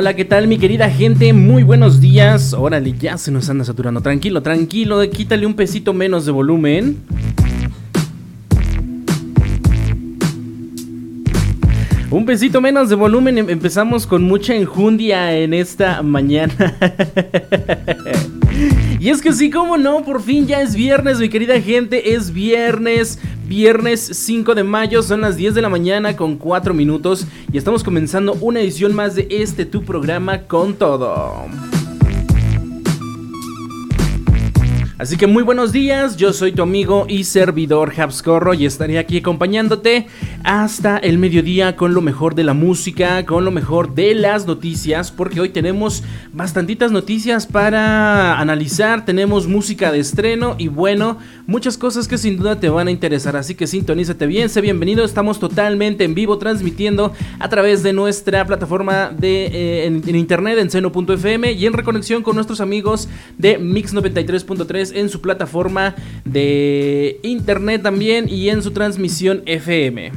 Hola, 0.00 0.14
¿qué 0.14 0.24
tal 0.24 0.46
mi 0.46 0.58
querida 0.58 0.88
gente? 0.88 1.32
Muy 1.32 1.64
buenos 1.64 2.00
días. 2.00 2.52
Órale, 2.52 2.94
ya 3.00 3.18
se 3.18 3.32
nos 3.32 3.50
anda 3.50 3.64
saturando. 3.64 4.00
Tranquilo, 4.00 4.40
tranquilo, 4.44 5.00
quítale 5.10 5.44
un 5.44 5.54
pesito 5.54 5.92
menos 5.92 6.24
de 6.24 6.30
volumen. 6.30 6.98
Un 12.12 12.24
pesito 12.26 12.60
menos 12.60 12.90
de 12.90 12.94
volumen, 12.94 13.38
em, 13.38 13.50
empezamos 13.50 14.06
con 14.06 14.22
mucha 14.22 14.54
enjundia 14.54 15.36
en 15.36 15.52
esta 15.52 16.00
mañana. 16.04 16.54
y 19.08 19.10
es 19.10 19.22
que 19.22 19.32
sí, 19.32 19.48
como 19.48 19.78
no, 19.78 20.04
por 20.04 20.20
fin 20.20 20.46
ya 20.46 20.60
es 20.60 20.74
viernes, 20.74 21.18
mi 21.18 21.30
querida 21.30 21.58
gente, 21.62 22.12
es 22.12 22.30
viernes. 22.30 23.18
Viernes 23.46 24.02
5 24.12 24.54
de 24.54 24.62
mayo, 24.62 25.02
son 25.02 25.22
las 25.22 25.38
10 25.38 25.54
de 25.54 25.62
la 25.62 25.70
mañana 25.70 26.14
con 26.14 26.36
4 26.36 26.74
minutos 26.74 27.26
y 27.50 27.56
estamos 27.56 27.82
comenzando 27.82 28.34
una 28.42 28.60
edición 28.60 28.94
más 28.94 29.14
de 29.14 29.26
este 29.30 29.64
tu 29.64 29.82
programa 29.82 30.42
con 30.42 30.74
todo. 30.74 31.46
Así 34.98 35.16
que 35.16 35.28
muy 35.28 35.44
buenos 35.44 35.70
días, 35.70 36.16
yo 36.16 36.32
soy 36.32 36.50
tu 36.50 36.60
amigo 36.60 37.06
y 37.08 37.22
servidor 37.22 37.92
Habscorro 37.96 38.52
y 38.52 38.66
estaré 38.66 38.98
aquí 38.98 39.18
acompañándote 39.18 40.08
hasta 40.42 40.96
el 40.98 41.18
mediodía 41.18 41.76
con 41.76 41.94
lo 41.94 42.00
mejor 42.00 42.34
de 42.34 42.42
la 42.42 42.52
música, 42.52 43.24
con 43.24 43.44
lo 43.44 43.52
mejor 43.52 43.94
de 43.94 44.16
las 44.16 44.48
noticias, 44.48 45.12
porque 45.12 45.40
hoy 45.40 45.50
tenemos 45.50 46.02
bastantitas 46.32 46.90
noticias 46.90 47.46
para 47.46 48.40
analizar, 48.40 49.04
tenemos 49.04 49.46
música 49.46 49.92
de 49.92 50.00
estreno 50.00 50.56
y 50.58 50.66
bueno, 50.66 51.18
muchas 51.46 51.78
cosas 51.78 52.08
que 52.08 52.18
sin 52.18 52.36
duda 52.36 52.58
te 52.58 52.68
van 52.68 52.88
a 52.88 52.90
interesar, 52.90 53.36
así 53.36 53.54
que 53.54 53.68
sintonízate 53.68 54.26
bien, 54.26 54.48
sé 54.48 54.60
bienvenido, 54.60 55.04
estamos 55.04 55.38
totalmente 55.38 56.02
en 56.02 56.16
vivo 56.16 56.38
transmitiendo 56.38 57.12
a 57.38 57.48
través 57.48 57.84
de 57.84 57.92
nuestra 57.92 58.44
plataforma 58.46 59.12
de, 59.16 59.46
eh, 59.46 59.86
en, 59.86 60.16
internet 60.16 60.58
en 60.58 60.72
seno.fm 60.72 61.52
y 61.52 61.66
en 61.66 61.72
reconexión 61.72 62.24
con 62.24 62.34
nuestros 62.34 62.60
amigos 62.60 63.08
de 63.38 63.58
Mix 63.58 63.94
93.3 63.94 64.87
en 64.92 65.08
su 65.08 65.20
plataforma 65.20 65.94
de 66.24 67.20
internet 67.22 67.82
también 67.82 68.28
y 68.28 68.48
en 68.48 68.62
su 68.62 68.70
transmisión 68.72 69.42
FM. 69.46 70.12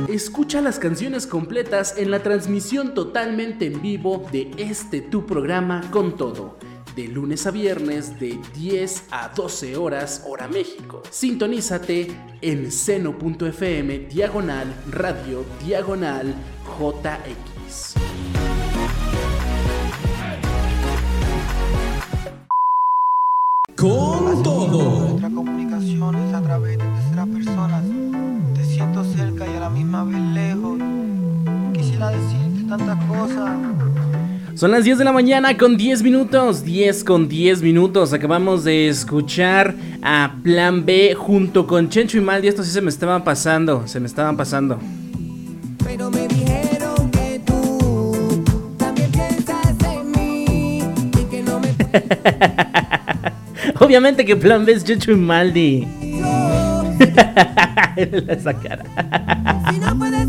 Escucha 0.07 0.61
las 0.61 0.79
canciones 0.79 1.27
completas 1.27 1.95
en 1.97 2.09
la 2.09 2.23
transmisión 2.23 2.93
totalmente 2.93 3.65
en 3.65 3.81
vivo 3.81 4.23
de 4.31 4.49
este 4.57 5.01
tu 5.01 5.25
programa 5.25 5.81
con 5.91 6.15
todo 6.15 6.55
de 6.95 7.07
lunes 7.07 7.47
a 7.47 7.51
viernes 7.51 8.19
de 8.19 8.39
10 8.55 9.05
a 9.11 9.29
12 9.29 9.77
horas 9.77 10.23
hora 10.27 10.47
México. 10.47 11.01
Sintonízate 11.09 12.07
en 12.41 12.71
seno.fm 12.71 13.99
diagonal 13.99 14.73
radio 14.91 15.45
diagonal 15.63 16.33
JX. 16.79 17.95
Con 23.75 24.43
todo. 24.43 25.09
Nuestra 25.09 25.29
comunicación 25.29 26.15
es 26.15 26.33
a 26.33 26.41
través 26.41 26.77
de 26.77 26.85
terceras 26.85 27.27
personas. 27.27 27.83
Te 28.55 28.63
siento 28.63 29.03
cerca 29.03 29.45
y 29.45 29.55
a 29.57 29.59
la 29.59 29.69
misma 29.69 30.03
vez 30.05 30.21
lejos. 30.33 30.79
Quisiera 31.73 32.11
decirte 32.11 32.63
tantas 32.69 33.03
cosas. 33.05 33.51
Son 34.55 34.69
las 34.71 34.83
10 34.83 34.99
de 34.99 35.03
la 35.03 35.11
mañana 35.11 35.57
con 35.57 35.77
10 35.77 36.03
minutos. 36.03 36.63
10 36.63 37.03
con 37.03 37.27
10 37.27 37.63
minutos. 37.63 38.13
Acabamos 38.13 38.63
de 38.63 38.87
escuchar 38.87 39.73
a 40.03 40.35
Plan 40.43 40.85
B 40.85 41.15
junto 41.15 41.65
con 41.65 41.89
Chencho 41.89 42.17
y 42.17 42.21
Maldi. 42.21 42.47
Esto 42.47 42.63
sí 42.63 42.69
se 42.69 42.81
me 42.81 42.89
estaban 42.89 43.23
pasando. 43.23 43.87
Se 43.87 43.99
me 43.99 44.05
estaban 44.05 44.37
pasando. 44.37 44.77
Pero 45.83 46.11
me 46.11 46.27
dijeron 46.27 47.09
que 47.11 47.41
tú 47.45 48.43
también 48.77 49.11
piensas 49.11 49.75
en 49.91 50.11
mí 50.11 50.79
y 51.19 51.23
que 51.31 51.41
no 51.41 51.59
me 51.59 51.73
Obviamente 53.79 54.23
que 54.23 54.35
Plan 54.35 54.65
B 54.65 54.73
es 54.73 54.83
Chencho 54.83 55.11
y 55.11 55.15
Maldi. 55.15 55.87
Esa 58.27 58.53
cara. 58.53 58.83
si 59.71 59.79
no 59.79 59.97
puedes 59.97 60.22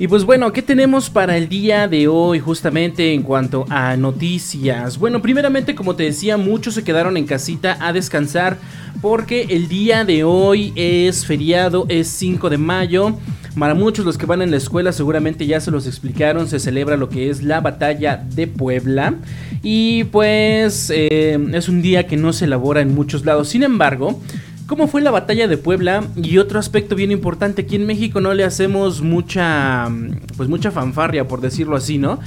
Y 0.07 0.09
pues 0.09 0.23
bueno, 0.23 0.53
¿qué 0.53 0.63
tenemos 0.63 1.11
para 1.11 1.37
el 1.37 1.49
día 1.49 1.89
de 1.89 2.07
hoy 2.07 2.39
justamente 2.39 3.13
en 3.13 3.25
cuanto 3.25 3.67
a 3.69 3.97
noticias? 3.97 4.99
Bueno, 4.99 5.21
primeramente 5.21 5.75
como 5.75 5.97
te 5.97 6.05
decía, 6.05 6.37
muchos 6.37 6.75
se 6.75 6.85
quedaron 6.85 7.17
en 7.17 7.27
casita 7.27 7.77
a 7.81 7.93
descansar 7.93 8.57
porque 9.03 9.49
el 9.51 9.67
día 9.67 10.05
de 10.05 10.23
hoy 10.23 10.73
es 10.77 11.27
feriado, 11.27 11.87
es 11.89 12.07
5 12.07 12.51
de 12.51 12.57
mayo. 12.57 13.17
Para 13.59 13.75
muchos 13.75 14.05
los 14.05 14.17
que 14.17 14.27
van 14.27 14.43
en 14.43 14.53
la 14.53 14.59
escuela 14.59 14.93
seguramente 14.93 15.45
ya 15.45 15.59
se 15.59 15.73
los 15.73 15.89
explicaron, 15.89 16.47
se 16.47 16.61
celebra 16.61 16.97
lo 16.97 17.09
que 17.09 17.29
es 17.29 17.43
la 17.43 17.61
batalla 17.61 18.17
de 18.17 18.47
Puebla 18.47 19.15
y 19.65 20.05
pues 20.05 20.89
eh, 20.95 21.37
es 21.53 21.69
un 21.69 21.83
día 21.83 22.07
que 22.07 22.17
no 22.17 22.33
se 22.33 22.45
elabora 22.45 22.81
en 22.81 22.95
muchos 22.95 23.25
lados. 23.25 23.49
Sin 23.49 23.65
embargo, 23.65 24.21
¿Cómo 24.67 24.89
fue 24.89 25.01
la 25.01 25.13
batalla 25.13 25.47
de 25.47 25.59
Puebla? 25.59 26.03
Y 26.17 26.39
otro 26.39 26.59
aspecto 26.59 26.97
bien 26.97 27.13
importante, 27.13 27.63
aquí 27.63 27.77
en 27.77 27.87
México 27.87 28.21
no 28.21 28.35
le 28.35 28.43
hacemos 28.43 29.01
mucha, 29.01 29.89
pues 30.37 30.49
mucha 30.49 30.73
fanfarria, 30.73 31.29
por 31.29 31.41
decirlo 31.41 31.77
así, 31.77 31.99
¿no? 31.99 32.19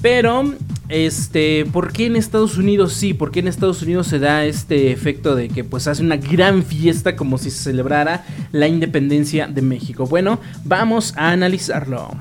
Pero, 0.00 0.54
este, 0.88 1.66
¿por 1.72 1.92
qué 1.92 2.06
en 2.06 2.14
Estados 2.14 2.56
Unidos 2.58 2.92
sí? 2.92 3.12
¿Por 3.12 3.32
qué 3.32 3.40
en 3.40 3.48
Estados 3.48 3.82
Unidos 3.82 4.06
se 4.06 4.20
da 4.20 4.44
este 4.44 4.92
efecto 4.92 5.34
de 5.34 5.48
que 5.48 5.64
pues 5.64 5.88
hace 5.88 6.02
una 6.02 6.16
gran 6.16 6.62
fiesta 6.62 7.16
como 7.16 7.38
si 7.38 7.50
se 7.50 7.64
celebrara 7.64 8.24
la 8.52 8.68
independencia 8.68 9.48
de 9.48 9.60
México? 9.60 10.06
Bueno, 10.06 10.38
vamos 10.64 11.12
a 11.16 11.32
analizarlo. 11.32 12.16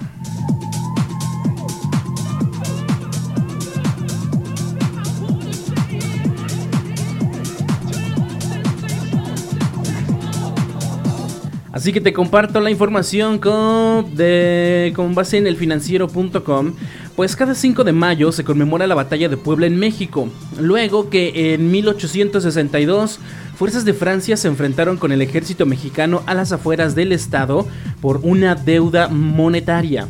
Así 11.79 11.93
que 11.93 12.01
te 12.01 12.11
comparto 12.11 12.59
la 12.59 12.71
información 12.71 13.39
con, 13.39 14.13
de, 14.13 14.91
con 14.97 15.15
base 15.15 15.37
en 15.37 15.47
elfinanciero.com. 15.47 16.73
Pues 17.15 17.37
cada 17.37 17.55
5 17.55 17.85
de 17.85 17.93
mayo 17.93 18.33
se 18.33 18.43
conmemora 18.43 18.85
la 18.85 18.95
batalla 18.95 19.29
de 19.29 19.37
Puebla 19.37 19.65
en 19.65 19.79
México. 19.79 20.27
Luego 20.59 21.09
que 21.09 21.53
en 21.53 21.71
1862 21.71 23.21
fuerzas 23.55 23.85
de 23.85 23.93
Francia 23.93 24.35
se 24.35 24.49
enfrentaron 24.49 24.97
con 24.97 25.13
el 25.13 25.21
ejército 25.21 25.65
mexicano 25.65 26.21
a 26.25 26.33
las 26.33 26.51
afueras 26.51 26.95
del 26.95 27.13
estado 27.13 27.65
por 28.01 28.19
una 28.23 28.55
deuda 28.55 29.07
monetaria. 29.07 30.09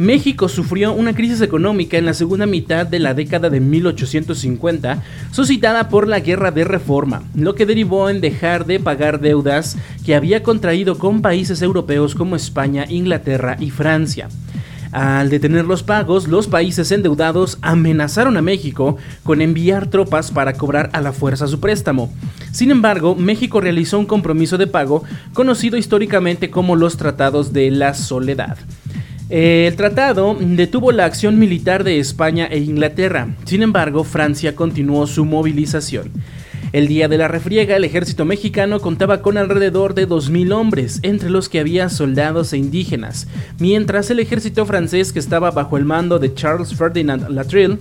México 0.00 0.48
sufrió 0.48 0.94
una 0.94 1.14
crisis 1.14 1.42
económica 1.42 1.98
en 1.98 2.06
la 2.06 2.14
segunda 2.14 2.46
mitad 2.46 2.86
de 2.86 2.98
la 2.98 3.12
década 3.12 3.50
de 3.50 3.60
1850, 3.60 5.02
suscitada 5.30 5.90
por 5.90 6.08
la 6.08 6.20
Guerra 6.20 6.50
de 6.50 6.64
Reforma, 6.64 7.22
lo 7.34 7.54
que 7.54 7.66
derivó 7.66 8.08
en 8.08 8.22
dejar 8.22 8.64
de 8.64 8.80
pagar 8.80 9.20
deudas 9.20 9.76
que 10.06 10.14
había 10.14 10.42
contraído 10.42 10.96
con 10.96 11.20
países 11.20 11.60
europeos 11.60 12.14
como 12.14 12.34
España, 12.34 12.86
Inglaterra 12.88 13.58
y 13.60 13.68
Francia. 13.68 14.30
Al 14.90 15.28
detener 15.28 15.66
los 15.66 15.82
pagos, 15.82 16.28
los 16.28 16.48
países 16.48 16.90
endeudados 16.92 17.58
amenazaron 17.60 18.38
a 18.38 18.42
México 18.42 18.96
con 19.22 19.42
enviar 19.42 19.88
tropas 19.88 20.30
para 20.30 20.54
cobrar 20.54 20.88
a 20.94 21.02
la 21.02 21.12
fuerza 21.12 21.46
su 21.46 21.60
préstamo. 21.60 22.10
Sin 22.52 22.70
embargo, 22.70 23.16
México 23.16 23.60
realizó 23.60 23.98
un 23.98 24.06
compromiso 24.06 24.56
de 24.56 24.66
pago 24.66 25.04
conocido 25.34 25.76
históricamente 25.76 26.48
como 26.48 26.74
los 26.74 26.96
Tratados 26.96 27.52
de 27.52 27.70
la 27.70 27.92
Soledad. 27.92 28.56
El 29.30 29.76
tratado 29.76 30.36
detuvo 30.40 30.90
la 30.90 31.04
acción 31.04 31.38
militar 31.38 31.84
de 31.84 32.00
España 32.00 32.48
e 32.50 32.58
Inglaterra, 32.58 33.28
sin 33.44 33.62
embargo 33.62 34.02
Francia 34.02 34.56
continuó 34.56 35.06
su 35.06 35.24
movilización. 35.24 36.10
El 36.72 36.88
día 36.88 37.06
de 37.06 37.16
la 37.16 37.28
refriega, 37.28 37.76
el 37.76 37.84
ejército 37.84 38.24
mexicano 38.24 38.80
contaba 38.80 39.22
con 39.22 39.38
alrededor 39.38 39.94
de 39.94 40.08
2.000 40.08 40.52
hombres, 40.52 40.98
entre 41.02 41.30
los 41.30 41.48
que 41.48 41.60
había 41.60 41.88
soldados 41.90 42.52
e 42.52 42.58
indígenas, 42.58 43.28
mientras 43.60 44.10
el 44.10 44.18
ejército 44.18 44.66
francés, 44.66 45.12
que 45.12 45.20
estaba 45.20 45.52
bajo 45.52 45.76
el 45.76 45.84
mando 45.84 46.18
de 46.18 46.34
Charles 46.34 46.74
Ferdinand 46.74 47.28
Latrille, 47.30 47.78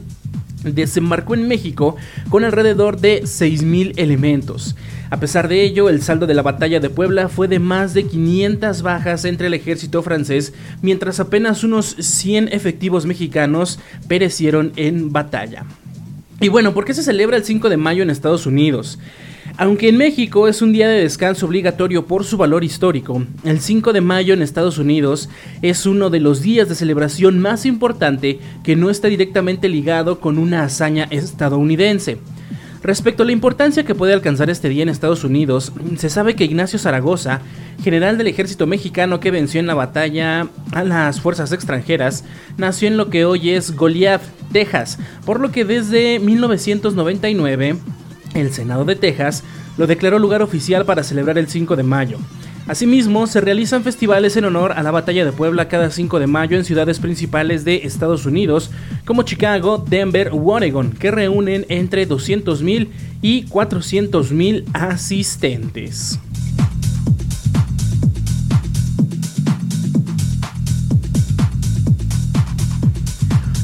desembarcó 0.64 1.34
en 1.34 1.48
México 1.48 1.96
con 2.30 2.44
alrededor 2.44 3.00
de 3.00 3.24
6.000 3.24 3.94
elementos. 3.98 4.76
A 5.12 5.20
pesar 5.20 5.48
de 5.48 5.64
ello, 5.64 5.90
el 5.90 6.04
saldo 6.04 6.28
de 6.28 6.36
la 6.36 6.44
batalla 6.44 6.80
de 6.80 6.92
Puebla 6.92 7.30
fue 7.30 7.48
de 7.48 7.58
más 7.58 7.96
de 7.96 8.04
500 8.04 8.84
bajas 8.84 9.26
entre 9.26 9.48
el 9.48 9.56
ejército 9.56 10.04
francés, 10.04 10.54
mientras 10.84 11.20
apenas 11.20 11.64
unos 11.64 11.96
100 11.98 12.50
efectivos 12.50 13.08
mexicanos 13.08 13.80
perecieron 14.08 14.72
en 14.76 15.12
batalla. 15.12 15.66
Y 16.42 16.50
bueno, 16.50 16.76
¿por 16.76 16.86
qué 16.86 16.94
se 16.94 17.04
celebra 17.04 17.38
el 17.38 17.44
5 17.44 17.70
de 17.70 17.78
mayo 17.78 18.04
en 18.04 18.12
Estados 18.12 18.46
Unidos? 18.46 19.00
Aunque 19.58 19.90
en 19.90 19.98
México 19.98 20.48
es 20.48 20.62
un 20.62 20.72
día 20.72 20.88
de 20.88 21.02
descanso 21.02 21.48
obligatorio 21.48 22.06
por 22.06 22.24
su 22.24 22.38
valor 22.38 22.64
histórico, 22.64 23.26
el 23.44 23.60
5 23.60 23.92
de 23.94 24.02
mayo 24.02 24.34
en 24.34 24.44
Estados 24.44 24.78
Unidos 24.78 25.28
es 25.64 25.88
uno 25.88 26.12
de 26.12 26.20
los 26.20 26.42
días 26.42 26.70
de 26.70 26.76
celebración 26.76 27.40
más 27.40 27.66
importante 27.66 28.40
que 28.64 28.76
no 28.76 28.92
está 28.92 29.08
directamente 29.08 29.68
ligado 29.70 30.20
con 30.20 30.38
una 30.38 30.64
hazaña 30.64 31.08
estadounidense. 31.10 32.20
Respecto 32.82 33.24
a 33.24 33.26
la 33.26 33.34
importancia 33.34 33.84
que 33.84 33.94
puede 33.94 34.14
alcanzar 34.14 34.50
este 34.50 34.70
día 34.70 34.84
en 34.84 34.90
Estados 34.90 35.26
Unidos, 35.26 35.74
se 35.98 36.10
sabe 36.10 36.36
que 36.36 36.46
Ignacio 36.46 36.80
Zaragoza, 36.80 37.42
general 37.84 38.18
del 38.18 38.28
ejército 38.28 38.68
mexicano 38.68 39.20
que 39.20 39.32
venció 39.32 39.60
en 39.60 39.68
la 39.68 39.74
batalla 39.74 40.48
a 40.72 40.84
las 40.84 41.20
fuerzas 41.20 41.52
extranjeras, 41.52 42.24
nació 42.58 42.88
en 42.88 42.96
lo 42.96 43.10
que 43.10 43.26
hoy 43.26 43.50
es 43.50 43.76
Goliath, 43.76 44.22
Texas, 44.54 44.98
por 45.26 45.42
lo 45.42 45.52
que 45.52 45.66
desde 45.66 46.20
1999 46.20 47.76
el 48.34 48.54
Senado 48.54 48.86
de 48.86 48.96
Texas 48.96 49.44
lo 49.78 49.86
declaró 49.86 50.18
lugar 50.18 50.42
oficial 50.42 50.86
para 50.86 51.04
celebrar 51.04 51.38
el 51.38 51.48
5 51.48 51.76
de 51.76 51.84
mayo. 51.84 52.18
Asimismo, 52.70 53.26
se 53.26 53.42
realizan 53.42 53.84
festivales 53.84 54.38
en 54.38 54.46
honor 54.46 54.74
a 54.74 54.84
la 54.84 54.92
Batalla 54.92 55.26
de 55.26 55.32
Puebla 55.32 55.68
cada 55.68 55.90
5 55.90 56.20
de 56.20 56.28
mayo 56.28 56.56
en 56.56 56.64
ciudades 56.64 57.00
principales 57.00 57.66
de 57.66 57.78
Estados 57.78 58.28
Unidos, 58.28 58.70
como 59.06 59.24
Chicago, 59.24 59.84
Denver 59.90 60.32
u 60.34 60.52
Oregon, 60.52 60.92
que 60.92 61.10
reúnen 61.10 61.66
entre 61.70 62.08
200.000 62.08 62.90
y 63.24 63.46
400.000 63.46 64.66
asistentes. 64.74 66.20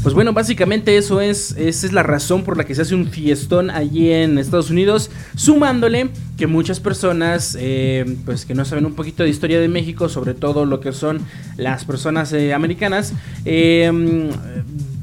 Pues 0.01 0.15
bueno, 0.15 0.33
básicamente 0.33 0.97
eso 0.97 1.21
es, 1.21 1.51
esa 1.57 1.85
es 1.85 1.93
la 1.93 2.01
razón 2.01 2.43
por 2.43 2.57
la 2.57 2.63
que 2.63 2.73
se 2.73 2.81
hace 2.81 2.95
un 2.95 3.05
fiestón 3.07 3.69
allí 3.69 4.11
en 4.11 4.39
Estados 4.39 4.71
Unidos, 4.71 5.11
sumándole 5.35 6.09
que 6.37 6.47
muchas 6.47 6.79
personas, 6.79 7.57
eh, 7.59 8.17
pues 8.25 8.45
que 8.45 8.53
no 8.53 8.65
saben 8.65 8.85
un 8.85 8.93
poquito 8.93 9.23
de 9.23 9.29
historia 9.29 9.59
de 9.59 9.67
México, 9.67 10.09
sobre 10.09 10.33
todo 10.33 10.65
lo 10.65 10.79
que 10.79 10.91
son 10.91 11.21
las 11.57 11.85
personas 11.85 12.33
eh, 12.33 12.53
americanas, 12.53 13.13
eh, 13.45 13.91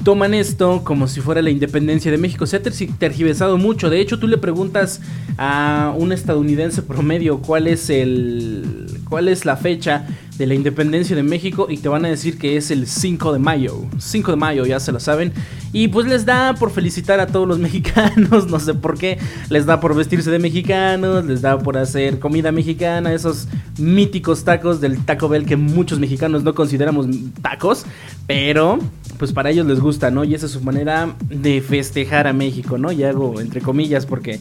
toman 0.04 0.34
esto 0.34 0.82
como 0.84 1.08
si 1.08 1.20
fuera 1.20 1.40
la 1.42 1.50
independencia 1.50 2.10
de 2.10 2.18
México. 2.18 2.46
Se 2.46 2.56
ha 2.56 2.62
tergiversado 2.62 3.56
mucho. 3.56 3.88
De 3.88 4.00
hecho, 4.00 4.18
tú 4.18 4.26
le 4.26 4.36
preguntas 4.38 5.00
a 5.38 5.94
un 5.96 6.12
estadounidense 6.12 6.82
promedio 6.82 7.38
cuál 7.38 7.66
es 7.66 7.88
el 7.88 8.86
cuál 9.08 9.28
es 9.28 9.44
la 9.44 9.56
fecha 9.56 10.06
de 10.42 10.48
la 10.48 10.54
independencia 10.54 11.14
de 11.14 11.22
México 11.22 11.68
y 11.70 11.76
te 11.76 11.88
van 11.88 12.04
a 12.04 12.08
decir 12.08 12.36
que 12.36 12.56
es 12.56 12.72
el 12.72 12.88
5 12.88 13.32
de 13.32 13.38
mayo. 13.38 13.76
5 13.98 14.32
de 14.32 14.36
mayo, 14.36 14.66
ya 14.66 14.80
se 14.80 14.90
lo 14.90 14.98
saben. 14.98 15.32
Y 15.72 15.86
pues 15.86 16.08
les 16.08 16.26
da 16.26 16.54
por 16.54 16.72
felicitar 16.72 17.20
a 17.20 17.28
todos 17.28 17.46
los 17.46 17.58
mexicanos, 17.60 18.48
no 18.48 18.58
sé 18.58 18.74
por 18.74 18.98
qué. 18.98 19.18
Les 19.50 19.66
da 19.66 19.78
por 19.78 19.94
vestirse 19.94 20.32
de 20.32 20.40
mexicanos, 20.40 21.24
les 21.24 21.42
da 21.42 21.60
por 21.60 21.78
hacer 21.78 22.18
comida 22.18 22.50
mexicana, 22.50 23.12
esos 23.12 23.46
míticos 23.78 24.42
tacos 24.42 24.80
del 24.80 25.04
Taco 25.04 25.28
Bell 25.28 25.46
que 25.46 25.56
muchos 25.56 26.00
mexicanos 26.00 26.42
no 26.42 26.56
consideramos 26.56 27.06
tacos, 27.40 27.86
pero 28.26 28.80
pues 29.18 29.32
para 29.32 29.50
ellos 29.50 29.66
les 29.66 29.78
gusta, 29.78 30.10
¿no? 30.10 30.24
Y 30.24 30.34
esa 30.34 30.46
es 30.46 30.52
su 30.52 30.60
manera 30.62 31.14
de 31.28 31.60
festejar 31.60 32.26
a 32.26 32.32
México, 32.32 32.78
¿no? 32.78 32.90
Y 32.90 33.04
hago 33.04 33.40
entre 33.40 33.60
comillas 33.60 34.06
porque 34.06 34.40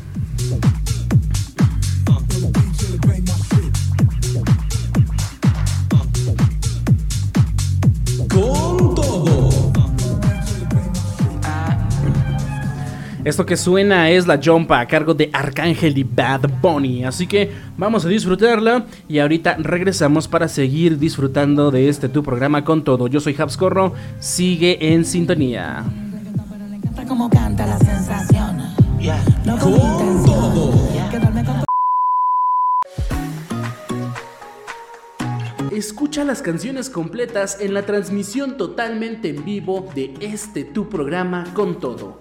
Esto 13.26 13.44
que 13.44 13.56
suena 13.56 14.08
es 14.08 14.28
la 14.28 14.38
jumpa 14.40 14.78
a 14.78 14.86
cargo 14.86 15.12
de 15.12 15.30
Arcángel 15.32 15.98
y 15.98 16.04
Bad 16.04 16.42
Bunny. 16.62 17.02
Así 17.02 17.26
que 17.26 17.50
vamos 17.76 18.04
a 18.04 18.08
disfrutarla 18.08 18.86
y 19.08 19.18
ahorita 19.18 19.56
regresamos 19.58 20.28
para 20.28 20.46
seguir 20.46 20.96
disfrutando 20.96 21.72
de 21.72 21.88
este 21.88 22.08
tu 22.08 22.22
programa 22.22 22.62
con 22.62 22.84
todo. 22.84 23.08
Yo 23.08 23.18
soy 23.18 23.34
Habscorro, 23.36 23.94
sigue 24.20 24.92
en 24.94 25.04
sintonía. 25.04 25.82
Escucha 35.72 36.22
las 36.22 36.42
canciones 36.42 36.88
completas 36.88 37.58
en 37.60 37.74
la 37.74 37.82
transmisión 37.82 38.56
totalmente 38.56 39.30
en 39.30 39.44
vivo 39.44 39.84
de 39.96 40.14
este 40.20 40.62
tu 40.62 40.88
programa 40.88 41.52
con 41.54 41.80
todo. 41.80 42.20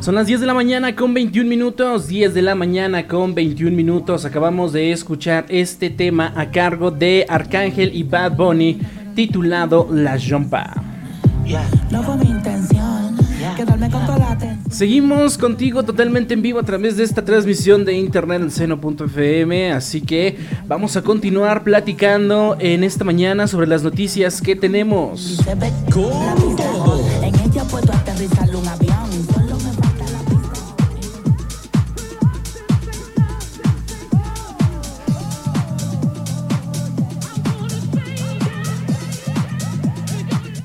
Son 0.00 0.14
las 0.14 0.26
10 0.26 0.40
de 0.40 0.46
la 0.46 0.54
mañana 0.54 0.96
con 0.96 1.12
21 1.12 1.46
minutos, 1.46 2.08
10 2.08 2.32
de 2.32 2.40
la 2.40 2.54
mañana 2.54 3.06
con 3.06 3.34
21 3.34 3.76
minutos. 3.76 4.24
Acabamos 4.24 4.72
de 4.72 4.92
escuchar 4.92 5.44
este 5.50 5.90
tema 5.90 6.32
a 6.36 6.50
cargo 6.50 6.90
de 6.90 7.26
Arcángel 7.28 7.94
y 7.94 8.02
Bad 8.02 8.34
Bunny 8.34 8.80
titulado 9.14 9.88
La 9.92 10.18
Jumpa. 10.18 10.72
No 11.90 12.02
fue 12.02 12.16
mi 12.16 12.30
intención. 12.30 13.18
Quedarme 13.56 13.90
con 13.90 14.06
toda 14.06 14.18
la 14.18 14.32
atención. 14.32 14.70
Seguimos 14.70 15.36
contigo 15.36 15.82
totalmente 15.82 16.32
en 16.32 16.40
vivo 16.40 16.60
a 16.60 16.62
través 16.62 16.96
de 16.96 17.04
esta 17.04 17.22
transmisión 17.22 17.84
de 17.84 17.92
internet 17.92 18.40
en 18.40 18.50
seno.fm, 18.50 19.72
así 19.72 20.00
que 20.00 20.38
vamos 20.66 20.96
a 20.96 21.02
continuar 21.02 21.62
platicando 21.62 22.56
en 22.58 22.84
esta 22.84 23.04
mañana 23.04 23.46
sobre 23.48 23.66
las 23.66 23.82
noticias 23.82 24.40
que 24.40 24.56
tenemos. 24.56 25.42
Se 25.44 25.56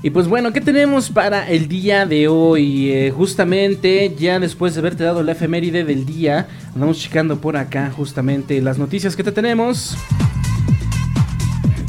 Y 0.06 0.12
pues 0.12 0.28
bueno, 0.28 0.54
¿qué 0.54 0.62
tenemos 0.62 1.10
para 1.10 1.50
el 1.50 1.68
día 1.68 2.06
de 2.06 2.28
hoy? 2.28 2.92
Eh, 2.92 3.10
justamente, 3.10 4.14
ya 4.16 4.40
después 4.40 4.76
de 4.76 4.80
haberte 4.82 5.04
dado 5.04 5.24
la 5.24 5.32
efeméride 5.32 5.84
del 5.84 6.06
día, 6.06 6.48
andamos 6.76 7.00
checando 7.00 7.42
por 7.42 7.58
acá 7.58 7.90
justamente 7.90 8.62
las 8.62 8.78
noticias 8.78 9.16
que 9.16 9.24
te 9.24 9.32
tenemos. 9.32 9.98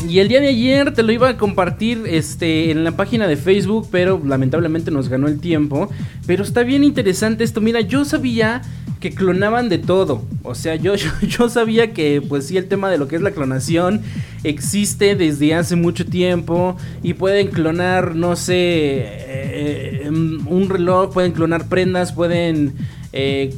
Y 0.08 0.20
el 0.20 0.28
día 0.28 0.40
de 0.40 0.48
ayer 0.48 0.94
te 0.94 1.02
lo 1.02 1.10
iba 1.10 1.28
a 1.28 1.36
compartir 1.36 2.04
este, 2.06 2.70
en 2.70 2.84
la 2.84 2.92
página 2.92 3.26
de 3.26 3.36
Facebook, 3.36 3.88
pero 3.90 4.22
lamentablemente 4.24 4.90
nos 4.90 5.08
ganó 5.08 5.26
el 5.26 5.40
tiempo. 5.40 5.90
Pero 6.26 6.44
está 6.44 6.62
bien 6.62 6.84
interesante 6.84 7.42
esto. 7.42 7.60
Mira, 7.60 7.80
yo 7.80 8.04
sabía 8.04 8.62
que 9.00 9.10
clonaban 9.10 9.68
de 9.68 9.78
todo. 9.78 10.24
O 10.42 10.54
sea, 10.54 10.76
yo, 10.76 10.94
yo, 10.96 11.10
yo 11.22 11.48
sabía 11.48 11.92
que, 11.92 12.22
pues 12.22 12.46
sí, 12.46 12.56
el 12.56 12.68
tema 12.68 12.88
de 12.88 12.98
lo 12.98 13.08
que 13.08 13.16
es 13.16 13.22
la 13.22 13.32
clonación 13.32 14.02
existe 14.44 15.16
desde 15.16 15.54
hace 15.54 15.74
mucho 15.74 16.06
tiempo. 16.06 16.76
Y 17.02 17.14
pueden 17.14 17.48
clonar, 17.48 18.14
no 18.14 18.36
sé, 18.36 18.54
eh, 18.54 20.02
eh, 20.04 20.08
un 20.08 20.68
reloj, 20.68 21.12
pueden 21.12 21.32
clonar 21.32 21.68
prendas, 21.68 22.12
pueden... 22.12 22.74
eh, 23.12 23.52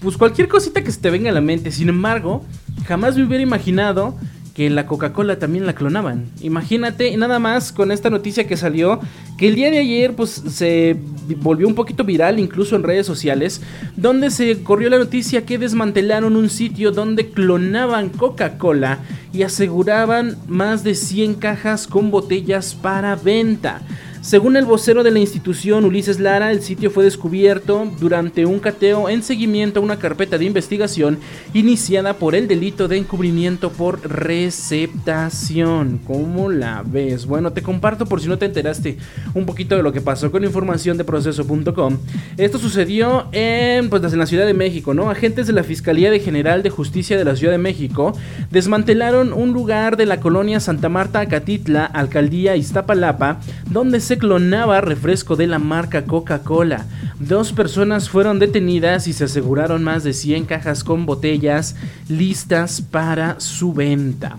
pues 0.00 0.16
cualquier 0.16 0.48
cosita 0.48 0.82
que 0.82 0.90
se 0.90 1.00
te 1.00 1.10
venga 1.10 1.30
a 1.30 1.32
la 1.32 1.40
mente. 1.40 1.70
Sin 1.70 1.88
embargo, 1.88 2.44
jamás 2.86 3.16
me 3.16 3.24
hubiera 3.24 3.42
imaginado 3.42 4.16
que 4.54 4.68
la 4.68 4.86
Coca-Cola 4.86 5.38
también 5.38 5.66
la 5.66 5.74
clonaban. 5.74 6.26
Imagínate, 6.40 7.16
nada 7.16 7.38
más 7.38 7.72
con 7.72 7.90
esta 7.90 8.10
noticia 8.10 8.46
que 8.46 8.56
salió, 8.56 9.00
que 9.38 9.48
el 9.48 9.54
día 9.54 9.70
de 9.70 9.78
ayer 9.78 10.14
pues 10.14 10.30
se 10.30 10.96
volvió 11.38 11.66
un 11.66 11.74
poquito 11.74 12.04
viral 12.04 12.38
incluso 12.38 12.76
en 12.76 12.82
redes 12.82 13.06
sociales, 13.06 13.62
donde 13.96 14.30
se 14.30 14.62
corrió 14.62 14.90
la 14.90 14.98
noticia 14.98 15.46
que 15.46 15.58
desmantelaron 15.58 16.36
un 16.36 16.50
sitio 16.50 16.92
donde 16.92 17.30
clonaban 17.30 18.10
Coca-Cola 18.10 18.98
y 19.32 19.42
aseguraban 19.42 20.36
más 20.46 20.84
de 20.84 20.94
100 20.94 21.34
cajas 21.34 21.86
con 21.86 22.10
botellas 22.10 22.74
para 22.74 23.16
venta. 23.16 23.80
Según 24.22 24.56
el 24.56 24.64
vocero 24.66 25.02
de 25.02 25.10
la 25.10 25.18
institución, 25.18 25.84
Ulises 25.84 26.20
Lara, 26.20 26.52
el 26.52 26.62
sitio 26.62 26.92
fue 26.92 27.02
descubierto 27.02 27.90
durante 27.98 28.46
un 28.46 28.60
cateo 28.60 29.08
en 29.08 29.24
seguimiento 29.24 29.80
a 29.80 29.82
una 29.82 29.98
carpeta 29.98 30.38
de 30.38 30.44
investigación 30.44 31.18
iniciada 31.52 32.14
por 32.14 32.36
el 32.36 32.46
delito 32.46 32.86
de 32.86 32.98
encubrimiento 32.98 33.72
por 33.72 34.08
receptación. 34.08 35.98
¿Cómo 36.06 36.48
la 36.48 36.84
ves? 36.86 37.26
Bueno, 37.26 37.52
te 37.52 37.62
comparto 37.62 38.06
por 38.06 38.20
si 38.20 38.28
no 38.28 38.38
te 38.38 38.46
enteraste 38.46 38.96
un 39.34 39.44
poquito 39.44 39.76
de 39.76 39.82
lo 39.82 39.92
que 39.92 40.00
pasó 40.00 40.30
con 40.30 40.44
información 40.44 40.96
de 40.98 41.02
proceso.com. 41.04 41.98
Esto 42.36 42.58
sucedió 42.60 43.26
en, 43.32 43.90
pues, 43.90 44.04
en 44.12 44.20
la 44.20 44.26
Ciudad 44.26 44.46
de 44.46 44.54
México, 44.54 44.94
¿no? 44.94 45.10
Agentes 45.10 45.48
de 45.48 45.52
la 45.52 45.64
Fiscalía 45.64 46.12
de 46.12 46.20
General 46.20 46.62
de 46.62 46.70
Justicia 46.70 47.18
de 47.18 47.24
la 47.24 47.34
Ciudad 47.34 47.54
de 47.54 47.58
México 47.58 48.16
desmantelaron 48.52 49.32
un 49.32 49.52
lugar 49.52 49.96
de 49.96 50.06
la 50.06 50.20
colonia 50.20 50.60
Santa 50.60 50.88
Marta, 50.88 51.18
Acatitla, 51.18 51.86
alcaldía 51.86 52.54
Iztapalapa, 52.54 53.40
donde 53.68 53.98
se 53.98 54.11
clonaba 54.18 54.80
refresco 54.80 55.36
de 55.36 55.46
la 55.46 55.58
marca 55.58 56.04
Coca-Cola. 56.04 56.86
Dos 57.18 57.52
personas 57.52 58.08
fueron 58.08 58.38
detenidas 58.38 59.06
y 59.06 59.12
se 59.12 59.24
aseguraron 59.24 59.84
más 59.84 60.04
de 60.04 60.12
100 60.12 60.46
cajas 60.46 60.84
con 60.84 61.06
botellas 61.06 61.76
listas 62.08 62.80
para 62.80 63.38
su 63.40 63.72
venta. 63.72 64.38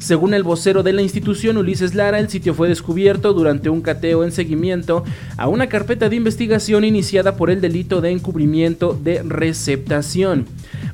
Según 0.00 0.32
el 0.32 0.42
vocero 0.42 0.82
de 0.82 0.94
la 0.94 1.02
institución, 1.02 1.58
Ulises 1.58 1.94
Lara, 1.94 2.18
el 2.18 2.30
sitio 2.30 2.54
fue 2.54 2.68
descubierto 2.68 3.34
durante 3.34 3.68
un 3.68 3.82
cateo 3.82 4.24
en 4.24 4.32
seguimiento 4.32 5.04
a 5.36 5.46
una 5.46 5.68
carpeta 5.68 6.08
de 6.08 6.16
investigación 6.16 6.84
iniciada 6.84 7.36
por 7.36 7.50
el 7.50 7.60
delito 7.60 8.00
de 8.00 8.10
encubrimiento 8.10 8.98
de 9.02 9.22
receptación. 9.22 10.46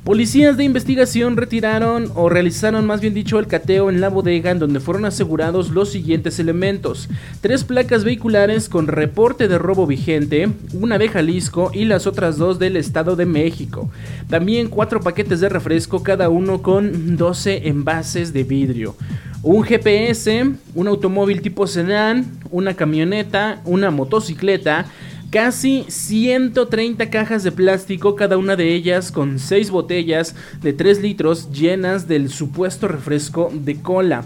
Policías 0.03 0.55
de 0.55 0.63
investigación 0.63 1.35
retiraron 1.35 2.11
o 2.15 2.29
realizaron 2.29 2.85
más 2.85 3.01
bien 3.01 3.13
dicho 3.13 3.39
el 3.39 3.47
cateo 3.47 3.89
en 3.89 3.99
la 3.99 4.09
bodega 4.09 4.51
en 4.51 4.59
donde 4.59 4.79
fueron 4.79 5.05
asegurados 5.05 5.71
los 5.71 5.91
siguientes 5.91 6.39
elementos. 6.39 7.09
Tres 7.41 7.63
placas 7.63 8.03
vehiculares 8.03 8.69
con 8.69 8.87
reporte 8.87 9.47
de 9.47 9.57
robo 9.57 9.85
vigente, 9.85 10.49
una 10.73 10.97
de 10.97 11.09
Jalisco 11.09 11.71
y 11.73 11.85
las 11.85 12.07
otras 12.07 12.37
dos 12.37 12.57
del 12.57 12.77
Estado 12.77 13.15
de 13.15 13.25
México. 13.25 13.89
También 14.29 14.69
cuatro 14.69 15.01
paquetes 15.01 15.41
de 15.41 15.49
refresco, 15.49 16.03
cada 16.03 16.29
uno 16.29 16.61
con 16.61 17.17
12 17.17 17.67
envases 17.67 18.33
de 18.33 18.43
vidrio. 18.43 18.95
Un 19.43 19.63
GPS, 19.63 20.51
un 20.73 20.87
automóvil 20.87 21.41
tipo 21.41 21.67
sedán, 21.67 22.25
una 22.49 22.73
camioneta, 22.73 23.61
una 23.65 23.91
motocicleta, 23.91 24.87
casi 25.29 25.85
130 25.87 27.09
cajas 27.09 27.43
de 27.43 27.51
plástico, 27.51 28.15
cada 28.15 28.37
una 28.37 28.55
de 28.55 28.73
ellas 28.73 29.11
con 29.11 29.39
6 29.39 29.71
botellas 29.71 30.35
de 30.61 30.73
3 30.73 31.01
litros 31.01 31.51
llenas 31.51 32.07
del 32.07 32.29
supuesto 32.29 32.87
refresco 32.87 33.51
de 33.53 33.81
cola. 33.81 34.25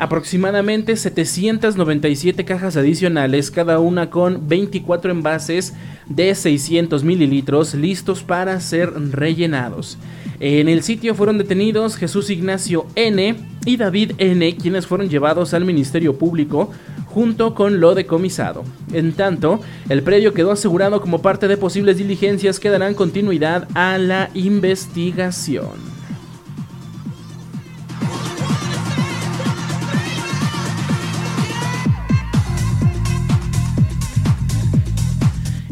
Aproximadamente 0.00 0.96
797 0.96 2.46
cajas 2.46 2.78
adicionales, 2.78 3.50
cada 3.50 3.80
una 3.80 4.08
con 4.08 4.48
24 4.48 5.10
envases 5.10 5.74
de 6.06 6.34
600 6.34 7.04
mililitros 7.04 7.74
listos 7.74 8.22
para 8.22 8.58
ser 8.60 8.94
rellenados. 9.12 9.98
En 10.40 10.70
el 10.70 10.82
sitio 10.84 11.14
fueron 11.14 11.36
detenidos 11.36 11.96
Jesús 11.96 12.30
Ignacio 12.30 12.86
N 12.94 13.36
y 13.66 13.76
David 13.76 14.12
N, 14.16 14.56
quienes 14.56 14.86
fueron 14.86 15.10
llevados 15.10 15.52
al 15.52 15.66
Ministerio 15.66 16.16
Público 16.16 16.70
junto 17.04 17.54
con 17.54 17.78
lo 17.78 17.94
decomisado. 17.94 18.64
En 18.94 19.12
tanto, 19.12 19.60
el 19.90 20.02
predio 20.02 20.32
quedó 20.32 20.52
asegurado 20.52 21.02
como 21.02 21.20
parte 21.20 21.46
de 21.46 21.58
posibles 21.58 21.98
diligencias 21.98 22.58
que 22.58 22.70
darán 22.70 22.94
continuidad 22.94 23.68
a 23.74 23.98
la 23.98 24.30
investigación. 24.32 25.99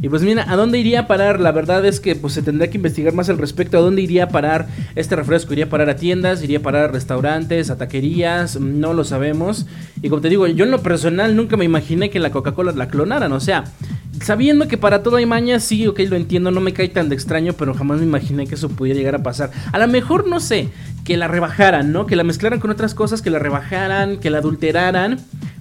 Pues 0.09 0.23
mira, 0.23 0.45
¿a 0.49 0.57
dónde 0.57 0.79
iría 0.79 1.01
a 1.01 1.07
parar? 1.07 1.41
La 1.41 1.53
verdad 1.53 1.85
es 1.85 2.01
que 2.01 2.15
pues 2.15 2.33
se 2.33 2.43
tendría 2.43 2.71
que 2.71 2.77
investigar 2.77 3.15
más 3.15 3.29
al 3.29 3.39
respecto. 3.39 3.79
¿A 3.79 3.81
dónde 3.81 4.03
iría 4.03 4.25
a 4.25 4.29
parar 4.29 4.69
este 4.95 5.17
refresco? 5.17 5.53
¿Iría 5.53 5.67
a 5.67 5.69
parar 5.69 5.91
a 5.91 5.97
tiendas? 5.97 6.43
¿Iría 6.43 6.59
a 6.59 6.63
parar 6.63 6.85
a 6.85 6.89
restaurantes? 6.89 7.71
¿A 7.71 7.77
taquerías? 7.77 8.61
No 8.61 8.95
lo 8.95 9.05
sabemos. 9.05 9.67
Y 10.03 10.09
como 10.09 10.23
te 10.23 10.29
digo, 10.29 10.47
yo 10.47 10.65
en 10.65 10.71
lo 10.71 10.83
personal 10.83 11.37
nunca 11.37 11.57
me 11.57 11.65
imaginé 11.65 12.11
que 12.11 12.19
la 12.19 12.31
Coca-Cola 12.31 12.73
la 12.73 12.89
clonaran. 12.89 13.33
O 13.33 13.41
sea, 13.41 13.65
sabiendo 14.23 14.69
que 14.69 14.79
para 14.79 15.03
todo 15.03 15.17
hay 15.17 15.27
maña, 15.27 15.61
sí, 15.61 15.87
ok, 15.87 16.01
lo 16.09 16.17
entiendo, 16.17 16.51
no 16.51 16.61
me 16.61 16.73
cae 16.73 16.89
tan 16.89 17.09
de 17.09 17.15
extraño, 17.15 17.53
pero 17.53 17.75
jamás 17.75 17.99
me 17.99 18.07
imaginé 18.07 18.47
que 18.47 18.55
eso 18.55 18.69
pudiera 18.69 18.99
llegar 18.99 19.15
a 19.17 19.23
pasar. 19.23 19.51
A 19.73 19.79
lo 19.79 19.89
mejor, 19.89 20.27
no 20.27 20.41
sé, 20.41 20.69
que 21.05 21.17
la 21.17 21.29
rebajaran, 21.29 21.93
¿no? 21.93 22.07
Que 22.07 22.17
la 22.17 22.25
mezclaran 22.25 22.61
con 22.61 22.71
otras 22.71 22.95
cosas, 22.95 23.23
que 23.23 23.31
la 23.31 23.39
rebajaran, 23.39 24.19
que 24.19 24.31
la 24.31 24.39
adulteraran 24.39 25.19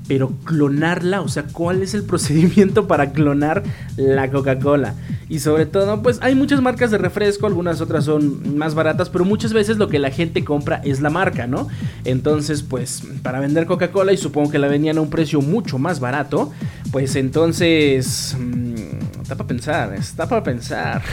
pero 0.08 0.32
clonarla, 0.46 1.22
o 1.22 1.28
sea, 1.28 1.44
¿cuál 1.52 1.82
es 1.82 1.94
el 1.94 2.04
procedimiento 2.04 2.88
para 2.88 3.12
clonar 3.12 3.64
la 3.96 4.30
Coca-Cola? 4.30 4.96
Y 5.30 5.40
sobre 5.40 5.66
todo, 5.66 6.02
pues 6.02 6.20
hay 6.22 6.36
muchas 6.36 6.62
marcas 6.62 6.92
de 6.92 6.98
refresco, 6.98 7.48
algunas 7.48 7.82
otras 7.82 8.06
son 8.06 8.58
más 8.58 8.76
baratas, 8.76 9.10
pero 9.10 9.26
muchas 9.26 9.54
veces 9.54 9.78
lo 9.78 9.90
que 9.90 10.00
la 10.00 10.10
gente 10.10 10.46
compra 10.46 10.82
es 10.84 11.02
la 11.02 11.10
marca, 11.10 11.48
¿no? 11.48 11.68
Entonces, 12.06 12.64
pues 12.64 13.04
para 13.22 13.40
vender 13.40 13.66
Coca-Cola, 13.66 14.14
y 14.14 14.18
supongo 14.18 14.52
que 14.52 14.60
la 14.60 14.68
vendían 14.68 14.98
a 14.98 15.02
un 15.02 15.10
precio 15.10 15.42
mucho 15.42 15.78
más 15.78 16.00
barato, 16.00 16.52
pues 16.92 17.16
entonces... 17.16 18.36
Mmm, 18.40 18.76
está 19.22 19.36
para 19.36 19.48
pensar, 19.48 19.94
está 19.94 20.30
para 20.30 20.44
pensar. 20.44 21.02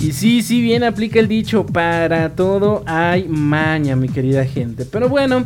Y 0.00 0.12
sí, 0.12 0.40
sí, 0.40 0.62
bien 0.62 0.82
aplica 0.82 1.20
el 1.20 1.28
dicho, 1.28 1.66
para 1.66 2.30
todo 2.30 2.82
hay 2.86 3.28
maña, 3.28 3.96
mi 3.96 4.08
querida 4.08 4.46
gente. 4.46 4.86
Pero 4.86 5.10
bueno, 5.10 5.44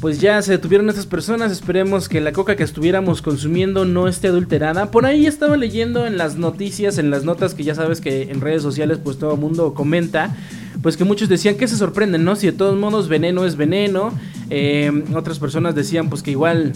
pues 0.00 0.18
ya 0.20 0.40
se 0.40 0.52
detuvieron 0.52 0.88
estas 0.88 1.06
personas. 1.06 1.52
Esperemos 1.52 2.08
que 2.08 2.20
la 2.20 2.32
coca 2.32 2.56
que 2.56 2.62
estuviéramos 2.62 3.20
consumiendo 3.20 3.84
no 3.84 4.08
esté 4.08 4.28
adulterada. 4.28 4.90
Por 4.90 5.04
ahí 5.04 5.26
estaba 5.26 5.56
leyendo 5.56 6.06
en 6.06 6.16
las 6.16 6.36
noticias, 6.36 6.96
en 6.98 7.10
las 7.10 7.24
notas 7.24 7.54
que 7.54 7.64
ya 7.64 7.74
sabes 7.74 8.00
que 8.00 8.22
en 8.30 8.40
redes 8.40 8.62
sociales 8.62 8.98
pues 9.02 9.18
todo 9.18 9.34
el 9.34 9.40
mundo 9.40 9.74
comenta. 9.74 10.34
Pues 10.82 10.96
que 10.96 11.04
muchos 11.04 11.28
decían 11.28 11.56
que 11.56 11.68
se 11.68 11.76
sorprenden, 11.76 12.24
¿no? 12.24 12.36
Si 12.36 12.46
de 12.46 12.52
todos 12.52 12.78
modos 12.78 13.08
veneno 13.08 13.44
es 13.44 13.56
veneno. 13.56 14.12
Eh, 14.50 15.04
otras 15.14 15.38
personas 15.38 15.74
decían 15.74 16.10
pues 16.10 16.22
que 16.22 16.32
igual 16.32 16.72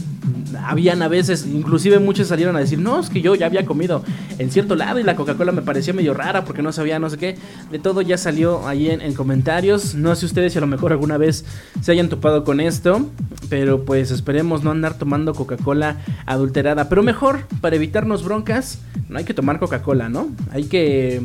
habían 0.65 1.03
a 1.03 1.09
veces, 1.09 1.47
inclusive 1.47 1.99
muchos 1.99 2.29
salieron 2.29 2.55
a 2.57 2.61
decir, 2.61 2.79
no, 2.79 3.01
es 3.01 3.11
que 3.11 3.21
yo 3.21 3.35
ya 3.35 3.47
había 3.47 3.65
comido 3.65 4.05
en 4.39 4.51
cierto 4.51 4.77
lado 4.77 5.01
y 5.01 5.03
la 5.03 5.17
Coca-Cola 5.17 5.53
me 5.53 5.63
parecía 5.63 5.93
medio 5.93 6.15
rara 6.15 6.45
porque 6.45 6.63
no 6.63 6.73
sabía 6.73 6.99
no 6.99 7.11
sé 7.11 7.19
qué. 7.19 7.37
De 7.71 7.79
todo 7.79 8.01
ya 8.01 8.17
salió 8.17 8.67
ahí 8.69 8.91
en, 8.91 9.15
comentarios. 9.15 9.95
No 9.95 10.15
sé 10.15 10.27
ustedes 10.27 10.53
si 10.53 10.59
a 10.59 10.61
lo 10.61 10.67
mejor 10.67 10.93
alguna 10.93 11.19
vez 11.19 11.45
se 11.81 11.93
hayan 11.93 12.09
topado 12.09 12.45
con 12.45 12.61
esto, 12.61 13.11
pero 13.49 13.85
pues 13.85 14.11
esperemos 14.11 14.65
no 14.65 14.71
andar 14.71 14.95
tomando 14.95 15.35
Coca-Cola 15.35 15.99
adulterada. 16.27 16.89
Pero 16.89 17.03
mejor, 17.03 17.47
para 17.61 17.77
evitarnos 17.77 18.25
broncas, 18.25 18.79
no 19.09 19.19
hay 19.19 19.25
que 19.25 19.35
tomar 19.35 19.59
Coca-Cola, 19.59 20.09
¿no? 20.09 20.29
Hay 20.51 20.65
que 20.65 21.23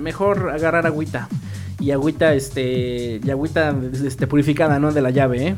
mejor 0.00 0.50
agarrar 0.50 0.86
agüita. 0.86 1.28
Y 1.80 1.90
agüita, 1.92 2.34
este, 2.34 3.20
y 3.24 3.30
agüita 3.30 3.74
este, 4.04 4.26
purificada, 4.26 4.78
¿no? 4.78 4.92
De 4.92 5.00
la 5.00 5.10
llave, 5.10 5.48
¿eh? 5.48 5.56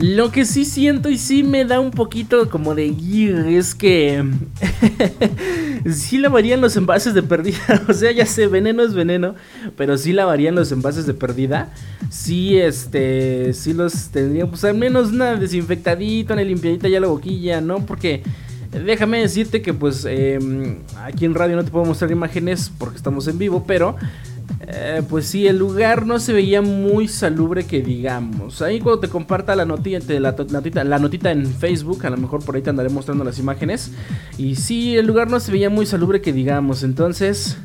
Lo 0.00 0.32
que 0.32 0.46
sí 0.46 0.64
siento 0.64 1.10
y 1.10 1.18
sí 1.18 1.42
me 1.42 1.66
da 1.66 1.78
un 1.78 1.90
poquito 1.90 2.48
como 2.48 2.74
de 2.74 2.96
es 3.48 3.74
que 3.74 4.24
sí 5.92 6.16
lavarían 6.16 6.62
los 6.62 6.74
envases 6.76 7.12
de 7.12 7.22
perdida. 7.22 7.58
O 7.88 7.92
sea, 7.92 8.10
ya 8.10 8.24
sé, 8.24 8.46
veneno 8.46 8.82
es 8.82 8.94
veneno, 8.94 9.34
pero 9.76 9.98
sí 9.98 10.14
lavarían 10.14 10.54
los 10.54 10.72
envases 10.72 11.04
de 11.04 11.12
perdida. 11.12 11.70
Sí, 12.08 12.56
este, 12.56 13.52
sí 13.52 13.74
los 13.74 14.08
tendrían, 14.08 14.48
pues 14.48 14.64
al 14.64 14.74
menos 14.74 15.10
una 15.10 15.34
desinfectadita, 15.34 16.32
una 16.32 16.44
limpiadita 16.44 16.88
ya 16.88 16.98
la 16.98 17.08
boquilla, 17.08 17.60
¿no? 17.60 17.84
Porque 17.84 18.22
déjame 18.70 19.20
decirte 19.20 19.60
que 19.60 19.74
pues 19.74 20.06
em, 20.06 20.78
aquí 21.04 21.26
en 21.26 21.34
radio 21.34 21.56
no 21.56 21.64
te 21.64 21.70
puedo 21.70 21.84
mostrar 21.84 22.10
imágenes 22.10 22.72
porque 22.78 22.96
estamos 22.96 23.28
en 23.28 23.36
vivo, 23.36 23.64
pero 23.66 23.96
eh, 24.62 25.02
pues 25.08 25.26
sí, 25.26 25.46
el 25.46 25.58
lugar 25.58 26.04
no 26.04 26.18
se 26.18 26.34
veía 26.34 26.60
muy 26.60 27.08
salubre 27.08 27.64
que 27.64 27.80
digamos. 27.80 28.60
Ahí 28.60 28.78
cuando 28.78 29.00
te 29.00 29.08
comparta 29.08 29.56
la 29.56 29.64
notita, 29.64 30.12
la, 30.20 30.32
notita, 30.32 30.84
la 30.84 30.98
notita 30.98 31.30
en 31.30 31.46
Facebook, 31.46 32.04
a 32.04 32.10
lo 32.10 32.18
mejor 32.18 32.44
por 32.44 32.56
ahí 32.56 32.62
te 32.62 32.68
andaré 32.68 32.90
mostrando 32.90 33.24
las 33.24 33.38
imágenes. 33.38 33.92
Y 34.36 34.56
sí, 34.56 34.96
el 34.96 35.06
lugar 35.06 35.30
no 35.30 35.40
se 35.40 35.50
veía 35.50 35.70
muy 35.70 35.86
salubre 35.86 36.20
que 36.20 36.34
digamos. 36.34 36.82
Entonces, 36.82 37.56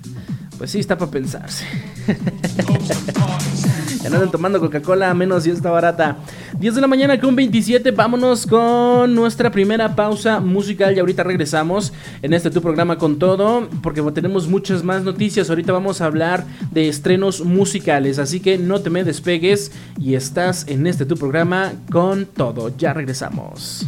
pues 0.57 0.71
sí, 0.71 0.79
está 0.79 0.97
para 0.97 1.11
pensarse. 1.11 1.65
Ya 4.05 4.11
no 4.11 4.29
tomando 4.29 4.59
Coca-Cola, 4.59 5.11
menos 5.15 5.45
si 5.45 5.49
está 5.49 5.71
barata. 5.71 6.17
10 6.59 6.75
de 6.75 6.81
la 6.81 6.85
mañana 6.85 7.19
con 7.19 7.35
27, 7.35 7.89
vámonos 7.89 8.45
con 8.45 9.15
nuestra 9.15 9.51
primera 9.51 9.95
pausa 9.95 10.39
musical 10.39 10.95
y 10.95 10.99
ahorita 10.99 11.23
regresamos 11.23 11.91
en 12.21 12.33
este 12.33 12.51
tu 12.51 12.61
programa 12.61 12.99
con 12.99 13.17
todo, 13.17 13.67
porque 13.81 14.03
tenemos 14.11 14.47
muchas 14.47 14.83
más 14.83 15.03
noticias. 15.03 15.49
Ahorita 15.49 15.73
vamos 15.73 16.01
a 16.01 16.05
hablar 16.05 16.45
de 16.69 16.87
estrenos 16.87 17.43
musicales, 17.43 18.19
así 18.19 18.39
que 18.39 18.59
no 18.59 18.79
te 18.79 18.91
me 18.91 19.03
despegues 19.03 19.71
y 19.99 20.13
estás 20.13 20.67
en 20.67 20.85
este 20.85 21.07
tu 21.07 21.15
programa 21.17 21.73
con 21.89 22.27
todo. 22.27 22.77
Ya 22.77 22.93
regresamos. 22.93 23.87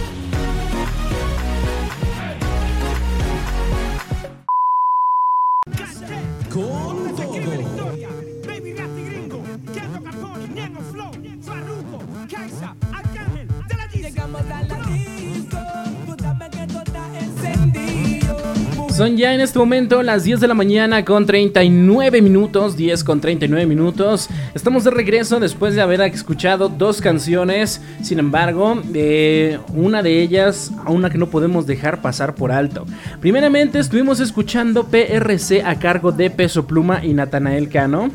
Son 19.01 19.17
ya 19.17 19.33
en 19.33 19.41
este 19.41 19.57
momento 19.57 20.03
las 20.03 20.25
10 20.25 20.41
de 20.41 20.47
la 20.47 20.53
mañana 20.53 21.03
con 21.03 21.25
39 21.25 22.21
minutos, 22.21 22.77
10 22.77 23.03
con 23.03 23.19
39 23.19 23.65
minutos. 23.65 24.29
Estamos 24.53 24.83
de 24.83 24.91
regreso 24.91 25.39
después 25.39 25.73
de 25.73 25.81
haber 25.81 26.01
escuchado 26.01 26.69
dos 26.69 27.01
canciones. 27.01 27.81
Sin 28.03 28.19
embargo, 28.19 28.79
eh, 28.93 29.57
una 29.73 30.03
de 30.03 30.21
ellas, 30.21 30.71
una 30.85 31.09
que 31.09 31.17
no 31.17 31.31
podemos 31.31 31.65
dejar 31.65 32.03
pasar 32.03 32.35
por 32.35 32.51
alto. 32.51 32.85
Primeramente 33.19 33.79
estuvimos 33.79 34.19
escuchando 34.19 34.83
PRC 34.83 35.63
a 35.63 35.79
cargo 35.79 36.11
de 36.11 36.29
Peso 36.29 36.67
Pluma 36.67 37.03
y 37.03 37.15
Natanael 37.15 37.69
Cano. 37.69 38.11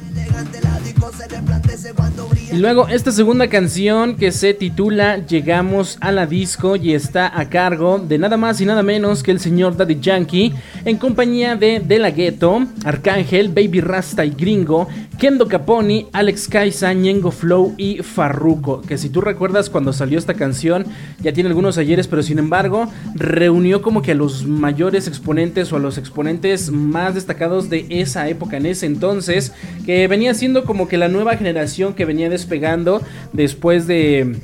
Y 2.57 2.59
luego 2.59 2.89
esta 2.89 3.13
segunda 3.13 3.49
canción 3.49 4.17
que 4.17 4.33
se 4.33 4.55
titula 4.55 5.19
Llegamos 5.19 5.99
a 6.01 6.11
la 6.11 6.25
disco 6.25 6.77
y 6.77 6.95
está 6.95 7.39
a 7.39 7.51
cargo 7.51 7.99
de 7.99 8.17
nada 8.17 8.39
más 8.39 8.63
y 8.63 8.65
nada 8.65 8.83
menos 8.83 9.23
que 9.23 9.31
el 9.31 9.41
señor 9.41 9.77
Daddy 9.77 10.01
Yankee 10.01 10.55
en 10.87 10.97
compañía 10.97 11.55
de 11.57 11.81
De 11.81 11.99
La 11.99 12.13
Ghetto, 12.13 12.65
Arcángel, 12.83 13.51
Baby 13.51 13.83
Rasta 13.83 14.25
y 14.25 14.31
Gringo, 14.31 14.89
Kendo 15.19 15.49
Caponi, 15.49 16.09
Alex 16.13 16.49
Kaisa, 16.49 16.93
Ñengo 16.95 17.31
Flow 17.31 17.75
y 17.77 17.99
Farruko. 17.99 18.81
Que 18.81 18.97
si 18.97 19.11
tú 19.11 19.21
recuerdas 19.21 19.69
cuando 19.69 19.93
salió 19.93 20.19
esta 20.19 20.33
canción 20.33 20.87
ya 21.21 21.35
tiene 21.35 21.49
algunos 21.49 21.77
ayeres, 21.77 22.09
pero 22.09 22.23
sin 22.23 22.39
embargo 22.39 22.91
reunió 23.15 23.83
como 23.83 24.01
que 24.01 24.13
a 24.13 24.15
los 24.15 24.47
mayores 24.47 25.09
exponentes 25.09 25.73
o 25.73 25.77
a 25.77 25.81
los 25.81 25.99
exponentes 25.99 26.71
más 26.71 27.15
destacados 27.15 27.69
de 27.69 27.87
esa 27.91 28.29
época 28.31 28.57
en 28.57 28.65
ese 28.65 28.87
entonces, 28.87 29.53
que 29.85 30.09
venía 30.09 30.33
siendo 30.33 30.65
como 30.65 30.89
que 30.89 30.97
la 30.97 31.09
nueva 31.09 31.37
generación 31.37 31.93
que 31.93 32.07
venía 32.07 32.31
despegando 32.47 33.03
después 33.33 33.89
de 33.89 34.37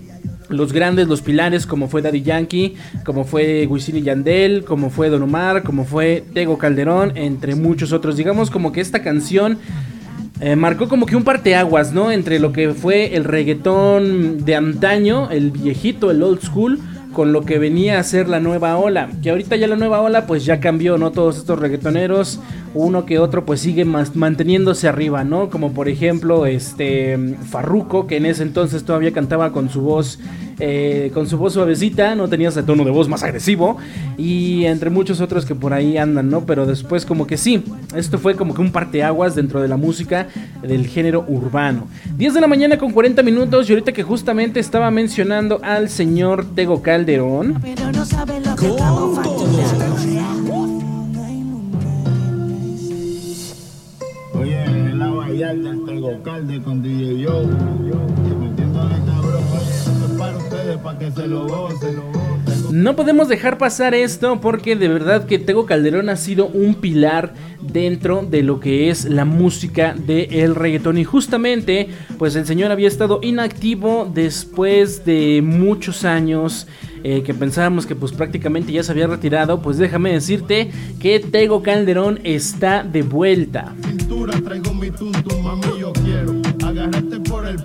los 0.49 0.73
grandes, 0.73 1.07
los 1.07 1.23
pilares, 1.23 1.67
como 1.67 1.89
fue 1.89 2.03
Daddy 2.03 2.23
Yankee, 2.23 2.75
como 3.05 3.25
fue 3.25 3.67
Wisin 3.67 3.97
y 3.97 4.03
Yandel, 4.03 4.65
como 4.65 4.91
fue 4.91 5.09
Don 5.09 5.23
Omar, 5.23 5.63
como 5.63 5.85
fue 5.85 6.25
Tego 6.35 6.59
Calderón, 6.59 7.17
entre 7.17 7.55
muchos 7.55 7.93
otros. 7.93 8.17
Digamos 8.17 8.51
como 8.51 8.73
que 8.73 8.81
esta 8.81 9.03
canción 9.03 9.59
eh, 10.41 10.57
marcó 10.57 10.89
como 10.89 11.07
que 11.07 11.15
un 11.15 11.23
parteaguas, 11.23 11.93
¿no? 11.93 12.11
Entre 12.11 12.41
lo 12.41 12.53
que 12.53 12.71
fue 12.75 13.15
el 13.15 13.23
reggaetón 13.23 14.45
de 14.45 14.57
antaño, 14.57 15.31
el 15.31 15.53
viejito, 15.53 16.11
el 16.11 16.23
old 16.23 16.43
school, 16.43 16.81
con 17.13 17.33
lo 17.33 17.43
que 17.43 17.59
venía 17.59 17.99
a 17.99 18.03
ser 18.03 18.29
la 18.29 18.41
nueva 18.41 18.77
ola. 18.77 19.09
Que 19.23 19.31
ahorita 19.31 19.57
ya 19.57 19.69
la 19.69 19.77
nueva 19.77 20.01
ola 20.01 20.27
pues 20.27 20.45
ya 20.45 20.61
cambió, 20.61 20.99
¿no? 20.99 21.13
Todos 21.13 21.39
estos 21.39 21.59
reggaetoneros, 21.59 22.41
uno 22.75 23.05
que 23.05 23.19
otro 23.19 23.45
pues 23.45 23.61
sigue 23.61 23.85
más, 23.85 24.17
manteniéndose 24.17 24.89
arriba, 24.89 25.25
¿no? 25.25 25.51
Como 25.51 25.73
por 25.73 25.89
ejemplo 25.89 26.47
este 26.47 27.37
Farruko, 27.51 28.07
que 28.07 28.17
en 28.17 28.27
ese 28.27 28.43
entonces 28.43 28.85
todavía 28.85 29.13
cantaba 29.13 29.53
con 29.53 29.69
su 29.69 29.83
voz 29.83 30.19
eh, 30.65 31.11
con 31.13 31.27
su 31.29 31.39
voz 31.39 31.55
suavecita, 31.55 32.15
no 32.15 32.29
tenía 32.29 32.51
ese 32.51 32.63
tono 32.63 32.85
de 32.85 32.93
voz 32.93 33.09
más 33.09 33.25
agresivo 33.25 33.79
y 34.17 34.65
entre 34.67 34.91
muchos 34.91 35.21
otros 35.21 35.45
que 35.45 35.57
por 35.57 35.73
ahí 35.73 35.97
andan, 35.97 36.31
¿no? 36.31 36.45
Pero 36.45 36.67
después 36.67 37.05
como 37.05 37.27
que 37.27 37.37
sí, 37.37 37.65
esto 37.97 38.17
fue 38.19 38.37
como 38.37 38.55
que 38.55 38.61
un 38.61 38.71
parteaguas 38.71 39.35
dentro 39.35 39.61
de 39.61 39.67
la 39.67 39.77
música 39.77 40.29
del 40.63 40.87
género 40.87 41.25
urbano. 41.27 41.89
10 42.17 42.35
de 42.35 42.41
la 42.41 42.47
mañana 42.47 42.79
con 42.79 42.93
40 42.93 43.23
minutos 43.25 43.69
y 43.69 43.73
ahorita 43.73 43.93
que 43.93 44.05
justamente 44.05 44.61
estaba 44.61 44.91
mencionando 44.93 45.59
al 45.65 45.89
señor 45.89 46.45
Tego 46.55 46.81
Calderón. 46.81 47.59
Pero 47.61 47.91
no 47.91 48.05
saben 48.05 48.45
lo 48.45 48.55
que 48.55 48.69
gocen. 61.49 62.01
No 62.73 62.97
podemos 62.97 63.29
dejar 63.29 63.59
pasar 63.59 63.95
esto 63.95 64.41
porque 64.41 64.77
de 64.77 64.89
verdad 64.89 65.27
que 65.27 65.39
Tego 65.39 65.67
Calderón 65.67 66.09
ha 66.09 66.17
sido 66.17 66.47
un 66.47 66.75
pilar 66.75 67.35
dentro 67.61 68.23
de 68.23 68.43
lo 68.43 68.61
que 68.61 68.89
es 68.89 69.05
la 69.05 69.27
música 69.27 69.95
del 69.95 70.55
reggaetón 70.55 70.97
y 70.97 71.05
justamente 71.05 71.89
pues 72.19 72.35
el 72.35 72.47
señor 72.47 72.71
había 72.71 72.89
estado 72.89 73.21
inactivo 73.23 74.11
después 74.13 75.05
de 75.05 75.43
muchos 75.45 76.05
años 76.05 76.67
eh, 77.05 77.23
que 77.23 77.35
pensábamos 77.35 77.87
que 77.87 77.95
pues 77.95 78.13
prácticamente 78.13 78.73
ya 78.73 78.83
se 78.83 78.93
había 78.93 79.07
retirado 79.07 79.61
pues 79.61 79.79
déjame 79.79 80.13
decirte 80.13 80.71
que 81.01 81.21
Tego 81.21 81.63
Calderón 81.63 82.21
está 82.25 82.83
de 82.83 83.03
vuelta. 83.03 83.75
Cintura, 83.85 84.41
traigo 84.41 84.73
mi 84.75 84.91
mami, 85.43 85.81
yo 85.81 85.93
quiero 85.93 86.41
agarrarte 86.65 87.21
por 87.21 87.47
el 87.47 87.65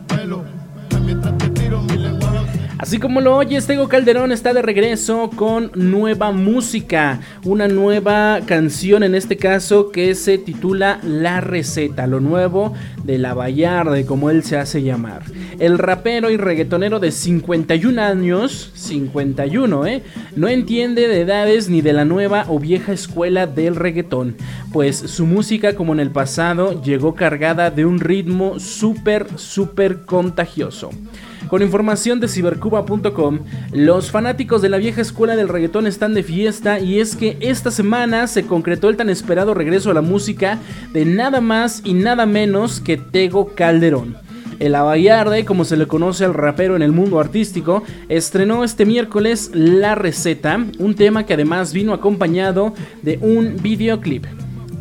Así 2.87 2.99
como 2.99 3.19
lo 3.19 3.35
oyes, 3.35 3.67
Tego 3.67 3.89
Calderón 3.89 4.31
está 4.31 4.53
de 4.53 4.61
regreso 4.61 5.29
con 5.35 5.71
nueva 5.75 6.31
música, 6.31 7.19
una 7.43 7.67
nueva 7.67 8.39
canción 8.45 9.03
en 9.03 9.13
este 9.13 9.35
caso 9.35 9.91
que 9.91 10.15
se 10.15 10.37
titula 10.37 11.01
La 11.03 11.41
Receta, 11.41 12.07
lo 12.07 12.21
nuevo 12.21 12.75
de 13.03 13.17
la 13.17 13.33
Vallarde, 13.33 14.05
como 14.05 14.29
él 14.29 14.41
se 14.43 14.55
hace 14.55 14.83
llamar. 14.83 15.23
El 15.59 15.79
rapero 15.79 16.29
y 16.29 16.37
reggaetonero 16.37 17.01
de 17.01 17.11
51 17.11 18.01
años, 18.01 18.71
51, 18.75 19.85
¿eh? 19.85 20.03
No 20.37 20.47
entiende 20.47 21.09
de 21.09 21.19
edades 21.19 21.67
ni 21.67 21.81
de 21.81 21.91
la 21.91 22.05
nueva 22.05 22.45
o 22.47 22.57
vieja 22.57 22.93
escuela 22.93 23.47
del 23.47 23.75
reggaetón, 23.75 24.37
pues 24.71 24.95
su 24.95 25.25
música 25.25 25.75
como 25.75 25.91
en 25.91 25.99
el 25.99 26.11
pasado 26.11 26.81
llegó 26.81 27.15
cargada 27.15 27.69
de 27.69 27.85
un 27.85 27.99
ritmo 27.99 28.61
súper, 28.61 29.27
súper 29.37 30.05
contagioso. 30.05 30.91
Con 31.49 31.61
información 31.61 32.19
de 32.19 32.27
cibercuba.com, 32.27 33.39
los 33.71 34.11
fanáticos 34.11 34.61
de 34.61 34.67
la 34.67 34.77
vieja 34.77 35.01
escuela 35.01 35.37
del 35.37 35.47
reggaetón 35.47 35.87
están 35.87 36.13
de 36.13 36.23
fiesta 36.23 36.79
y 36.79 36.99
es 36.99 37.15
que 37.15 37.37
esta 37.39 37.71
semana 37.71 38.27
se 38.27 38.45
concretó 38.45 38.89
el 38.89 38.97
tan 38.97 39.09
esperado 39.09 39.53
regreso 39.53 39.89
a 39.89 39.93
la 39.93 40.01
música 40.01 40.59
de 40.91 41.05
nada 41.05 41.39
más 41.39 41.81
y 41.85 41.93
nada 41.93 42.25
menos 42.25 42.81
que 42.81 42.97
Tego 42.97 43.55
Calderón. 43.55 44.17
El 44.59 44.75
Abayarde, 44.75 45.45
como 45.45 45.63
se 45.63 45.77
le 45.77 45.87
conoce 45.87 46.25
al 46.25 46.33
rapero 46.33 46.75
en 46.75 46.81
el 46.81 46.91
mundo 46.91 47.19
artístico, 47.19 47.83
estrenó 48.09 48.65
este 48.65 48.85
miércoles 48.85 49.51
La 49.53 49.95
Receta, 49.95 50.65
un 50.79 50.95
tema 50.95 51.25
que 51.25 51.35
además 51.35 51.71
vino 51.71 51.93
acompañado 51.93 52.73
de 53.03 53.19
un 53.21 53.55
videoclip. 53.61 54.25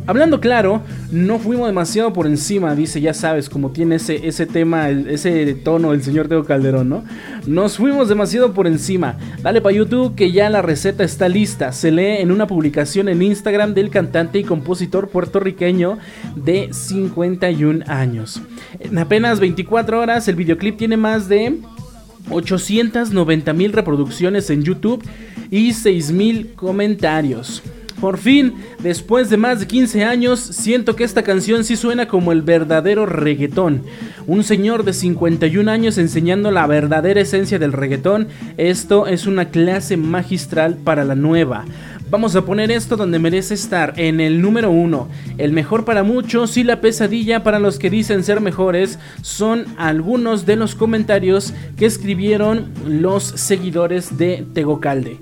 Hablando 0.07 0.39
claro, 0.39 0.81
no 1.11 1.37
fuimos 1.37 1.67
demasiado 1.67 2.13
por 2.13 2.27
encima, 2.27 2.75
dice, 2.75 3.01
ya 3.01 3.13
sabes, 3.13 3.49
como 3.49 3.71
tiene 3.71 3.95
ese, 3.95 4.25
ese 4.25 4.45
tema, 4.45 4.89
ese 4.89 5.53
tono 5.53 5.91
el 5.91 6.01
señor 6.01 6.29
Teo 6.29 6.45
Calderón, 6.45 6.87
¿no? 6.87 7.03
Nos 7.45 7.75
fuimos 7.75 8.07
demasiado 8.07 8.53
por 8.53 8.67
encima. 8.67 9.17
Dale 9.41 9.59
pa' 9.59 9.73
YouTube 9.73 10.15
que 10.15 10.31
ya 10.31 10.49
la 10.49 10.61
receta 10.61 11.03
está 11.03 11.27
lista. 11.27 11.73
Se 11.73 11.91
lee 11.91 12.21
en 12.21 12.31
una 12.31 12.47
publicación 12.47 13.09
en 13.09 13.21
Instagram 13.21 13.73
del 13.73 13.89
cantante 13.89 14.39
y 14.39 14.45
compositor 14.45 15.09
puertorriqueño 15.09 15.97
de 16.37 16.69
51 16.71 17.83
años. 17.87 18.41
En 18.79 18.97
apenas 18.97 19.41
24 19.41 19.99
horas, 19.99 20.27
el 20.29 20.35
videoclip 20.35 20.77
tiene 20.77 20.95
más 20.95 21.27
de 21.27 21.59
890 22.29 23.51
mil 23.51 23.73
reproducciones 23.73 24.49
en 24.49 24.63
YouTube 24.63 25.03
y 25.51 25.73
6 25.73 26.11
mil 26.13 26.53
comentarios. 26.53 27.61
Por 27.99 28.19
fin, 28.19 28.53
después 28.79 29.31
de 29.31 29.37
más 29.37 29.59
de 29.59 29.67
15 29.67 30.03
años, 30.03 30.39
siento 30.39 30.95
que 30.95 31.03
esta 31.03 31.23
canción 31.23 31.63
sí 31.63 31.75
suena 31.75 32.07
como 32.07 32.31
el 32.31 32.43
verdadero 32.43 33.07
reggaetón. 33.07 33.81
Un 34.27 34.43
señor 34.43 34.83
de 34.83 34.93
51 34.93 35.71
años 35.71 35.97
enseñando 35.97 36.51
la 36.51 36.67
verdadera 36.67 37.21
esencia 37.21 37.57
del 37.57 37.73
reggaetón. 37.73 38.27
Esto 38.57 39.07
es 39.07 39.25
una 39.25 39.49
clase 39.49 39.97
magistral 39.97 40.75
para 40.75 41.05
la 41.05 41.15
nueva. 41.15 41.65
Vamos 42.09 42.37
a 42.37 42.45
poner 42.45 42.71
esto 42.71 42.95
donde 42.95 43.19
merece 43.19 43.55
estar, 43.55 43.93
en 43.97 44.21
el 44.21 44.41
número 44.41 44.71
uno. 44.71 45.09
El 45.37 45.51
mejor 45.51 45.83
para 45.83 46.03
muchos 46.03 46.55
y 46.55 46.63
la 46.63 46.79
pesadilla 46.79 47.43
para 47.43 47.59
los 47.59 47.79
que 47.79 47.89
dicen 47.89 48.23
ser 48.23 48.39
mejores 48.39 48.97
son 49.21 49.65
algunos 49.77 50.45
de 50.45 50.55
los 50.55 50.73
comentarios 50.73 51.53
que 51.77 51.85
escribieron 51.85 52.71
los 52.85 53.23
seguidores 53.23 54.17
de 54.17 54.45
Tegocalde. 54.53 55.17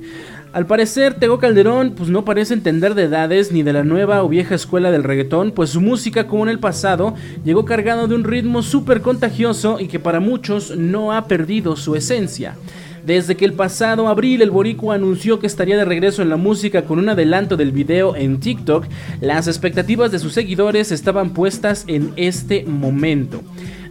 Al 0.55 0.67
parecer, 0.67 1.15
Tego 1.15 1.37
Calderón 1.37 1.95
pues 1.97 2.09
no 2.09 2.23
parece 2.23 2.53
entender 2.53 2.95
de 2.95 3.03
edades 3.03 3.51
ni 3.51 3.61
de 3.61 3.73
la 3.73 3.83
nueva 3.83 4.23
o 4.23 4.29
vieja 4.29 4.55
escuela 4.55 4.89
del 4.89 5.03
reggaetón, 5.03 5.51
pues 5.51 5.71
su 5.71 5.81
música 5.81 6.27
como 6.27 6.43
en 6.43 6.49
el 6.49 6.59
pasado 6.59 7.13
llegó 7.43 7.65
cargado 7.65 8.07
de 8.07 8.15
un 8.15 8.23
ritmo 8.23 8.63
súper 8.63 9.01
contagioso 9.01 9.81
y 9.81 9.89
que 9.89 9.99
para 9.99 10.21
muchos 10.21 10.77
no 10.77 11.11
ha 11.11 11.27
perdido 11.27 11.75
su 11.75 11.97
esencia. 11.97 12.55
Desde 13.05 13.35
que 13.35 13.43
el 13.43 13.51
pasado 13.51 14.07
abril 14.07 14.41
el 14.41 14.49
boricua 14.49 14.95
anunció 14.95 15.39
que 15.39 15.47
estaría 15.47 15.75
de 15.75 15.83
regreso 15.83 16.21
en 16.21 16.29
la 16.29 16.37
música 16.37 16.83
con 16.83 16.99
un 16.99 17.09
adelanto 17.09 17.57
del 17.57 17.73
video 17.73 18.15
en 18.15 18.39
TikTok, 18.39 18.85
las 19.19 19.49
expectativas 19.49 20.09
de 20.13 20.19
sus 20.19 20.31
seguidores 20.31 20.93
estaban 20.93 21.31
puestas 21.31 21.83
en 21.87 22.13
este 22.15 22.63
momento. 22.63 23.41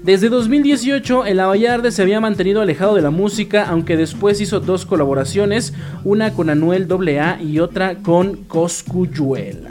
Desde 0.05 0.29
2018, 0.29 1.25
el 1.25 1.41
Abayarde 1.41 1.91
se 1.91 2.03
había 2.03 2.21
mantenido 2.21 2.61
alejado 2.61 2.95
de 2.95 3.01
la 3.01 3.09
música, 3.09 3.65
aunque 3.67 3.97
después 3.97 4.39
hizo 4.43 4.61
dos 4.61 4.85
colaboraciones, 4.85 5.73
una 6.05 6.35
con 6.35 6.51
Anuel 6.51 6.87
AA 6.93 7.41
y 7.41 7.59
otra 7.59 7.97
con 7.97 8.45
Coscuyuela. 8.45 9.71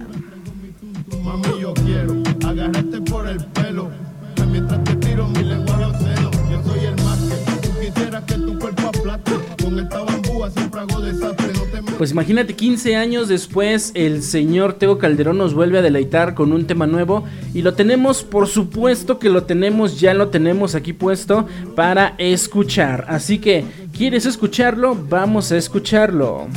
Mientras 4.50 4.84
te 4.84 4.96
tiro 4.98 5.28
mi 5.30 5.44
lengua 5.44 5.76
a 5.76 5.80
los 5.80 5.98
senos. 5.98 6.32
Yo 6.52 6.64
soy 6.64 6.86
el 6.86 6.96
más 7.04 7.20
que 7.20 7.68
tú 7.68 7.80
quisieras 7.80 8.24
que 8.26 8.36
tu 8.36 8.60
cuerpo 8.60 8.88
aplaste. 8.88 9.32
Con 9.64 9.80
esta 9.80 10.04
bambúa 10.04 10.52
siempre 10.52 10.80
hago 10.80 11.02
desastre. 11.02 11.43
Pues 11.98 12.12
imagínate, 12.12 12.56
15 12.56 12.96
años 12.96 13.28
después, 13.28 13.92
el 13.94 14.24
señor 14.24 14.74
Teo 14.74 14.98
Calderón 14.98 15.38
nos 15.38 15.54
vuelve 15.54 15.78
a 15.78 15.82
deleitar 15.82 16.34
con 16.34 16.52
un 16.52 16.66
tema 16.66 16.88
nuevo. 16.88 17.24
Y 17.54 17.62
lo 17.62 17.76
tenemos, 17.76 18.24
por 18.24 18.48
supuesto 18.48 19.20
que 19.20 19.30
lo 19.30 19.44
tenemos, 19.44 20.00
ya 20.00 20.14
lo 20.14 20.30
tenemos 20.30 20.76
aquí 20.76 20.94
puesto 20.94 21.48
para 21.76 22.16
escuchar. 22.18 23.06
Así 23.08 23.40
que, 23.40 23.64
¿quieres 23.96 24.26
escucharlo? 24.26 24.96
Vamos 24.96 25.52
a 25.52 25.58
escucharlo. 25.58 26.48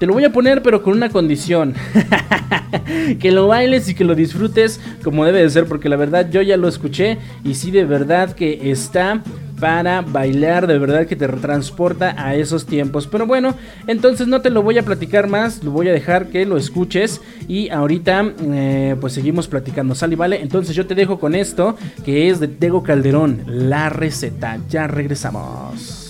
Te 0.00 0.06
lo 0.06 0.14
voy 0.14 0.24
a 0.24 0.32
poner 0.32 0.62
pero 0.62 0.82
con 0.82 0.94
una 0.94 1.10
condición. 1.10 1.74
que 3.20 3.30
lo 3.32 3.48
bailes 3.48 3.86
y 3.90 3.94
que 3.94 4.02
lo 4.02 4.14
disfrutes 4.14 4.80
como 5.04 5.26
debe 5.26 5.42
de 5.42 5.50
ser 5.50 5.66
porque 5.66 5.90
la 5.90 5.96
verdad 5.96 6.30
yo 6.30 6.40
ya 6.40 6.56
lo 6.56 6.68
escuché 6.68 7.18
y 7.44 7.54
sí 7.54 7.70
de 7.70 7.84
verdad 7.84 8.32
que 8.32 8.70
está 8.70 9.22
para 9.60 10.00
bailar, 10.00 10.66
de 10.66 10.78
verdad 10.78 11.06
que 11.06 11.16
te 11.16 11.28
transporta 11.28 12.14
a 12.16 12.34
esos 12.34 12.64
tiempos. 12.64 13.06
Pero 13.08 13.26
bueno, 13.26 13.54
entonces 13.86 14.26
no 14.26 14.40
te 14.40 14.48
lo 14.48 14.62
voy 14.62 14.78
a 14.78 14.84
platicar 14.84 15.28
más, 15.28 15.62
lo 15.62 15.70
voy 15.70 15.88
a 15.88 15.92
dejar 15.92 16.28
que 16.28 16.46
lo 16.46 16.56
escuches 16.56 17.20
y 17.46 17.68
ahorita 17.68 18.32
eh, 18.40 18.96
pues 18.98 19.12
seguimos 19.12 19.48
platicando, 19.48 19.94
¿sale? 19.94 20.16
Vale, 20.16 20.40
entonces 20.40 20.74
yo 20.74 20.86
te 20.86 20.94
dejo 20.94 21.20
con 21.20 21.34
esto 21.34 21.76
que 22.06 22.30
es 22.30 22.40
de 22.40 22.48
Tego 22.48 22.82
Calderón, 22.82 23.42
la 23.46 23.90
receta. 23.90 24.58
Ya 24.70 24.86
regresamos. 24.86 26.09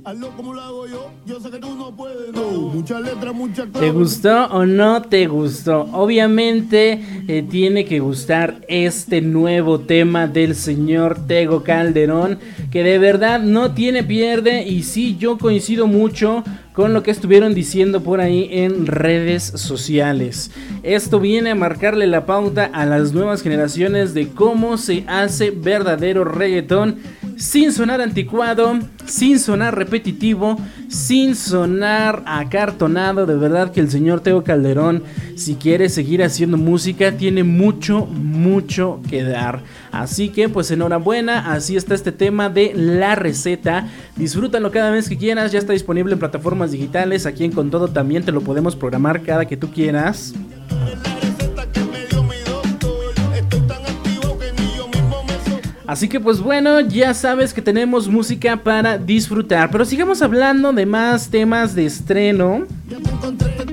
Ey, 0.00 0.12
hazlo 0.12 0.30
como 0.36 0.54
lo 0.54 0.60
hago 0.60 0.86
yo, 0.86 1.10
yo 1.26 1.40
sé 1.40 1.50
que 1.50 1.58
tú 1.58 1.74
no 1.74 1.94
puedes, 1.94 2.32
no. 2.32 2.50
Mucha 2.50 3.00
letra, 3.00 3.32
mucha 3.32 3.66
¿Te 3.66 3.90
gustó 3.90 4.46
o 4.46 4.64
no 4.64 5.02
te 5.02 5.26
gustó? 5.26 5.88
Obviamente 5.92 7.02
eh, 7.28 7.44
tiene 7.48 7.84
que 7.84 8.00
gustar 8.00 8.60
este 8.68 9.20
nuevo 9.20 9.80
tema 9.80 10.26
del 10.26 10.54
señor 10.54 11.26
Tego 11.26 11.62
Calderón, 11.62 12.38
que 12.70 12.82
de 12.82 12.98
verdad 12.98 13.40
no 13.40 13.72
tiene 13.72 14.04
pierde 14.04 14.66
y 14.66 14.82
sí 14.82 15.16
yo 15.18 15.38
coincido 15.38 15.86
mucho 15.86 16.44
con 16.72 16.94
lo 16.94 17.02
que 17.02 17.10
estuvieron 17.10 17.52
diciendo 17.52 18.02
por 18.02 18.20
ahí 18.20 18.48
en 18.50 18.86
redes 18.86 19.42
sociales. 19.42 20.50
Esto 20.82 21.20
viene 21.20 21.50
a 21.50 21.54
marcarle 21.54 22.06
la 22.06 22.26
pauta 22.26 22.70
a 22.72 22.86
las 22.86 23.12
nuevas 23.12 23.42
generaciones 23.42 24.14
de 24.14 24.28
cómo 24.28 24.78
se 24.78 25.04
hace 25.06 25.50
verdadero 25.50 26.24
reggaetón 26.24 26.98
sin 27.40 27.72
sonar 27.72 28.02
anticuado, 28.02 28.78
sin 29.06 29.38
sonar 29.38 29.74
repetitivo, 29.74 30.58
sin 30.88 31.34
sonar 31.34 32.22
acartonado. 32.26 33.24
De 33.24 33.34
verdad 33.34 33.72
que 33.72 33.80
el 33.80 33.90
señor 33.90 34.20
Teo 34.20 34.44
Calderón, 34.44 35.02
si 35.36 35.54
quiere 35.54 35.88
seguir 35.88 36.22
haciendo 36.22 36.58
música, 36.58 37.12
tiene 37.12 37.42
mucho, 37.42 38.04
mucho 38.04 39.00
que 39.08 39.22
dar. 39.22 39.62
Así 39.90 40.28
que 40.28 40.50
pues 40.50 40.70
enhorabuena, 40.70 41.52
así 41.52 41.76
está 41.76 41.94
este 41.94 42.12
tema 42.12 42.50
de 42.50 42.72
la 42.74 43.14
receta. 43.14 43.88
Disfrútalo 44.16 44.70
cada 44.70 44.90
vez 44.90 45.08
que 45.08 45.16
quieras, 45.16 45.50
ya 45.50 45.58
está 45.58 45.72
disponible 45.72 46.12
en 46.12 46.18
plataformas 46.18 46.72
digitales. 46.72 47.24
Aquí 47.24 47.44
en 47.44 47.52
Con 47.52 47.70
Todo 47.70 47.88
también 47.88 48.22
te 48.22 48.32
lo 48.32 48.42
podemos 48.42 48.76
programar 48.76 49.22
cada 49.22 49.46
que 49.46 49.56
tú 49.56 49.70
quieras. 49.72 50.34
Así 55.90 56.08
que 56.08 56.20
pues 56.20 56.38
bueno, 56.38 56.78
ya 56.78 57.12
sabes 57.14 57.52
que 57.52 57.60
tenemos 57.60 58.06
música 58.06 58.56
para 58.56 58.96
disfrutar. 58.96 59.72
Pero 59.72 59.84
sigamos 59.84 60.22
hablando 60.22 60.72
de 60.72 60.86
más 60.86 61.30
temas 61.30 61.74
de 61.74 61.84
estreno. 61.84 62.64
Ya 62.88 62.98
encontré 62.98 63.69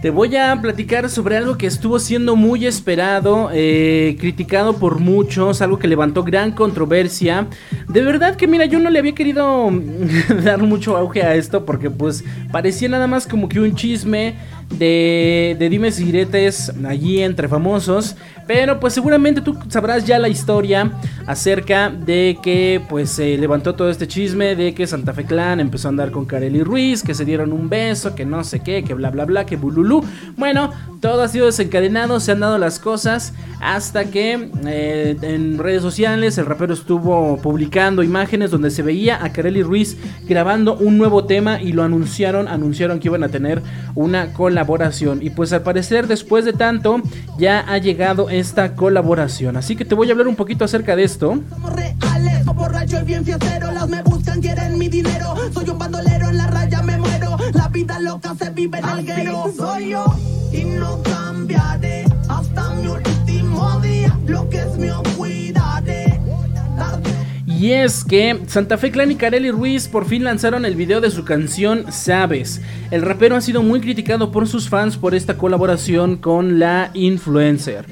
Te 0.00 0.10
voy 0.10 0.36
a 0.36 0.60
platicar 0.60 1.10
sobre 1.10 1.36
algo 1.36 1.58
que 1.58 1.66
estuvo 1.66 1.98
siendo 1.98 2.36
muy 2.36 2.66
esperado, 2.66 3.50
eh, 3.52 4.16
criticado 4.20 4.74
por 4.74 5.00
muchos, 5.00 5.60
algo 5.60 5.80
que 5.80 5.88
levantó 5.88 6.22
gran 6.22 6.52
controversia. 6.52 7.48
De 7.88 8.02
verdad 8.02 8.36
que 8.36 8.46
mira, 8.46 8.66
yo 8.66 8.78
no 8.78 8.90
le 8.90 9.00
había 9.00 9.16
querido 9.16 9.68
dar 10.44 10.62
mucho 10.62 10.96
auge 10.96 11.22
a 11.22 11.34
esto 11.34 11.64
porque 11.64 11.90
pues 11.90 12.22
parecía 12.52 12.88
nada 12.88 13.08
más 13.08 13.26
como 13.26 13.48
que 13.48 13.58
un 13.58 13.74
chisme 13.74 14.36
de, 14.70 15.56
de 15.58 15.68
dimes 15.68 15.98
y 16.00 16.04
diretes 16.04 16.72
allí 16.86 17.22
entre 17.22 17.48
famosos. 17.48 18.16
Pero 18.48 18.80
pues 18.80 18.94
seguramente 18.94 19.42
tú 19.42 19.58
sabrás 19.68 20.06
ya 20.06 20.18
la 20.18 20.30
historia 20.30 20.90
acerca 21.26 21.90
de 21.90 22.38
que 22.42 22.80
pues 22.88 23.10
se 23.10 23.36
levantó 23.36 23.74
todo 23.74 23.90
este 23.90 24.08
chisme 24.08 24.56
de 24.56 24.72
que 24.72 24.86
Santa 24.86 25.12
Fe 25.12 25.24
Clan 25.24 25.60
empezó 25.60 25.88
a 25.88 25.90
andar 25.90 26.10
con 26.10 26.24
Kareli 26.24 26.62
Ruiz, 26.62 27.02
que 27.02 27.12
se 27.12 27.26
dieron 27.26 27.52
un 27.52 27.68
beso, 27.68 28.14
que 28.14 28.24
no 28.24 28.42
sé 28.44 28.60
qué, 28.60 28.82
que 28.84 28.94
bla 28.94 29.10
bla 29.10 29.26
bla, 29.26 29.44
que 29.44 29.56
bululú. 29.56 30.02
Bueno, 30.38 30.70
todo 31.00 31.22
ha 31.22 31.28
sido 31.28 31.44
desencadenado, 31.44 32.20
se 32.20 32.32
han 32.32 32.40
dado 32.40 32.56
las 32.56 32.78
cosas 32.78 33.34
hasta 33.60 34.06
que 34.06 34.50
eh, 34.66 35.16
en 35.20 35.58
redes 35.58 35.82
sociales 35.82 36.38
el 36.38 36.46
rapero 36.46 36.72
estuvo 36.72 37.36
publicando 37.42 38.02
imágenes 38.02 38.50
donde 38.50 38.70
se 38.70 38.82
veía 38.82 39.22
a 39.22 39.30
Kareli 39.32 39.62
Ruiz 39.62 39.98
grabando 40.26 40.76
un 40.76 40.96
nuevo 40.96 41.24
tema 41.24 41.60
y 41.60 41.72
lo 41.72 41.82
anunciaron, 41.82 42.48
anunciaron 42.48 42.98
que 42.98 43.08
iban 43.08 43.24
a 43.24 43.28
tener 43.28 43.62
una 43.94 44.32
colaboración. 44.58 45.20
Y 45.22 45.30
pues 45.30 45.52
al 45.52 45.62
parecer 45.62 46.08
después 46.08 46.44
de 46.44 46.52
tanto 46.52 47.00
ya 47.38 47.60
ha 47.60 47.78
llegado 47.78 48.28
esta 48.28 48.74
colaboración. 48.74 49.56
Así 49.56 49.76
que 49.76 49.84
te 49.84 49.94
voy 49.94 50.08
a 50.08 50.12
hablar 50.12 50.26
un 50.26 50.34
poquito 50.34 50.64
acerca 50.64 50.96
de 50.96 51.04
esto. 51.04 51.40
somos 51.48 51.72
reales, 51.72 52.44
soy 52.44 52.54
borracho 52.54 53.00
y 53.00 53.04
bien 53.04 53.24
fiestero. 53.24 53.70
Las 53.70 53.88
me 53.88 54.02
buscan, 54.02 54.40
quieren 54.40 54.76
mi 54.76 54.88
dinero. 54.88 55.34
Soy 55.54 55.68
un 55.70 55.78
bandolero, 55.78 56.28
en 56.28 56.38
la 56.38 56.48
raya 56.48 56.82
me 56.82 56.98
muero. 56.98 57.36
La 57.54 57.68
vida 57.68 58.00
loca 58.00 58.34
se 58.36 58.50
vive 58.50 58.78
en 58.78 58.84
alguero. 58.84 59.52
Soy 59.56 59.90
yo 59.90 60.04
y 60.52 60.64
no 60.64 61.00
cambiaré 61.02 62.04
hasta 62.28 62.70
mi 62.74 62.88
último 62.88 63.80
día. 63.80 64.18
Lo 64.26 64.48
que 64.48 64.58
es 64.58 64.76
mío, 64.76 65.02
cuidaré. 65.16 66.20
Tarde 66.76 67.17
Y 67.58 67.72
es 67.72 68.04
que 68.04 68.38
Santa 68.46 68.78
Fe 68.78 68.92
Clan 68.92 69.10
y 69.10 69.16
Kareli 69.16 69.50
Ruiz 69.50 69.88
por 69.88 70.06
fin 70.06 70.22
lanzaron 70.22 70.64
el 70.64 70.76
video 70.76 71.00
de 71.00 71.10
su 71.10 71.24
canción 71.24 71.90
Sabes. 71.90 72.60
El 72.92 73.02
rapero 73.02 73.34
ha 73.34 73.40
sido 73.40 73.64
muy 73.64 73.80
criticado 73.80 74.30
por 74.30 74.46
sus 74.46 74.68
fans 74.68 74.96
por 74.96 75.12
esta 75.12 75.36
colaboración 75.36 76.18
con 76.18 76.60
la 76.60 76.92
influencer. 76.94 77.84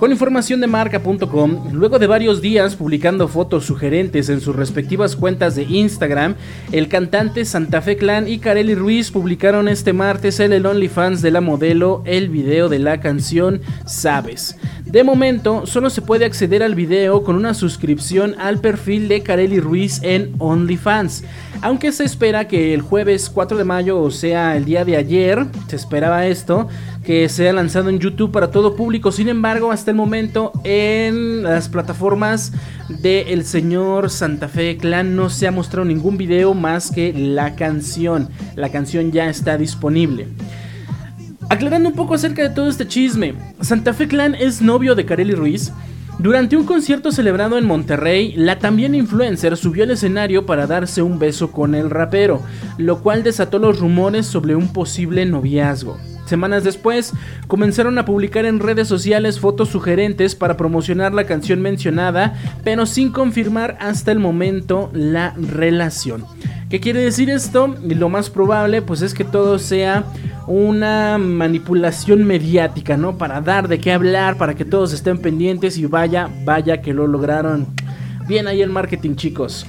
Con 0.00 0.12
información 0.12 0.62
de 0.62 0.66
marca.com, 0.66 1.72
luego 1.74 1.98
de 1.98 2.06
varios 2.06 2.40
días 2.40 2.74
publicando 2.74 3.28
fotos 3.28 3.66
sugerentes 3.66 4.30
en 4.30 4.40
sus 4.40 4.56
respectivas 4.56 5.14
cuentas 5.14 5.56
de 5.56 5.64
Instagram, 5.64 6.36
el 6.72 6.88
cantante 6.88 7.44
Santa 7.44 7.82
Fe 7.82 7.98
Clan 7.98 8.26
y 8.26 8.38
Kareli 8.38 8.74
Ruiz 8.74 9.10
publicaron 9.10 9.68
este 9.68 9.92
martes 9.92 10.40
en 10.40 10.54
el 10.54 10.64
OnlyFans 10.64 11.20
de 11.20 11.30
la 11.30 11.42
modelo 11.42 12.02
el 12.06 12.30
video 12.30 12.70
de 12.70 12.78
la 12.78 12.98
canción 13.00 13.60
Sabes. 13.84 14.56
De 14.86 15.04
momento, 15.04 15.66
solo 15.66 15.90
se 15.90 16.00
puede 16.00 16.24
acceder 16.24 16.62
al 16.62 16.74
video 16.74 17.22
con 17.22 17.36
una 17.36 17.52
suscripción 17.52 18.34
al 18.40 18.58
perfil 18.58 19.06
de 19.06 19.22
Kareli 19.22 19.60
Ruiz 19.60 20.00
en 20.02 20.34
OnlyFans. 20.38 21.24
Aunque 21.62 21.92
se 21.92 22.04
espera 22.04 22.48
que 22.48 22.72
el 22.72 22.80
jueves 22.80 23.28
4 23.28 23.58
de 23.58 23.64
mayo, 23.64 24.00
o 24.00 24.10
sea, 24.10 24.56
el 24.56 24.64
día 24.64 24.86
de 24.86 24.96
ayer, 24.96 25.46
se 25.68 25.76
esperaba 25.76 26.26
esto, 26.26 26.68
que 27.04 27.28
sea 27.28 27.52
lanzado 27.52 27.88
en 27.88 27.98
YouTube 27.98 28.30
para 28.30 28.50
todo 28.50 28.76
público. 28.76 29.10
Sin 29.12 29.28
embargo, 29.28 29.72
hasta 29.72 29.90
el 29.90 29.96
momento 29.96 30.52
en 30.64 31.42
las 31.42 31.68
plataformas 31.68 32.52
del 32.88 33.44
señor 33.44 34.10
Santa 34.10 34.48
Fe 34.48 34.76
Clan 34.76 35.16
no 35.16 35.30
se 35.30 35.46
ha 35.46 35.50
mostrado 35.50 35.86
ningún 35.86 36.16
video 36.18 36.54
más 36.54 36.90
que 36.90 37.12
la 37.12 37.54
canción. 37.54 38.28
La 38.54 38.70
canción 38.70 39.12
ya 39.12 39.28
está 39.28 39.56
disponible. 39.56 40.28
Aclarando 41.48 41.88
un 41.88 41.96
poco 41.96 42.14
acerca 42.14 42.42
de 42.42 42.50
todo 42.54 42.68
este 42.68 42.86
chisme, 42.86 43.34
Santa 43.60 43.92
Fe 43.92 44.06
Clan 44.06 44.34
es 44.34 44.62
novio 44.62 44.94
de 44.94 45.04
Kareli 45.04 45.34
Ruiz. 45.34 45.72
Durante 46.18 46.54
un 46.54 46.66
concierto 46.66 47.12
celebrado 47.12 47.56
en 47.56 47.66
Monterrey, 47.66 48.34
la 48.36 48.58
también 48.58 48.94
influencer 48.94 49.56
subió 49.56 49.84
al 49.84 49.90
escenario 49.90 50.44
para 50.44 50.66
darse 50.66 51.00
un 51.00 51.18
beso 51.18 51.50
con 51.50 51.74
el 51.74 51.88
rapero, 51.88 52.42
lo 52.76 53.00
cual 53.02 53.22
desató 53.22 53.58
los 53.58 53.80
rumores 53.80 54.26
sobre 54.26 54.54
un 54.54 54.70
posible 54.70 55.24
noviazgo. 55.24 55.96
Semanas 56.30 56.62
después, 56.62 57.12
comenzaron 57.48 57.98
a 57.98 58.04
publicar 58.04 58.46
en 58.46 58.60
redes 58.60 58.86
sociales 58.86 59.40
fotos 59.40 59.70
sugerentes 59.70 60.36
para 60.36 60.56
promocionar 60.56 61.12
la 61.12 61.24
canción 61.24 61.60
mencionada, 61.60 62.34
pero 62.62 62.86
sin 62.86 63.10
confirmar 63.10 63.76
hasta 63.80 64.12
el 64.12 64.20
momento 64.20 64.90
la 64.92 65.34
relación. 65.36 66.24
¿Qué 66.68 66.78
quiere 66.78 67.00
decir 67.00 67.30
esto? 67.30 67.74
Lo 67.82 68.08
más 68.08 68.30
probable 68.30 68.80
pues 68.80 69.02
es 69.02 69.12
que 69.12 69.24
todo 69.24 69.58
sea 69.58 70.04
una 70.46 71.18
manipulación 71.18 72.24
mediática, 72.24 72.96
¿no? 72.96 73.18
Para 73.18 73.40
dar 73.40 73.66
de 73.66 73.80
qué 73.80 73.92
hablar, 73.92 74.36
para 74.36 74.54
que 74.54 74.64
todos 74.64 74.92
estén 74.92 75.18
pendientes 75.18 75.78
y 75.78 75.86
vaya, 75.86 76.30
vaya 76.44 76.80
que 76.80 76.94
lo 76.94 77.08
lograron. 77.08 77.66
Bien 78.28 78.46
ahí 78.46 78.62
el 78.62 78.70
marketing, 78.70 79.16
chicos. 79.16 79.66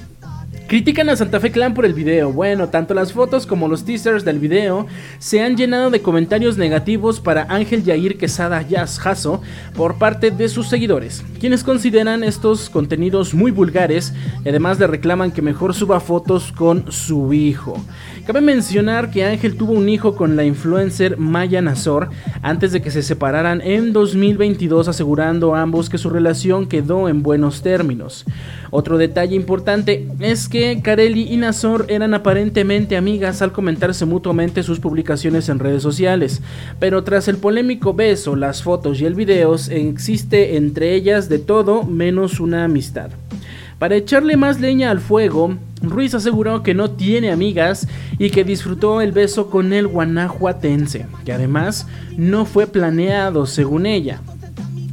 Critican 0.72 1.10
a 1.10 1.16
Santa 1.16 1.38
Fe 1.38 1.52
Clan 1.52 1.74
por 1.74 1.84
el 1.84 1.92
video. 1.92 2.32
Bueno, 2.32 2.70
tanto 2.70 2.94
las 2.94 3.12
fotos 3.12 3.46
como 3.46 3.68
los 3.68 3.84
teasers 3.84 4.24
del 4.24 4.38
video 4.38 4.86
se 5.18 5.42
han 5.42 5.54
llenado 5.54 5.90
de 5.90 6.00
comentarios 6.00 6.56
negativos 6.56 7.20
para 7.20 7.44
Ángel 7.50 7.84
Yair 7.84 8.16
Quesada 8.16 8.64
Jasso 8.66 9.42
por 9.76 9.96
parte 9.96 10.30
de 10.30 10.48
sus 10.48 10.70
seguidores, 10.70 11.22
quienes 11.38 11.62
consideran 11.62 12.24
estos 12.24 12.70
contenidos 12.70 13.34
muy 13.34 13.50
vulgares 13.50 14.14
y 14.46 14.48
además 14.48 14.80
le 14.80 14.86
reclaman 14.86 15.30
que 15.30 15.42
mejor 15.42 15.74
suba 15.74 16.00
fotos 16.00 16.52
con 16.52 16.90
su 16.90 17.34
hijo. 17.34 17.76
Cabe 18.26 18.40
mencionar 18.40 19.10
que 19.10 19.24
Ángel 19.24 19.56
tuvo 19.56 19.72
un 19.72 19.88
hijo 19.88 20.14
con 20.14 20.36
la 20.36 20.44
influencer 20.44 21.16
Maya 21.18 21.60
Nazor 21.60 22.10
antes 22.40 22.70
de 22.70 22.80
que 22.80 22.92
se 22.92 23.02
separaran 23.02 23.60
en 23.60 23.92
2022, 23.92 24.86
asegurando 24.86 25.56
a 25.56 25.60
ambos 25.60 25.90
que 25.90 25.98
su 25.98 26.08
relación 26.08 26.68
quedó 26.68 27.08
en 27.08 27.24
buenos 27.24 27.62
términos. 27.62 28.24
Otro 28.70 28.96
detalle 28.96 29.34
importante 29.34 30.06
es 30.20 30.48
que 30.48 30.80
Carelli 30.82 31.32
y 31.32 31.36
Nazor 31.36 31.86
eran 31.88 32.14
aparentemente 32.14 32.96
amigas 32.96 33.42
al 33.42 33.50
comentarse 33.50 34.04
mutuamente 34.04 34.62
sus 34.62 34.78
publicaciones 34.78 35.48
en 35.48 35.58
redes 35.58 35.82
sociales, 35.82 36.42
pero 36.78 37.02
tras 37.02 37.26
el 37.26 37.38
polémico 37.38 37.92
beso, 37.92 38.36
las 38.36 38.62
fotos 38.62 39.00
y 39.00 39.04
el 39.04 39.16
video 39.16 39.56
existe 39.68 40.56
entre 40.56 40.94
ellas 40.94 41.28
de 41.28 41.40
todo 41.40 41.82
menos 41.82 42.38
una 42.38 42.62
amistad. 42.64 43.10
Para 43.82 43.96
echarle 43.96 44.36
más 44.36 44.60
leña 44.60 44.92
al 44.92 45.00
fuego, 45.00 45.56
Ruiz 45.82 46.14
aseguró 46.14 46.62
que 46.62 46.72
no 46.72 46.92
tiene 46.92 47.32
amigas 47.32 47.88
y 48.16 48.30
que 48.30 48.44
disfrutó 48.44 49.00
el 49.00 49.10
beso 49.10 49.50
con 49.50 49.72
el 49.72 49.88
guanajuatense, 49.88 51.06
que 51.24 51.32
además 51.32 51.88
no 52.16 52.44
fue 52.44 52.68
planeado 52.68 53.44
según 53.44 53.86
ella. 53.86 54.20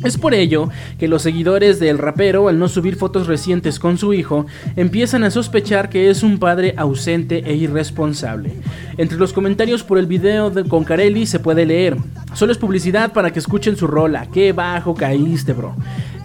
Es 0.03 0.17
por 0.17 0.33
ello 0.33 0.69
que 0.97 1.07
los 1.07 1.21
seguidores 1.21 1.79
del 1.79 1.99
rapero, 1.99 2.47
al 2.47 2.57
no 2.57 2.67
subir 2.67 2.95
fotos 2.95 3.27
recientes 3.27 3.77
con 3.77 3.99
su 3.99 4.11
hijo, 4.11 4.47
empiezan 4.75 5.23
a 5.23 5.29
sospechar 5.29 5.89
que 5.89 6.09
es 6.09 6.23
un 6.23 6.39
padre 6.39 6.73
ausente 6.75 7.43
e 7.45 7.53
irresponsable. 7.53 8.53
Entre 8.97 9.19
los 9.19 9.33
comentarios 9.33 9.83
por 9.83 9.99
el 9.99 10.07
video 10.07 10.49
de, 10.49 10.63
con 10.63 10.83
Carelli 10.83 11.27
se 11.27 11.37
puede 11.37 11.67
leer, 11.67 11.95
solo 12.33 12.51
es 12.51 12.57
publicidad 12.57 13.13
para 13.13 13.29
que 13.29 13.37
escuchen 13.37 13.77
su 13.77 13.85
rola, 13.85 14.25
qué 14.33 14.51
bajo 14.51 14.95
caíste 14.95 15.53
bro 15.53 15.75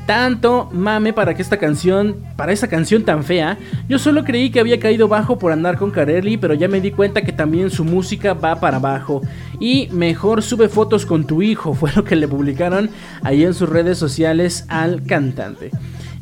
tanto 0.06 0.68
mame 0.72 1.12
para 1.12 1.34
que 1.34 1.42
esta 1.42 1.58
canción, 1.58 2.16
para 2.36 2.52
esa 2.52 2.68
canción 2.68 3.04
tan 3.04 3.24
fea, 3.24 3.58
yo 3.88 3.98
solo 3.98 4.24
creí 4.24 4.50
que 4.50 4.60
había 4.60 4.78
caído 4.78 5.08
bajo 5.08 5.38
por 5.38 5.52
andar 5.52 5.78
con 5.78 5.90
Carelli, 5.90 6.36
pero 6.36 6.54
ya 6.54 6.68
me 6.68 6.80
di 6.80 6.90
cuenta 6.90 7.22
que 7.22 7.32
también 7.32 7.70
su 7.70 7.84
música 7.84 8.34
va 8.34 8.60
para 8.60 8.76
abajo. 8.76 9.22
Y 9.60 9.88
mejor 9.92 10.42
sube 10.42 10.68
fotos 10.68 11.06
con 11.06 11.26
tu 11.26 11.42
hijo, 11.42 11.74
fue 11.74 11.90
lo 11.94 12.04
que 12.04 12.16
le 12.16 12.28
publicaron 12.28 12.90
ahí 13.22 13.44
en 13.44 13.54
sus 13.54 13.68
redes 13.68 13.98
sociales 13.98 14.66
al 14.68 15.02
cantante. 15.04 15.70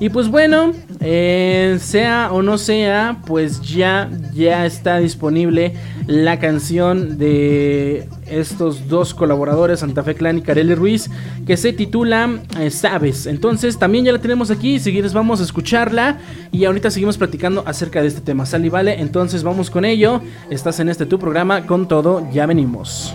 Y 0.03 0.09
pues 0.09 0.27
bueno, 0.27 0.73
eh, 0.99 1.79
sea 1.81 2.33
o 2.33 2.43
no 2.43 2.59
sea, 2.59 3.21
pues 3.25 3.61
ya, 3.63 4.11
ya 4.35 4.67
está 4.67 4.99
disponible 4.99 5.75
la 6.09 6.41
canción 6.41 7.19
de 7.19 8.09
estos 8.27 8.89
dos 8.89 9.15
colaboradores, 9.15 9.79
Santa 9.79 10.03
Fe 10.03 10.17
Clan 10.17 10.39
y 10.39 10.43
Carelli 10.43 10.75
Ruiz, 10.75 11.09
que 11.47 11.57
se 11.57 11.73
titula 11.73 12.41
eh, 12.59 12.73
Sabes. 12.73 13.27
Entonces 13.27 13.79
también 13.79 14.05
ya 14.05 14.11
la 14.11 14.19
tenemos 14.19 14.51
aquí, 14.51 14.81
si 14.81 14.91
quieres 14.91 15.13
vamos 15.13 15.39
a 15.41 15.45
escucharla 15.45 16.19
y 16.51 16.65
ahorita 16.65 16.91
seguimos 16.91 17.17
platicando 17.17 17.63
acerca 17.65 18.03
de 18.03 18.09
este 18.09 18.23
tema. 18.23 18.45
Sal 18.45 18.65
y 18.65 18.71
vale, 18.71 19.01
entonces 19.01 19.45
vamos 19.45 19.71
con 19.71 19.85
ello. 19.85 20.21
Estás 20.51 20.81
en 20.81 20.89
este 20.89 21.07
tu 21.07 21.21
programa, 21.21 21.65
con 21.65 21.87
todo, 21.87 22.29
ya 22.33 22.47
venimos. 22.47 23.15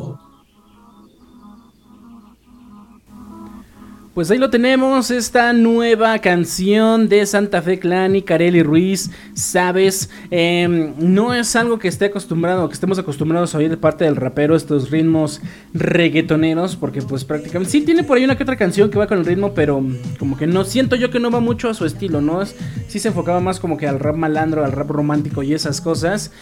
Pues 4.13 4.29
ahí 4.29 4.37
lo 4.37 4.49
tenemos, 4.49 5.09
esta 5.09 5.53
nueva 5.53 6.19
canción 6.19 7.07
de 7.07 7.25
Santa 7.25 7.61
Fe 7.61 7.79
Clan 7.79 8.13
y 8.13 8.21
Carelli 8.21 8.61
Ruiz, 8.61 9.09
sabes, 9.33 10.09
em, 10.31 10.93
no 10.97 11.33
es 11.33 11.55
algo 11.55 11.79
que 11.79 11.87
esté 11.87 12.07
acostumbrado, 12.07 12.67
que 12.67 12.73
estemos 12.73 12.99
acostumbrados 12.99 13.55
a 13.55 13.59
oír 13.59 13.69
de 13.69 13.77
parte 13.77 14.03
del 14.03 14.17
rapero 14.17 14.57
estos 14.57 14.91
ritmos 14.91 15.39
reggaetoneros, 15.73 16.75
porque 16.75 17.01
pues 17.01 17.23
prácticamente 17.23 17.71
sí 17.71 17.83
tiene 17.83 18.03
por 18.03 18.17
ahí 18.17 18.25
una 18.25 18.35
que 18.35 18.43
otra 18.43 18.57
canción 18.57 18.91
que 18.91 18.99
va 18.99 19.07
con 19.07 19.17
el 19.17 19.25
ritmo, 19.25 19.53
pero 19.53 19.81
como 20.19 20.37
que 20.37 20.45
no 20.45 20.65
siento 20.65 20.97
yo 20.97 21.09
que 21.09 21.21
no 21.21 21.31
va 21.31 21.39
mucho 21.39 21.69
a 21.69 21.73
su 21.73 21.85
estilo, 21.85 22.19
¿no? 22.19 22.45
Sí 22.89 22.99
se 22.99 23.07
enfocaba 23.07 23.39
más 23.39 23.61
como 23.61 23.77
que 23.77 23.87
al 23.87 23.97
rap 23.97 24.17
malandro, 24.17 24.65
al 24.65 24.73
rap 24.73 24.89
romántico 24.89 25.41
y 25.41 25.53
esas 25.53 25.79
cosas. 25.79 26.33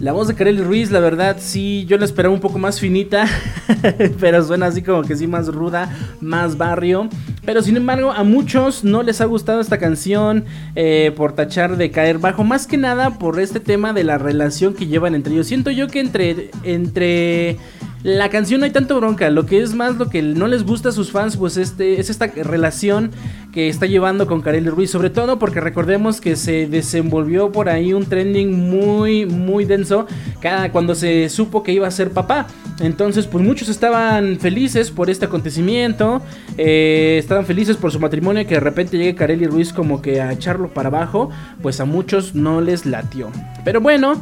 La 0.00 0.12
voz 0.12 0.26
de 0.26 0.34
Kareli 0.34 0.60
Ruiz, 0.60 0.90
la 0.90 0.98
verdad, 0.98 1.36
sí, 1.38 1.86
yo 1.88 1.96
la 1.98 2.04
esperaba 2.04 2.34
un 2.34 2.40
poco 2.40 2.58
más 2.58 2.80
finita, 2.80 3.26
pero 4.20 4.42
suena 4.44 4.66
así 4.66 4.82
como 4.82 5.02
que 5.02 5.16
sí 5.16 5.26
más 5.28 5.46
ruda, 5.46 5.88
más 6.20 6.58
barrio. 6.58 7.08
Pero 7.44 7.62
sin 7.62 7.76
embargo, 7.76 8.10
a 8.10 8.24
muchos 8.24 8.82
no 8.82 9.02
les 9.02 9.20
ha 9.20 9.26
gustado 9.26 9.60
esta 9.60 9.78
canción 9.78 10.44
eh, 10.74 11.12
por 11.16 11.34
tachar 11.34 11.76
de 11.76 11.90
caer 11.90 12.18
bajo, 12.18 12.42
más 12.42 12.66
que 12.66 12.76
nada 12.76 13.18
por 13.18 13.38
este 13.38 13.60
tema 13.60 13.92
de 13.92 14.02
la 14.02 14.18
relación 14.18 14.74
que 14.74 14.86
llevan 14.86 15.14
entre 15.14 15.34
ellos. 15.34 15.46
Siento 15.46 15.70
yo 15.70 15.86
que 15.86 16.00
entre, 16.00 16.50
entre 16.64 17.58
la 18.04 18.28
canción 18.28 18.60
no 18.60 18.66
hay 18.66 18.70
tanto 18.70 18.96
bronca, 18.96 19.30
lo 19.30 19.46
que 19.46 19.62
es 19.62 19.74
más 19.74 19.96
lo 19.96 20.10
que 20.10 20.20
no 20.20 20.46
les 20.46 20.64
gusta 20.64 20.90
a 20.90 20.92
sus 20.92 21.10
fans, 21.10 21.38
pues 21.38 21.56
este, 21.56 21.98
es 21.98 22.10
esta 22.10 22.26
relación 22.26 23.10
que 23.50 23.70
está 23.70 23.86
llevando 23.86 24.26
con 24.26 24.42
Kareli 24.42 24.68
Ruiz, 24.68 24.90
sobre 24.90 25.08
todo 25.08 25.38
porque 25.38 25.58
recordemos 25.58 26.20
que 26.20 26.36
se 26.36 26.66
desenvolvió 26.66 27.50
por 27.50 27.70
ahí 27.70 27.94
un 27.94 28.04
trending 28.04 28.68
muy, 28.68 29.24
muy 29.24 29.64
denso 29.64 30.06
cada, 30.40 30.70
cuando 30.70 30.94
se 30.94 31.30
supo 31.30 31.62
que 31.62 31.72
iba 31.72 31.88
a 31.88 31.90
ser 31.90 32.10
papá. 32.10 32.46
Entonces, 32.80 33.26
pues 33.26 33.42
muchos 33.42 33.70
estaban 33.70 34.38
felices 34.38 34.90
por 34.90 35.08
este 35.08 35.24
acontecimiento, 35.24 36.20
eh, 36.58 37.16
estaban 37.18 37.46
felices 37.46 37.78
por 37.78 37.90
su 37.90 38.00
matrimonio, 38.00 38.46
que 38.46 38.56
de 38.56 38.60
repente 38.60 38.98
llegue 38.98 39.14
Kareli 39.14 39.46
Ruiz 39.46 39.72
como 39.72 40.02
que 40.02 40.20
a 40.20 40.30
echarlo 40.30 40.68
para 40.68 40.90
abajo, 40.90 41.30
pues 41.62 41.80
a 41.80 41.86
muchos 41.86 42.34
no 42.34 42.60
les 42.60 42.84
latió. 42.84 43.30
Pero 43.64 43.80
bueno. 43.80 44.20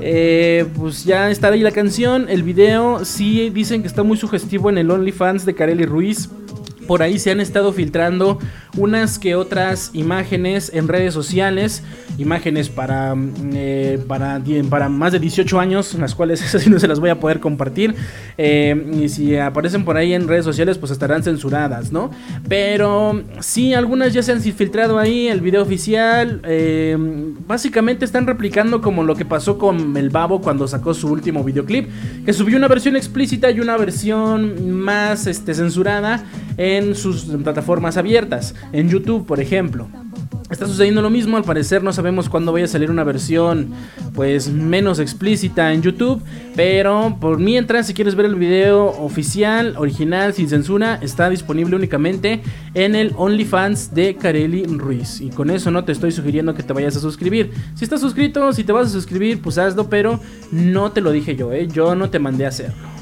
Eh, 0.00 0.66
pues 0.76 1.04
ya 1.04 1.30
está 1.30 1.48
ahí 1.48 1.60
la 1.60 1.70
canción. 1.70 2.28
El 2.28 2.42
video 2.42 3.04
sí 3.04 3.50
dicen 3.50 3.82
que 3.82 3.88
está 3.88 4.02
muy 4.02 4.16
sugestivo 4.16 4.70
en 4.70 4.78
el 4.78 4.90
OnlyFans 4.90 5.44
de 5.44 5.54
Kareli 5.54 5.84
Ruiz. 5.84 6.28
Por 6.86 7.02
ahí 7.02 7.18
se 7.18 7.30
han 7.30 7.40
estado 7.40 7.72
filtrando 7.72 8.38
unas 8.76 9.18
que 9.18 9.34
otras 9.34 9.90
imágenes 9.92 10.70
en 10.74 10.88
redes 10.88 11.12
sociales, 11.12 11.82
imágenes 12.18 12.68
para, 12.68 13.14
mm, 13.14 13.32
eh, 13.54 13.98
para, 14.06 14.40
para 14.70 14.88
más 14.88 15.12
de 15.12 15.18
18 15.18 15.60
años, 15.60 15.94
las 15.94 16.14
cuales 16.14 16.42
esas 16.44 16.66
no 16.68 16.78
se 16.78 16.88
las 16.88 17.00
voy 17.00 17.10
a 17.10 17.20
poder 17.20 17.40
compartir. 17.40 17.94
Eh, 18.38 19.00
y 19.02 19.08
si 19.08 19.36
aparecen 19.36 19.84
por 19.84 19.96
ahí 19.96 20.14
en 20.14 20.26
redes 20.26 20.44
sociales, 20.44 20.78
pues 20.78 20.90
estarán 20.92 21.22
censuradas, 21.22 21.92
¿no? 21.92 22.10
Pero 22.48 23.22
sí, 23.40 23.74
algunas 23.74 24.12
ya 24.12 24.22
se 24.22 24.32
han 24.32 24.40
filtrado 24.40 24.98
ahí, 24.98 25.28
el 25.28 25.40
video 25.40 25.62
oficial. 25.62 26.40
Eh, 26.44 26.96
básicamente 27.46 28.04
están 28.04 28.26
replicando 28.26 28.80
como 28.80 29.04
lo 29.04 29.14
que 29.14 29.24
pasó 29.24 29.58
con 29.58 29.96
el 29.96 30.10
Babo 30.10 30.40
cuando 30.40 30.66
sacó 30.66 30.94
su 30.94 31.08
último 31.08 31.44
videoclip, 31.44 31.88
que 32.24 32.32
subió 32.32 32.56
una 32.56 32.68
versión 32.68 32.96
explícita 32.96 33.50
y 33.50 33.60
una 33.60 33.76
versión 33.76 34.72
más 34.72 35.26
este, 35.26 35.54
censurada 35.54 36.24
en 36.56 36.94
sus 36.94 37.24
plataformas 37.24 37.96
abiertas 37.96 38.54
en 38.72 38.88
YouTube, 38.88 39.26
por 39.26 39.40
ejemplo. 39.40 39.88
Está 40.52 40.66
sucediendo 40.66 41.00
lo 41.00 41.08
mismo, 41.08 41.38
al 41.38 41.44
parecer 41.44 41.82
no 41.82 41.94
sabemos 41.94 42.28
cuándo 42.28 42.52
vaya 42.52 42.66
a 42.66 42.68
salir 42.68 42.90
una 42.90 43.04
versión 43.04 43.70
pues 44.14 44.50
menos 44.50 44.98
explícita 44.98 45.72
en 45.72 45.80
YouTube, 45.80 46.22
pero 46.54 47.16
por 47.18 47.38
mientras 47.38 47.86
si 47.86 47.94
quieres 47.94 48.14
ver 48.14 48.26
el 48.26 48.34
video 48.34 48.84
oficial, 48.84 49.74
original, 49.78 50.34
sin 50.34 50.50
censura, 50.50 50.98
está 51.00 51.30
disponible 51.30 51.74
únicamente 51.74 52.42
en 52.74 52.94
el 52.94 53.14
OnlyFans 53.16 53.94
de 53.94 54.16
Kareli 54.16 54.64
Ruiz. 54.64 55.22
Y 55.22 55.30
con 55.30 55.48
eso 55.48 55.70
no 55.70 55.84
te 55.84 55.92
estoy 55.92 56.12
sugiriendo 56.12 56.54
que 56.54 56.62
te 56.62 56.74
vayas 56.74 56.96
a 56.96 57.00
suscribir. 57.00 57.50
Si 57.74 57.84
estás 57.84 58.02
suscrito, 58.02 58.52
si 58.52 58.62
te 58.62 58.72
vas 58.72 58.88
a 58.88 58.90
suscribir, 58.90 59.40
pues 59.40 59.56
hazlo, 59.56 59.88
pero 59.88 60.20
no 60.50 60.92
te 60.92 61.00
lo 61.00 61.12
dije 61.12 61.34
yo, 61.34 61.50
¿eh? 61.54 61.66
yo 61.66 61.94
no 61.94 62.10
te 62.10 62.18
mandé 62.18 62.44
a 62.44 62.48
hacerlo. 62.48 63.01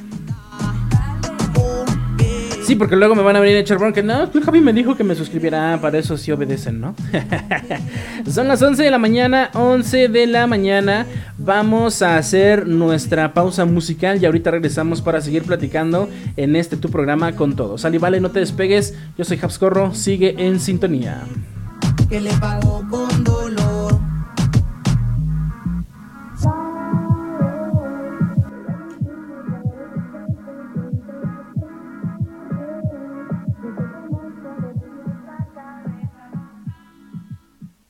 Sí, 2.71 2.77
porque 2.77 2.95
luego 2.95 3.17
me 3.17 3.23
van 3.23 3.35
a 3.35 3.41
venir 3.41 3.57
a 3.57 3.59
echar 3.59 3.79
bronca. 3.79 4.01
No, 4.01 4.31
pues 4.31 4.45
Javi 4.45 4.61
me 4.61 4.73
dijo 4.73 4.95
que 4.95 5.03
me 5.03 5.17
suscribiera. 5.17 5.75
Ah, 5.75 5.81
para 5.81 5.99
eso 5.99 6.17
sí 6.17 6.31
obedecen, 6.31 6.81
¿no? 6.81 6.95
Son 8.31 8.47
las 8.47 8.63
11 8.63 8.85
de 8.85 8.93
la 8.93 8.99
mañana, 8.99 9.51
11 9.55 10.07
de 10.07 10.29
la 10.29 10.47
mañana. 10.47 11.05
Vamos 11.37 12.01
a 12.01 12.17
hacer 12.17 12.69
nuestra 12.69 13.35
pausa 13.35 13.65
musical 13.65 14.23
y 14.23 14.27
ahorita 14.27 14.53
regresamos 14.53 15.03
para 15.03 15.21
seguir 15.21 15.43
platicando 15.43 16.09
en 16.37 16.55
este 16.55 16.77
tu 16.77 16.91
programa 16.91 17.33
con 17.33 17.57
todo. 17.57 17.77
Sal 17.77 17.97
y 17.97 17.99
vale, 17.99 18.21
no 18.21 18.31
te 18.31 18.39
despegues. 18.39 18.95
Yo 19.19 19.25
soy 19.25 19.41
Habscorro, 19.43 19.93
sigue 19.93 20.37
en 20.39 20.61
sintonía. 20.61 21.25
que 22.09 22.21
le 22.21 22.31
pago 22.35 22.85
con. 22.89 23.60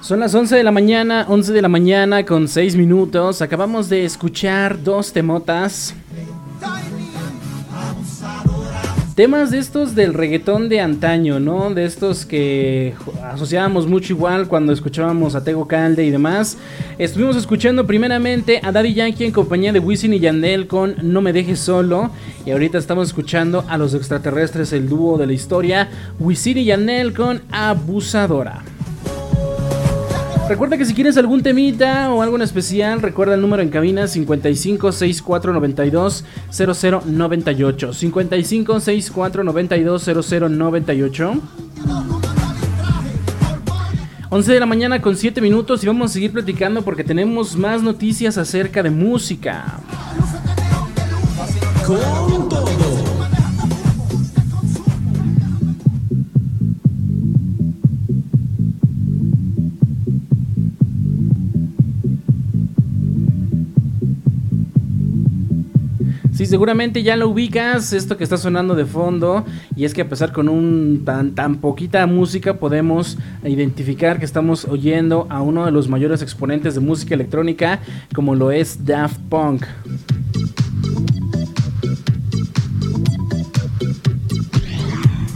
Son 0.00 0.20
las 0.20 0.34
11 0.34 0.56
de 0.56 0.62
la 0.62 0.70
mañana, 0.70 1.26
11 1.28 1.52
de 1.52 1.62
la 1.62 1.68
mañana 1.68 2.24
con 2.24 2.48
6 2.48 2.76
minutos. 2.76 3.42
Acabamos 3.42 3.88
de 3.88 4.04
escuchar 4.04 4.82
dos 4.82 5.12
temotas. 5.12 5.94
Temas 9.14 9.52
de 9.52 9.58
estos 9.58 9.94
del 9.94 10.12
reggaetón 10.12 10.68
de 10.68 10.80
antaño, 10.80 11.38
¿no? 11.38 11.72
De 11.72 11.84
estos 11.84 12.26
que 12.26 12.94
asociábamos 13.22 13.86
mucho 13.86 14.12
igual 14.12 14.48
cuando 14.48 14.72
escuchábamos 14.72 15.36
a 15.36 15.44
Tego 15.44 15.68
Calde 15.68 16.04
y 16.04 16.10
demás. 16.10 16.58
Estuvimos 16.98 17.36
escuchando 17.36 17.86
primeramente 17.86 18.58
a 18.60 18.72
Daddy 18.72 18.92
Yankee 18.92 19.24
en 19.24 19.30
compañía 19.30 19.72
de 19.72 19.78
Wisin 19.78 20.14
y 20.14 20.18
Yandel 20.18 20.66
con 20.66 20.96
No 21.00 21.20
me 21.20 21.32
dejes 21.32 21.60
solo. 21.60 22.10
Y 22.44 22.50
ahorita 22.50 22.76
estamos 22.76 23.06
escuchando 23.06 23.64
a 23.68 23.78
los 23.78 23.94
extraterrestres, 23.94 24.72
el 24.72 24.88
dúo 24.88 25.16
de 25.16 25.28
la 25.28 25.32
historia, 25.32 25.90
Wisin 26.18 26.58
y 26.58 26.64
Yandel 26.64 27.14
con 27.14 27.40
Abusadora. 27.52 28.64
Recuerda 30.48 30.76
que 30.76 30.84
si 30.84 30.94
quieres 30.94 31.16
algún 31.16 31.42
temita 31.42 32.10
o 32.12 32.20
algo 32.20 32.36
en 32.36 32.42
especial, 32.42 33.00
recuerda 33.00 33.34
el 33.34 33.40
número 33.40 33.62
en 33.62 33.70
cabina 33.70 34.06
55 34.06 34.92
64 34.92 35.52
92 35.54 36.24
00 36.50 37.02
98. 37.06 37.92
55 37.94 38.80
64 38.80 39.44
92 39.44 40.02
00 40.02 40.48
98. 40.50 41.34
11 44.28 44.52
de 44.52 44.60
la 44.60 44.66
mañana 44.66 45.00
con 45.00 45.16
7 45.16 45.40
minutos 45.40 45.82
y 45.82 45.86
vamos 45.86 46.10
a 46.10 46.14
seguir 46.14 46.32
platicando 46.32 46.82
porque 46.82 47.04
tenemos 47.04 47.56
más 47.56 47.82
noticias 47.82 48.36
acerca 48.36 48.82
de 48.82 48.90
música. 48.90 49.80
Con 51.86 52.48
todo. 52.48 53.13
Sí, 66.44 66.50
seguramente 66.50 67.02
ya 67.02 67.16
lo 67.16 67.30
ubicas, 67.30 67.94
esto 67.94 68.18
que 68.18 68.24
está 68.24 68.36
sonando 68.36 68.74
de 68.74 68.84
fondo, 68.84 69.46
y 69.76 69.86
es 69.86 69.94
que 69.94 70.02
a 70.02 70.08
pesar 70.10 70.30
con 70.30 70.50
un 70.50 71.00
tan, 71.02 71.34
tan 71.34 71.56
poquita 71.56 72.06
música 72.06 72.58
podemos 72.58 73.16
identificar 73.44 74.18
que 74.18 74.26
estamos 74.26 74.66
oyendo 74.66 75.26
a 75.30 75.40
uno 75.40 75.64
de 75.64 75.70
los 75.70 75.88
mayores 75.88 76.20
exponentes 76.20 76.74
de 76.74 76.80
música 76.82 77.14
electrónica, 77.14 77.80
como 78.14 78.34
lo 78.34 78.52
es 78.52 78.84
Daft 78.84 79.18
Punk. 79.30 79.64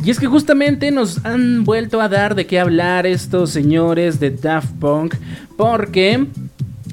Y 0.05 0.11
es 0.11 0.21
que 0.21 0.27
justamente 0.27 0.91
nos 0.91 1.25
han 1.25 1.65
vuelto 1.65 2.03
a 2.03 2.11
dar 2.11 2.35
de 2.35 2.47
qué 2.47 2.61
hablar 2.61 3.07
estos 3.07 3.49
señores 3.49 4.21
de 4.21 4.31
Daft 4.31 4.75
Punk, 4.79 5.15
porque 5.57 6.27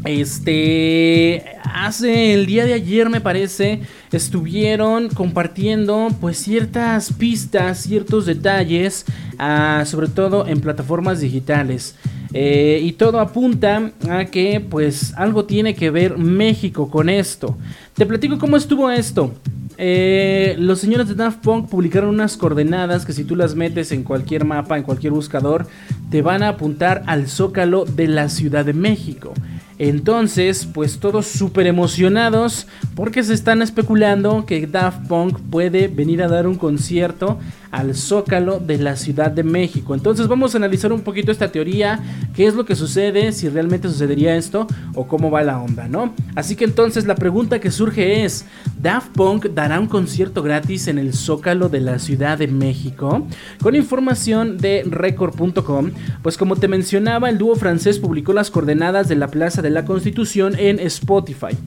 este 0.05 1.43
hace 1.63 2.33
el 2.33 2.45
día 2.45 2.65
de 2.65 2.73
ayer 2.73 3.09
me 3.09 3.21
parece 3.21 3.81
estuvieron 4.17 5.09
compartiendo 5.09 6.09
pues 6.19 6.37
ciertas 6.37 7.13
pistas, 7.13 7.79
ciertos 7.79 8.25
detalles, 8.25 9.05
ah, 9.37 9.83
sobre 9.85 10.07
todo 10.07 10.47
en 10.47 10.61
plataformas 10.61 11.19
digitales. 11.19 11.95
Eh, 12.33 12.81
y 12.83 12.91
todo 12.91 13.21
apunta 13.21 13.91
a 14.09 14.25
que 14.25 14.59
pues 14.59 15.13
algo 15.15 15.45
tiene 15.45 15.73
que 15.73 15.89
ver 15.89 16.17
México 16.17 16.89
con 16.89 17.07
esto. 17.07 17.57
Te 17.93 18.05
platico 18.05 18.37
cómo 18.37 18.57
estuvo 18.57 18.91
esto. 18.91 19.31
Eh, 19.77 20.55
los 20.57 20.79
señores 20.79 21.07
de 21.07 21.15
Daft 21.15 21.41
Punk 21.41 21.69
publicaron 21.69 22.09
unas 22.09 22.37
coordenadas 22.37 23.05
que 23.05 23.13
si 23.13 23.23
tú 23.23 23.35
las 23.35 23.55
metes 23.55 23.91
en 23.91 24.03
cualquier 24.03 24.45
mapa, 24.45 24.77
en 24.77 24.83
cualquier 24.83 25.13
buscador, 25.13 25.67
te 26.09 26.21
van 26.21 26.43
a 26.43 26.49
apuntar 26.49 27.03
al 27.07 27.27
zócalo 27.27 27.85
de 27.85 28.07
la 28.07 28.29
Ciudad 28.29 28.65
de 28.65 28.73
México. 28.73 29.33
Entonces, 29.77 30.65
pues 30.65 30.99
todos 30.99 31.25
súper 31.25 31.67
emocionados 31.67 32.67
porque 32.95 33.23
se 33.23 33.33
están 33.33 33.61
especulando 33.61 34.45
que 34.45 34.67
Daft 34.67 35.07
Punk 35.07 35.39
puede 35.49 35.87
venir 35.87 36.23
a 36.23 36.27
dar 36.27 36.47
un 36.47 36.55
concierto 36.55 37.37
al 37.75 37.93
Zócalo 37.93 38.59
de 38.59 38.77
la 38.77 38.95
Ciudad 38.95 39.31
de 39.31 39.43
México. 39.43 39.93
Entonces 39.93 40.29
vamos 40.29 40.53
a 40.53 40.59
analizar 40.59 40.93
un 40.93 41.01
poquito 41.01 41.31
esta 41.31 41.51
teoría, 41.51 41.99
qué 42.33 42.47
es 42.47 42.55
lo 42.55 42.63
que 42.63 42.73
sucede, 42.73 43.33
si 43.33 43.49
realmente 43.49 43.89
sucedería 43.89 44.37
esto 44.37 44.65
o 44.93 45.07
cómo 45.07 45.29
va 45.29 45.43
la 45.43 45.59
onda, 45.59 45.89
¿no? 45.89 46.13
Así 46.35 46.55
que 46.55 46.63
entonces 46.63 47.05
la 47.05 47.15
pregunta 47.15 47.59
que 47.59 47.71
surge 47.71 48.23
es, 48.23 48.45
¿Daft 48.81 49.09
Punk 49.11 49.47
dará 49.47 49.81
un 49.81 49.87
concierto 49.87 50.41
gratis 50.41 50.87
en 50.87 50.97
el 50.97 51.13
Zócalo 51.13 51.67
de 51.67 51.81
la 51.81 51.99
Ciudad 51.99 52.37
de 52.37 52.47
México? 52.47 53.27
Con 53.61 53.75
información 53.75 54.57
de 54.57 54.83
record.com, 54.89 55.91
pues 56.21 56.37
como 56.37 56.55
te 56.55 56.69
mencionaba, 56.69 57.29
el 57.29 57.37
dúo 57.37 57.55
francés 57.55 57.99
publicó 57.99 58.31
las 58.31 58.51
coordenadas 58.51 59.09
de 59.09 59.15
la 59.15 59.27
Plaza 59.27 59.61
de 59.65 59.71
la 59.71 59.83
Constitución 59.83 60.55
en 60.57 60.79
Spotify. 60.79 61.57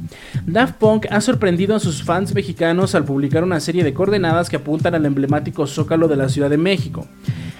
Daft 0.47 0.77
Punk 0.77 1.07
ha 1.11 1.21
sorprendido 1.21 1.75
a 1.75 1.81
sus 1.81 2.03
fans 2.03 2.35
mexicanos 2.35 2.95
al 2.95 3.05
publicar 3.05 3.45
una 3.45 3.61
serie 3.61 3.85
de 3.85 3.93
coordenadas 3.93 4.49
que 4.49 4.57
apuntan 4.57 4.95
al 4.95 5.05
emblemático 5.05 5.67
Zócalo 5.67 6.09
de 6.09 6.17
la 6.17 6.29
Ciudad 6.29 6.49
de 6.49 6.57
México. 6.57 7.07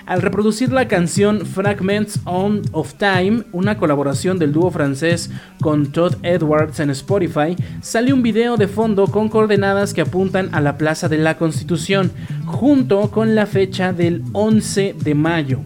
Al 0.07 0.23
reproducir 0.23 0.73
la 0.73 0.89
canción 0.89 1.45
Fragments 1.45 2.21
on 2.25 2.63
of 2.73 2.95
Time, 2.95 3.43
una 3.53 3.77
colaboración 3.77 4.39
del 4.39 4.55
dúo 4.55 4.71
francés 4.71 5.31
con 5.61 5.93
Todd 5.93 6.15
Edwards 6.23 6.81
en 6.81 6.89
Spotify, 6.91 7.57
sale 7.83 8.15
un 8.15 8.23
video 8.23 8.57
de 8.57 8.69
fondo 8.69 9.09
con 9.09 9.29
coordenadas 9.29 9.93
que 9.93 10.01
apuntan 10.01 10.49
a 10.53 10.63
la 10.63 10.79
Plaza 10.79 11.11
de 11.11 11.19
la 11.19 11.37
Constitución, 11.37 12.11
junto 12.47 13.11
con 13.11 13.35
la 13.35 13.45
fecha 13.45 13.93
del 13.93 14.23
11 14.33 14.95
de 14.99 15.15
mayo. 15.15 15.61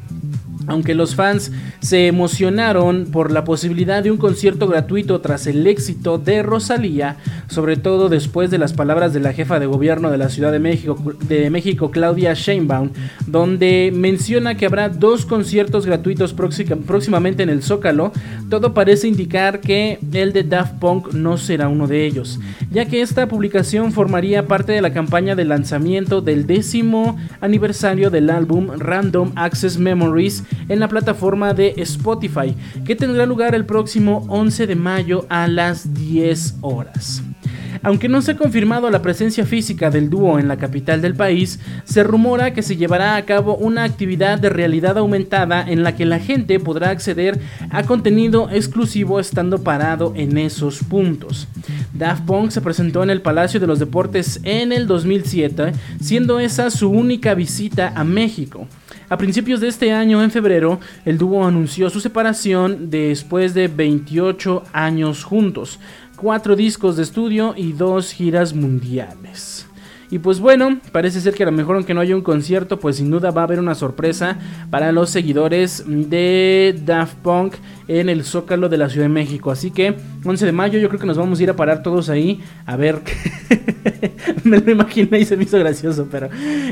Aunque 0.66 0.94
los 0.94 1.14
fans 1.14 1.50
se 1.80 2.06
emocionaron 2.06 3.06
por 3.10 3.32
la 3.32 3.44
posibilidad 3.44 4.02
de 4.02 4.10
un 4.10 4.16
concierto 4.16 4.68
gratuito 4.68 5.20
tras 5.20 5.46
el 5.46 5.66
éxito 5.66 6.18
de 6.18 6.42
Rosalía, 6.42 7.16
sobre 7.48 7.76
todo 7.76 8.08
después 8.08 8.50
de 8.50 8.58
las 8.58 8.72
palabras 8.72 9.12
de 9.12 9.20
la 9.20 9.32
jefa 9.32 9.58
de 9.58 9.66
gobierno 9.66 10.10
de 10.10 10.18
la 10.18 10.28
Ciudad 10.28 10.52
de 10.52 10.60
México, 10.60 10.96
de 11.28 11.50
México 11.50 11.90
Claudia 11.90 12.34
Sheinbaum, 12.34 12.90
donde 13.26 13.92
menciona 13.94 14.56
que 14.56 14.66
habrá 14.66 14.88
dos 14.88 15.26
conciertos 15.26 15.84
gratuitos 15.84 16.32
próxima- 16.32 16.76
próximamente 16.76 17.42
en 17.42 17.48
el 17.48 17.62
Zócalo, 17.62 18.12
todo 18.48 18.72
parece 18.72 19.08
indicar 19.08 19.60
que 19.60 19.98
el 20.12 20.32
de 20.32 20.44
Daft 20.44 20.78
Punk 20.78 21.12
no 21.12 21.38
será 21.38 21.68
uno 21.68 21.86
de 21.88 22.06
ellos, 22.06 22.38
ya 22.70 22.84
que 22.86 23.02
esta 23.02 23.26
publicación 23.26 23.92
formaría 23.92 24.46
parte 24.46 24.72
de 24.72 24.80
la 24.82 24.92
campaña 24.92 25.34
de 25.34 25.44
lanzamiento 25.44 26.20
del 26.20 26.46
décimo 26.46 27.16
aniversario 27.40 28.10
del 28.10 28.30
álbum 28.30 28.68
Random 28.78 29.32
Access 29.34 29.78
Memories 29.78 30.44
en 30.68 30.80
la 30.80 30.88
plataforma 30.88 31.54
de 31.54 31.74
Spotify, 31.78 32.54
que 32.84 32.96
tendrá 32.96 33.26
lugar 33.26 33.54
el 33.54 33.64
próximo 33.64 34.24
11 34.28 34.66
de 34.66 34.76
mayo 34.76 35.26
a 35.28 35.48
las 35.48 35.94
10 35.94 36.56
horas. 36.60 37.22
Aunque 37.84 38.08
no 38.08 38.22
se 38.22 38.32
ha 38.32 38.36
confirmado 38.36 38.88
la 38.90 39.02
presencia 39.02 39.44
física 39.44 39.90
del 39.90 40.08
dúo 40.08 40.38
en 40.38 40.46
la 40.46 40.56
capital 40.56 41.02
del 41.02 41.16
país, 41.16 41.58
se 41.84 42.04
rumora 42.04 42.54
que 42.54 42.62
se 42.62 42.76
llevará 42.76 43.16
a 43.16 43.24
cabo 43.24 43.56
una 43.56 43.82
actividad 43.82 44.38
de 44.38 44.50
realidad 44.50 44.98
aumentada 44.98 45.68
en 45.68 45.82
la 45.82 45.96
que 45.96 46.06
la 46.06 46.20
gente 46.20 46.60
podrá 46.60 46.90
acceder 46.90 47.40
a 47.70 47.82
contenido 47.82 48.48
exclusivo 48.50 49.18
estando 49.18 49.64
parado 49.64 50.12
en 50.14 50.38
esos 50.38 50.84
puntos. 50.84 51.48
Daft 51.92 52.24
Punk 52.24 52.50
se 52.50 52.60
presentó 52.60 53.02
en 53.02 53.10
el 53.10 53.20
Palacio 53.20 53.58
de 53.58 53.66
los 53.66 53.80
Deportes 53.80 54.38
en 54.44 54.72
el 54.72 54.86
2007, 54.86 55.72
siendo 56.00 56.38
esa 56.38 56.70
su 56.70 56.88
única 56.88 57.34
visita 57.34 57.92
a 57.96 58.04
México. 58.04 58.68
A 59.12 59.18
principios 59.18 59.60
de 59.60 59.68
este 59.68 59.92
año, 59.92 60.22
en 60.22 60.30
febrero, 60.30 60.80
el 61.04 61.18
dúo 61.18 61.44
anunció 61.44 61.90
su 61.90 62.00
separación 62.00 62.88
después 62.88 63.52
de 63.52 63.68
28 63.68 64.62
años 64.72 65.22
juntos, 65.22 65.78
cuatro 66.16 66.56
discos 66.56 66.96
de 66.96 67.02
estudio 67.02 67.52
y 67.54 67.74
dos 67.74 68.10
giras 68.10 68.54
mundiales. 68.54 69.66
Y 70.12 70.18
pues 70.18 70.40
bueno, 70.40 70.78
parece 70.92 71.22
ser 71.22 71.32
que 71.32 71.42
a 71.42 71.46
lo 71.46 71.52
mejor 71.52 71.74
aunque 71.74 71.94
no 71.94 72.02
haya 72.02 72.14
un 72.14 72.20
concierto, 72.20 72.78
pues 72.78 72.96
sin 72.96 73.10
duda 73.10 73.30
va 73.30 73.40
a 73.40 73.44
haber 73.44 73.58
una 73.58 73.74
sorpresa 73.74 74.36
para 74.68 74.92
los 74.92 75.08
seguidores 75.08 75.84
de 75.86 76.78
Daft 76.84 77.14
Punk 77.22 77.54
en 77.88 78.10
el 78.10 78.22
Zócalo 78.22 78.68
de 78.68 78.76
la 78.76 78.90
Ciudad 78.90 79.06
de 79.06 79.08
México. 79.08 79.50
Así 79.50 79.70
que 79.70 79.96
11 80.22 80.44
de 80.44 80.52
mayo 80.52 80.78
yo 80.78 80.88
creo 80.88 81.00
que 81.00 81.06
nos 81.06 81.16
vamos 81.16 81.40
a 81.40 81.42
ir 81.42 81.48
a 81.48 81.56
parar 81.56 81.82
todos 81.82 82.10
ahí 82.10 82.42
a 82.66 82.76
ver. 82.76 83.00
me 84.44 84.58
lo 84.58 84.70
imaginé 84.70 85.20
y 85.20 85.24
se 85.24 85.34
me 85.34 85.44
hizo 85.44 85.58
gracioso, 85.58 86.06
pero 86.10 86.28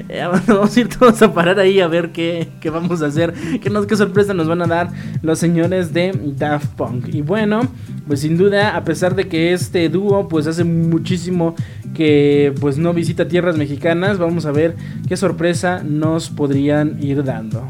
eh, 0.08 0.22
vamos 0.46 0.76
a 0.76 0.80
ir 0.80 0.88
todos 0.90 1.22
a 1.22 1.32
parar 1.32 1.58
ahí 1.58 1.80
a 1.80 1.88
ver 1.88 2.12
qué, 2.12 2.48
qué 2.60 2.68
vamos 2.68 3.00
a 3.00 3.06
hacer, 3.06 3.32
qué, 3.62 3.70
nos, 3.70 3.86
qué 3.86 3.96
sorpresa 3.96 4.34
nos 4.34 4.48
van 4.48 4.60
a 4.60 4.66
dar 4.66 4.90
los 5.22 5.38
señores 5.38 5.94
de 5.94 6.12
Daft 6.36 6.74
Punk. 6.74 7.08
Y 7.14 7.22
bueno, 7.22 7.62
pues 8.06 8.20
sin 8.20 8.36
duda, 8.36 8.76
a 8.76 8.84
pesar 8.84 9.14
de 9.14 9.28
que 9.28 9.52
este 9.52 9.88
dúo 9.88 10.28
pues 10.28 10.46
hace 10.46 10.64
muchísimo 10.64 11.54
que 11.94 12.54
pues 12.60 12.78
no 12.78 12.92
visita 12.92 13.28
tierras 13.28 13.56
mexicanas, 13.56 14.18
vamos 14.18 14.46
a 14.46 14.52
ver 14.52 14.76
qué 15.08 15.16
sorpresa 15.16 15.82
nos 15.84 16.30
podrían 16.30 17.02
ir 17.02 17.24
dando. 17.24 17.66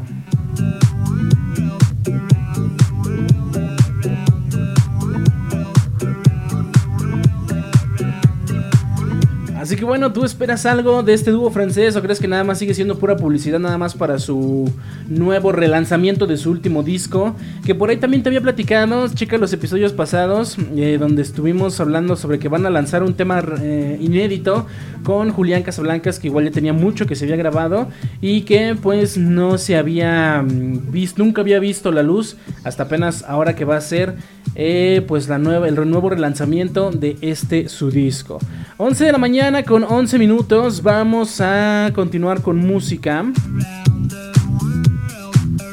Así 9.61 9.75
que 9.75 9.85
bueno, 9.85 10.11
¿tú 10.11 10.25
esperas 10.25 10.65
algo 10.65 11.03
de 11.03 11.13
este 11.13 11.29
dúo 11.29 11.51
francés 11.51 11.95
o 11.95 12.01
crees 12.01 12.19
que 12.19 12.27
nada 12.27 12.43
más 12.43 12.57
sigue 12.57 12.73
siendo 12.73 12.97
pura 12.97 13.15
publicidad 13.15 13.59
nada 13.59 13.77
más 13.77 13.93
para 13.93 14.17
su 14.17 14.73
nuevo 15.07 15.51
relanzamiento 15.51 16.25
de 16.25 16.35
su 16.37 16.49
último 16.49 16.81
disco? 16.81 17.35
Que 17.63 17.75
por 17.75 17.91
ahí 17.91 17.97
también 17.97 18.23
te 18.23 18.29
había 18.29 18.41
platicado, 18.41 19.07
checa 19.09 19.37
los 19.37 19.53
episodios 19.53 19.93
pasados 19.93 20.57
eh, 20.75 20.97
donde 20.99 21.21
estuvimos 21.21 21.79
hablando 21.79 22.15
sobre 22.15 22.39
que 22.39 22.47
van 22.47 22.65
a 22.65 22.71
lanzar 22.71 23.03
un 23.03 23.13
tema 23.13 23.43
eh, 23.61 23.99
inédito 24.01 24.65
con 25.03 25.31
Julián 25.31 25.61
Casablancas 25.61 26.17
que 26.17 26.29
igual 26.29 26.45
ya 26.45 26.51
tenía 26.51 26.73
mucho 26.73 27.05
que 27.05 27.15
se 27.15 27.25
había 27.25 27.35
grabado 27.35 27.87
y 28.19 28.41
que 28.41 28.75
pues 28.81 29.19
no 29.19 29.59
se 29.59 29.77
había 29.77 30.41
mm, 30.41 30.91
visto, 30.91 31.23
nunca 31.23 31.41
había 31.41 31.59
visto 31.59 31.91
la 31.91 32.01
luz 32.01 32.35
hasta 32.63 32.83
apenas 32.83 33.23
ahora 33.27 33.55
que 33.55 33.65
va 33.65 33.77
a 33.77 33.81
ser 33.81 34.15
eh, 34.55 35.05
pues 35.07 35.29
la 35.29 35.37
nueva, 35.37 35.67
el 35.67 35.75
nuevo 35.75 36.09
relanzamiento 36.09 36.89
de 36.89 37.15
este 37.21 37.69
su 37.69 37.91
disco. 37.91 38.39
11 38.77 39.05
de 39.05 39.11
la 39.11 39.17
mañana 39.17 39.50
con 39.59 39.83
11 39.83 40.17
minutos, 40.17 40.81
vamos 40.81 41.41
a 41.41 41.91
continuar 41.93 42.41
con 42.41 42.57
música. 42.57 43.25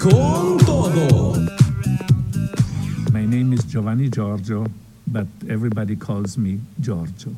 Con 0.00 0.58
todo. 0.66 1.34
My 3.12 3.24
name 3.24 3.54
is 3.54 3.64
Giovanni 3.66 4.10
Giorgio, 4.10 4.66
but 5.06 5.26
everybody 5.48 5.94
calls 5.96 6.36
me 6.36 6.58
Giorgio. 6.80 7.30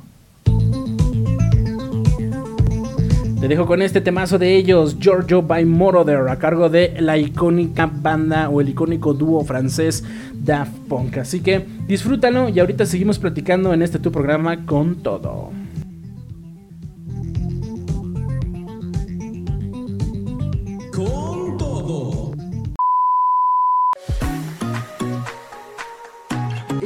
Te 3.38 3.47
dejo 3.47 3.66
con 3.66 3.82
este 3.82 4.01
temazo 4.01 4.38
de 4.38 4.57
ellos, 4.57 4.99
Giorgio 4.99 5.43
by 5.43 5.66
Moroder, 5.66 6.28
a 6.28 6.38
cargo 6.38 6.70
de 6.70 6.95
la 7.01 7.18
icónica 7.18 7.86
banda 7.86 8.49
o 8.49 8.62
el 8.62 8.70
icónico 8.70 9.12
dúo 9.12 9.45
francés 9.45 10.05
Daft 10.32 10.72
Punk. 10.88 11.18
Así 11.18 11.41
que 11.41 11.66
disfrútalo 11.86 12.49
y 12.49 12.59
ahorita 12.61 12.86
seguimos 12.86 13.18
platicando 13.18 13.74
en 13.74 13.82
este 13.82 13.99
tu 13.99 14.11
programa 14.11 14.64
con 14.64 14.97
todo. 14.97 15.59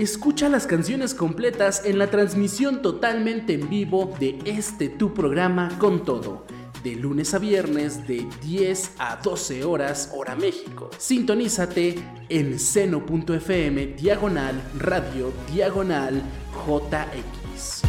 Escucha 0.05 0.51
las 0.51 0.67
canciones 0.67 1.15
completas 1.15 1.87
en 1.87 1.99
la 1.99 2.11
transmisión 2.11 2.83
totalmente 2.83 3.55
en 3.55 3.71
vivo 3.71 4.15
de 4.21 4.39
este 4.45 4.91
tu 4.91 5.15
programa 5.15 5.79
con 5.79 6.05
todo. 6.05 6.45
De 6.83 6.95
lunes 6.95 7.33
a 7.33 7.39
viernes 7.39 8.07
de 8.07 8.29
10 8.43 8.97
a 8.99 9.17
12 9.17 9.65
horas 9.65 10.13
hora 10.15 10.37
México. 10.37 10.91
Sintonízate 10.99 11.95
en 12.29 12.59
seno.fm 12.59 13.87
diagonal 13.97 14.63
radio 14.79 15.33
diagonal 15.51 16.23
JX. 16.67 17.81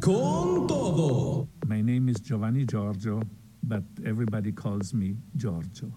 Con 0.00 0.66
todo. 0.66 1.46
My 1.66 1.82
name 1.82 2.08
is 2.08 2.22
Giovanni 2.22 2.64
Giorgio, 2.64 3.20
but 3.62 3.82
everybody 4.06 4.50
calls 4.50 4.94
me 4.94 5.14
Giorgio. 5.36 5.92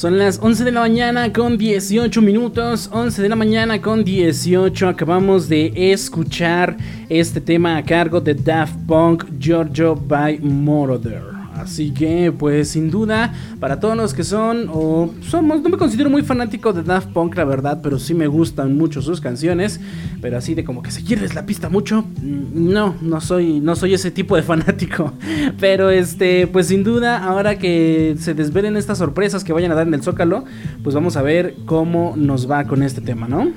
Son 0.00 0.18
las 0.18 0.38
11 0.38 0.64
de 0.64 0.72
la 0.72 0.80
mañana 0.80 1.30
con 1.30 1.58
18 1.58 2.22
minutos. 2.22 2.88
11 2.90 3.20
de 3.20 3.28
la 3.28 3.36
mañana 3.36 3.82
con 3.82 4.02
18. 4.02 4.88
Acabamos 4.88 5.46
de 5.46 5.92
escuchar 5.92 6.78
este 7.10 7.38
tema 7.38 7.76
a 7.76 7.82
cargo 7.82 8.18
de 8.18 8.32
Daft 8.32 8.76
Punk, 8.86 9.26
Giorgio 9.38 9.94
by 9.94 10.38
Moroder. 10.38 11.39
Así 11.62 11.92
que, 11.92 12.32
pues 12.32 12.70
sin 12.70 12.90
duda, 12.90 13.32
para 13.58 13.80
todos 13.80 13.96
los 13.96 14.14
que 14.14 14.24
son 14.24 14.68
o 14.72 15.10
somos, 15.20 15.62
no 15.62 15.68
me 15.68 15.76
considero 15.76 16.10
muy 16.10 16.22
fanático 16.22 16.72
de 16.72 16.82
Daft 16.82 17.08
Punk, 17.08 17.36
la 17.36 17.44
verdad, 17.44 17.80
pero 17.82 17.98
sí 17.98 18.14
me 18.14 18.26
gustan 18.26 18.76
mucho 18.76 19.02
sus 19.02 19.20
canciones. 19.20 19.80
Pero 20.20 20.38
así 20.38 20.54
de 20.54 20.64
como 20.64 20.82
que 20.82 20.90
se 20.90 21.02
quieres 21.02 21.34
la 21.34 21.46
pista 21.46 21.68
mucho, 21.68 22.02
mm, 22.02 22.72
no, 22.72 22.94
no 23.00 23.20
soy, 23.20 23.60
no 23.60 23.76
soy 23.76 23.94
ese 23.94 24.10
tipo 24.10 24.36
de 24.36 24.42
fanático. 24.50 25.12
Pero 25.58 25.90
este, 25.90 26.46
pues 26.46 26.66
sin 26.66 26.84
duda, 26.84 27.22
ahora 27.24 27.58
que 27.58 28.16
se 28.18 28.34
desvelen 28.34 28.76
estas 28.76 28.98
sorpresas 28.98 29.44
que 29.44 29.52
vayan 29.52 29.72
a 29.72 29.74
dar 29.74 29.86
en 29.86 29.94
el 29.94 30.02
Zócalo, 30.02 30.44
pues 30.82 30.94
vamos 30.94 31.16
a 31.16 31.22
ver 31.22 31.56
cómo 31.66 32.14
nos 32.16 32.50
va 32.50 32.64
con 32.64 32.82
este 32.82 33.00
tema, 33.00 33.28
¿no? 33.28 33.50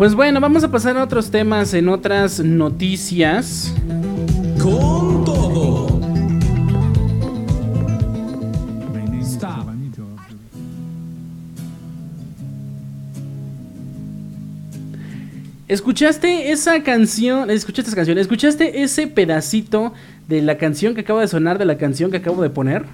Pues 0.00 0.14
bueno, 0.14 0.40
vamos 0.40 0.64
a 0.64 0.70
pasar 0.70 0.96
a 0.96 1.04
otros 1.04 1.30
temas 1.30 1.74
en 1.74 1.90
otras 1.90 2.40
noticias. 2.40 3.74
Con 4.58 5.26
todo. 5.26 6.00
¿Escuchaste 15.68 16.50
esa 16.50 16.82
canción? 16.82 17.50
¿Escuchaste 17.50 17.90
esa 17.90 17.96
canción? 17.96 18.16
¿Escuchaste 18.16 18.82
ese 18.82 19.06
pedacito 19.06 19.92
de 20.28 20.40
la 20.40 20.56
canción 20.56 20.94
que 20.94 21.02
acaba 21.02 21.20
de 21.20 21.28
sonar, 21.28 21.58
de 21.58 21.66
la 21.66 21.76
canción 21.76 22.10
que 22.10 22.16
acabo 22.16 22.40
de 22.40 22.48
poner? 22.48 22.86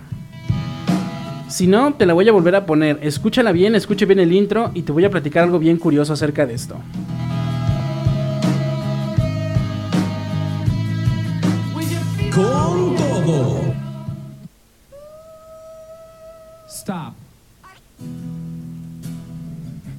Si 1.49 1.67
no, 1.67 1.95
te 1.95 2.07
la 2.07 2.15
voy 2.15 2.29
a 2.29 2.33
volver 2.33 2.55
a 2.57 2.67
poner. 2.67 2.99
Escúchala 3.03 3.53
bien, 3.53 3.75
escuche 3.75 4.05
bien 4.05 4.19
el 4.19 4.33
intro 4.33 4.71
y 4.75 4.83
te 4.83 4.93
voy 4.93 5.05
a 5.05 5.11
platicar 5.11 5.45
algo 5.45 5.59
bien 5.59 5.77
curioso 5.77 6.13
acerca 6.13 6.45
de 6.47 6.55
esto. 6.55 6.77
Con 12.35 12.97
todo. 12.97 13.67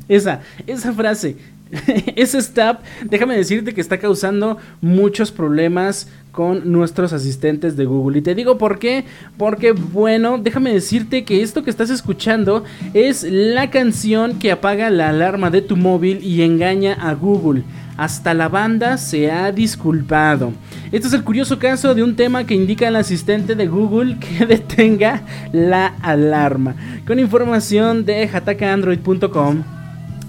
Esa, 0.07 0.41
esa 0.65 0.93
frase. 0.93 1.35
ese 2.15 2.37
stop, 2.39 2.79
déjame 3.09 3.35
decirte 3.35 3.73
que 3.73 3.81
está 3.81 3.97
causando 3.97 4.57
muchos 4.81 5.31
problemas 5.31 6.07
con 6.31 6.71
nuestros 6.71 7.13
asistentes 7.13 7.75
de 7.77 7.85
Google. 7.85 8.19
Y 8.19 8.21
te 8.21 8.35
digo 8.35 8.59
por 8.59 8.77
qué, 8.77 9.05
porque 9.37 9.71
bueno, 9.71 10.37
déjame 10.37 10.71
decirte 10.71 11.23
que 11.23 11.41
esto 11.41 11.63
que 11.63 11.71
estás 11.71 11.89
escuchando 11.89 12.63
es 12.93 13.23
la 13.23 13.71
canción 13.71 14.37
que 14.37 14.51
apaga 14.51 14.91
la 14.91 15.09
alarma 15.09 15.49
de 15.49 15.63
tu 15.63 15.75
móvil 15.75 16.23
y 16.23 16.43
engaña 16.43 16.93
a 16.93 17.13
Google. 17.15 17.63
Hasta 17.97 18.35
la 18.35 18.47
banda 18.47 18.97
se 18.97 19.31
ha 19.31 19.51
disculpado. 19.51 20.53
Este 20.91 21.07
es 21.07 21.13
el 21.13 21.23
curioso 21.23 21.57
caso 21.57 21.95
de 21.95 22.03
un 22.03 22.15
tema 22.15 22.45
que 22.45 22.53
indica 22.53 22.87
al 22.87 22.95
asistente 22.97 23.55
de 23.55 23.67
Google 23.67 24.17
que 24.19 24.45
detenga 24.45 25.23
la 25.51 25.87
alarma. 26.03 26.75
Con 27.07 27.17
información 27.17 28.05
de 28.05 28.27
jatacaandroid.com. 28.27 29.76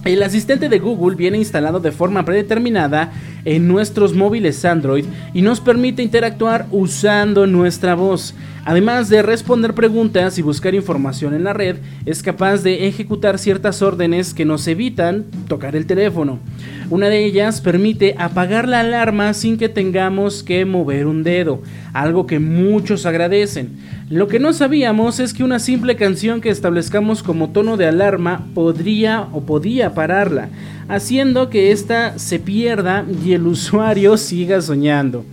El 0.04 0.22
asistente 0.22 0.68
de 0.68 0.78
Google 0.78 1.16
viene 1.16 1.38
instalado 1.38 1.80
de 1.80 1.92
forma 1.92 2.24
predeterminada 2.24 3.12
en 3.44 3.68
nuestros 3.68 4.14
móviles 4.14 4.64
Android 4.64 5.04
y 5.34 5.42
nos 5.42 5.60
permite 5.60 6.02
interactuar 6.02 6.66
usando 6.70 7.46
nuestra 7.46 7.94
voz. 7.94 8.34
Además 8.68 9.08
de 9.08 9.22
responder 9.22 9.72
preguntas 9.72 10.38
y 10.38 10.42
buscar 10.42 10.74
información 10.74 11.32
en 11.32 11.42
la 11.42 11.54
red, 11.54 11.76
es 12.04 12.22
capaz 12.22 12.58
de 12.62 12.86
ejecutar 12.86 13.38
ciertas 13.38 13.80
órdenes 13.80 14.34
que 14.34 14.44
nos 14.44 14.68
evitan 14.68 15.24
tocar 15.48 15.74
el 15.74 15.86
teléfono. 15.86 16.38
Una 16.90 17.08
de 17.08 17.24
ellas 17.24 17.62
permite 17.62 18.14
apagar 18.18 18.68
la 18.68 18.80
alarma 18.80 19.32
sin 19.32 19.56
que 19.56 19.70
tengamos 19.70 20.42
que 20.42 20.66
mover 20.66 21.06
un 21.06 21.22
dedo, 21.22 21.62
algo 21.94 22.26
que 22.26 22.40
muchos 22.40 23.06
agradecen. 23.06 23.70
Lo 24.10 24.28
que 24.28 24.38
no 24.38 24.52
sabíamos 24.52 25.18
es 25.18 25.32
que 25.32 25.44
una 25.44 25.60
simple 25.60 25.96
canción 25.96 26.42
que 26.42 26.50
establezcamos 26.50 27.22
como 27.22 27.48
tono 27.48 27.78
de 27.78 27.86
alarma 27.86 28.48
podría 28.52 29.28
o 29.32 29.46
podía 29.46 29.94
pararla, 29.94 30.50
haciendo 30.90 31.48
que 31.48 31.72
ésta 31.72 32.18
se 32.18 32.38
pierda 32.38 33.06
y 33.24 33.32
el 33.32 33.46
usuario 33.46 34.18
siga 34.18 34.60
soñando. 34.60 35.24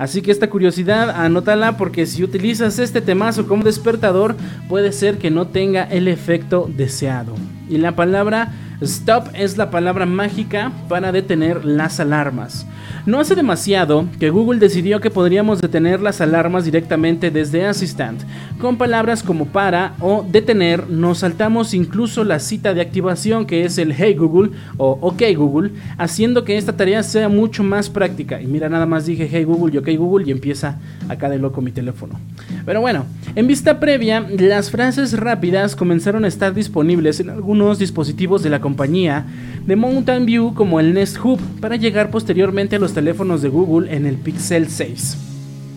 Así 0.00 0.22
que 0.22 0.30
esta 0.30 0.48
curiosidad 0.48 1.10
anótala 1.10 1.76
porque 1.76 2.06
si 2.06 2.24
utilizas 2.24 2.78
este 2.78 3.02
temazo 3.02 3.46
como 3.46 3.64
despertador 3.64 4.34
puede 4.66 4.92
ser 4.92 5.18
que 5.18 5.30
no 5.30 5.48
tenga 5.48 5.82
el 5.82 6.08
efecto 6.08 6.70
deseado. 6.74 7.34
Y 7.68 7.76
la 7.76 7.94
palabra 7.94 8.50
Stop 8.80 9.28
es 9.34 9.58
la 9.58 9.70
palabra 9.70 10.06
mágica 10.06 10.72
para 10.88 11.12
detener 11.12 11.66
las 11.66 12.00
alarmas. 12.00 12.66
No 13.04 13.20
hace 13.20 13.34
demasiado 13.34 14.06
que 14.18 14.30
Google 14.30 14.58
decidió 14.58 15.00
que 15.00 15.10
podríamos 15.10 15.60
detener 15.60 16.00
las 16.00 16.22
alarmas 16.22 16.64
directamente 16.64 17.30
desde 17.30 17.66
Assistant. 17.66 18.22
Con 18.58 18.78
palabras 18.78 19.22
como 19.22 19.46
para 19.46 19.94
o 20.00 20.24
detener 20.26 20.88
nos 20.88 21.18
saltamos 21.18 21.74
incluso 21.74 22.24
la 22.24 22.38
cita 22.38 22.72
de 22.72 22.80
activación 22.80 23.46
que 23.46 23.64
es 23.64 23.76
el 23.76 23.92
Hey 23.92 24.14
Google 24.14 24.52
o 24.78 24.98
OK 25.02 25.22
Google, 25.36 25.72
haciendo 25.98 26.44
que 26.44 26.56
esta 26.56 26.74
tarea 26.76 27.02
sea 27.02 27.28
mucho 27.28 27.62
más 27.62 27.90
práctica. 27.90 28.40
Y 28.40 28.46
mira, 28.46 28.70
nada 28.70 28.86
más 28.86 29.04
dije 29.04 29.28
Hey 29.30 29.44
Google 29.44 29.74
y 29.74 29.78
OK 29.78 29.88
Google 29.98 30.26
y 30.26 30.30
empieza 30.30 30.78
acá 31.08 31.28
de 31.28 31.38
loco 31.38 31.60
mi 31.60 31.72
teléfono. 31.72 32.18
Pero 32.64 32.80
bueno, 32.80 33.04
en 33.34 33.46
vista 33.46 33.78
previa, 33.78 34.26
las 34.38 34.70
frases 34.70 35.18
rápidas 35.18 35.76
comenzaron 35.76 36.24
a 36.24 36.28
estar 36.28 36.54
disponibles 36.54 37.20
en 37.20 37.30
algunos 37.30 37.78
dispositivos 37.78 38.42
de 38.42 38.50
la 38.50 38.60
de 38.76 39.76
Mountain 39.76 40.26
View 40.26 40.54
como 40.54 40.80
el 40.80 40.94
Nest 40.94 41.18
Hub 41.22 41.40
para 41.60 41.76
llegar 41.76 42.10
posteriormente 42.10 42.76
a 42.76 42.78
los 42.78 42.92
teléfonos 42.92 43.42
de 43.42 43.48
Google 43.48 43.94
en 43.94 44.06
el 44.06 44.16
Pixel 44.16 44.68
6. 44.68 45.16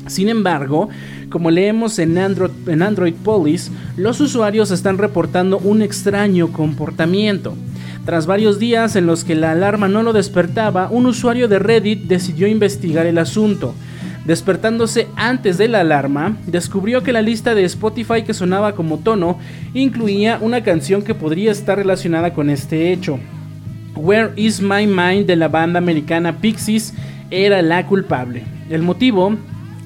Sin 0.08 0.30
embargo, 0.30 0.90
como 1.30 1.52
leemos 1.52 1.98
en 2.00 2.18
Android, 2.18 2.52
en 2.68 2.82
Android 2.82 3.14
Police, 3.14 3.72
los 3.98 4.20
usuarios 4.20 4.72
están 4.72 4.98
reportando 4.98 5.58
un 5.60 5.82
extraño 5.82 6.52
comportamiento. 6.52 7.56
Tras 8.06 8.26
varios 8.26 8.60
días 8.60 8.98
en 8.98 9.06
los 9.06 9.24
que 9.24 9.36
la 9.36 9.52
alarma 9.52 9.88
no 9.88 10.04
lo 10.04 10.12
despertaba, 10.12 10.90
un 10.92 11.06
usuario 11.06 11.48
de 11.48 11.60
Reddit 11.60 12.04
decidió 12.04 12.48
investigar 12.48 13.06
el 13.06 13.18
asunto. 13.18 13.74
Despertándose 14.26 15.08
antes 15.18 15.58
de 15.58 15.68
la 15.68 15.82
alarma, 15.82 16.38
descubrió 16.48 17.04
que 17.04 17.12
la 17.12 17.22
lista 17.22 17.56
de 17.56 17.66
Spotify 17.66 18.24
que 18.24 18.34
sonaba 18.34 18.74
como 18.74 19.00
tono 19.00 19.38
incluía 19.74 20.38
una 20.40 20.64
canción 20.64 21.02
que 21.02 21.14
podría 21.14 21.52
estar 21.52 21.78
relacionada 21.78 22.34
con 22.34 22.50
este 22.50 22.94
hecho. 22.94 23.20
Where 23.96 24.32
is 24.38 24.62
My 24.62 24.88
Mind 24.88 25.26
de 25.26 25.36
la 25.36 25.50
banda 25.50 25.78
americana 25.78 26.38
Pixies 26.38 26.94
era 27.32 27.62
la 27.62 27.86
culpable. 27.86 28.44
El 28.70 28.82
motivo 28.82 29.36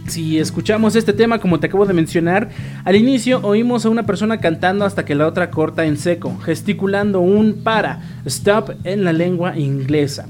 si 0.08 0.40
escuchamos 0.40 0.96
este 0.96 1.14
tema, 1.14 1.40
como 1.40 1.60
te 1.60 1.68
acabo 1.68 1.86
de 1.86 1.94
mencionar, 1.94 2.50
al 2.84 2.96
inicio 2.96 3.40
oímos 3.44 3.86
a 3.86 3.90
una 3.90 4.06
persona 4.06 4.40
cantando 4.40 4.86
hasta 4.86 5.06
que 5.06 5.16
la 5.16 5.28
otra 5.28 5.50
corta 5.50 5.86
en 5.86 5.98
seco, 5.98 6.38
gesticulando 6.40 7.20
un 7.20 7.62
para, 7.64 8.02
stop 8.26 8.72
en 8.84 9.04
la 9.04 9.14
lengua 9.14 9.58
inglesa. 9.58 10.26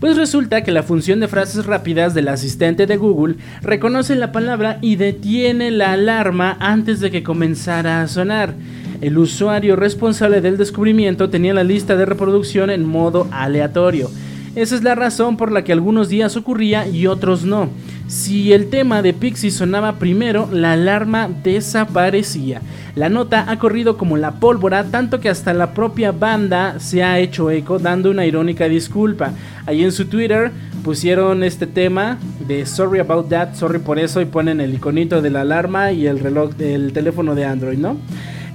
Pues 0.00 0.16
resulta 0.16 0.62
que 0.62 0.72
la 0.72 0.82
función 0.82 1.20
de 1.20 1.28
frases 1.28 1.66
rápidas 1.66 2.14
del 2.14 2.28
asistente 2.28 2.86
de 2.86 2.96
Google 2.96 3.36
reconoce 3.62 4.14
la 4.16 4.32
palabra 4.32 4.78
y 4.80 4.96
detiene 4.96 5.70
la 5.70 5.92
alarma 5.92 6.56
antes 6.60 7.00
de 7.00 7.10
que 7.10 7.22
comenzara 7.22 8.02
a 8.02 8.08
sonar. 8.08 8.54
El 9.00 9.16
usuario 9.16 9.76
responsable 9.76 10.40
del 10.40 10.58
descubrimiento 10.58 11.30
tenía 11.30 11.54
la 11.54 11.64
lista 11.64 11.96
de 11.96 12.04
reproducción 12.04 12.70
en 12.70 12.84
modo 12.84 13.28
aleatorio. 13.30 14.10
Esa 14.56 14.74
es 14.74 14.82
la 14.82 14.96
razón 14.96 15.36
por 15.36 15.52
la 15.52 15.62
que 15.62 15.72
algunos 15.72 16.08
días 16.08 16.36
ocurría 16.36 16.88
y 16.88 17.06
otros 17.06 17.44
no. 17.44 17.68
Si 18.08 18.52
el 18.52 18.68
tema 18.68 19.02
de 19.02 19.12
Pixie 19.12 19.52
sonaba 19.52 20.00
primero, 20.00 20.48
la 20.50 20.72
alarma 20.72 21.28
desaparecía. 21.44 22.60
La 22.96 23.08
nota 23.08 23.44
ha 23.48 23.58
corrido 23.60 23.96
como 23.96 24.16
la 24.16 24.40
pólvora, 24.40 24.82
tanto 24.82 25.20
que 25.20 25.28
hasta 25.28 25.54
la 25.54 25.72
propia 25.72 26.10
banda 26.10 26.80
se 26.80 27.04
ha 27.04 27.20
hecho 27.20 27.52
eco 27.52 27.78
dando 27.78 28.10
una 28.10 28.26
irónica 28.26 28.68
disculpa. 28.68 29.30
Ahí 29.66 29.84
en 29.84 29.92
su 29.92 30.06
Twitter 30.06 30.50
pusieron 30.82 31.44
este 31.44 31.68
tema 31.68 32.18
de 32.48 32.66
Sorry 32.66 32.98
about 32.98 33.28
that, 33.28 33.54
sorry 33.54 33.78
por 33.78 34.00
eso 34.00 34.20
y 34.20 34.24
ponen 34.24 34.60
el 34.60 34.74
iconito 34.74 35.22
de 35.22 35.30
la 35.30 35.42
alarma 35.42 35.92
y 35.92 36.08
el 36.08 36.18
reloj 36.18 36.54
del 36.56 36.92
teléfono 36.92 37.36
de 37.36 37.44
Android, 37.44 37.78
¿no? 37.78 37.96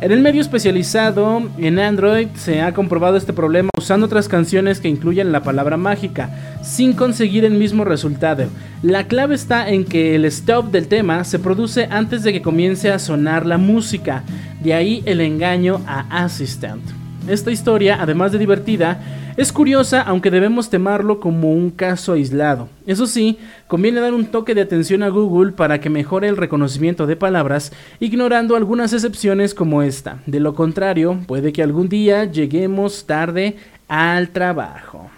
En 0.01 0.11
el 0.11 0.19
medio 0.19 0.41
especializado 0.41 1.49
en 1.57 1.79
Android 1.79 2.27
se 2.35 2.61
ha 2.61 2.73
comprobado 2.73 3.15
este 3.15 3.31
problema 3.31 3.69
usando 3.77 4.07
otras 4.07 4.27
canciones 4.27 4.81
que 4.81 4.89
incluyen 4.89 5.31
la 5.31 5.41
palabra 5.41 5.77
mágica, 5.77 6.29
sin 6.61 6.93
conseguir 6.93 7.45
el 7.45 7.53
mismo 7.53 7.85
resultado. 7.85 8.47
La 8.83 9.07
clave 9.07 9.35
está 9.35 9.69
en 9.69 9.85
que 9.85 10.15
el 10.15 10.25
stop 10.25 10.69
del 10.69 10.89
tema 10.89 11.23
se 11.23 11.39
produce 11.39 11.87
antes 11.89 12.23
de 12.23 12.33
que 12.33 12.41
comience 12.41 12.91
a 12.91 12.99
sonar 12.99 13.45
la 13.45 13.57
música, 13.57 14.23
de 14.61 14.73
ahí 14.73 15.01
el 15.05 15.21
engaño 15.21 15.81
a 15.87 16.25
Assistant. 16.25 17.05
Esta 17.28 17.51
historia, 17.51 17.97
además 17.99 18.32
de 18.32 18.38
divertida, 18.38 18.99
es 19.36 19.51
curiosa 19.51 20.01
aunque 20.01 20.32
debemos 20.32 20.69
temarlo 20.69 21.19
como 21.19 21.51
un 21.51 21.71
caso 21.71 22.13
aislado. 22.13 22.69
Eso 22.86 23.07
sí, 23.07 23.39
conviene 23.67 23.99
dar 23.99 24.13
un 24.13 24.28
toque 24.28 24.53
de 24.53 24.61
atención 24.61 25.01
a 25.01 25.09
Google 25.09 25.51
para 25.51 25.82
que 25.82 25.89
mejore 25.89 26.28
el 26.28 26.38
reconocimiento 26.38 27.07
de 27.07 27.15
palabras, 27.15 27.73
ignorando 27.99 28.55
algunas 28.55 28.93
excepciones 28.93 29.53
como 29.53 29.82
esta. 29.82 30.19
De 30.26 30.39
lo 30.39 30.53
contrario, 30.53 31.19
puede 31.28 31.51
que 31.51 31.63
algún 31.63 31.89
día 31.89 32.26
lleguemos 32.26 33.05
tarde 33.05 33.57
al 33.88 34.30
trabajo. 34.30 35.09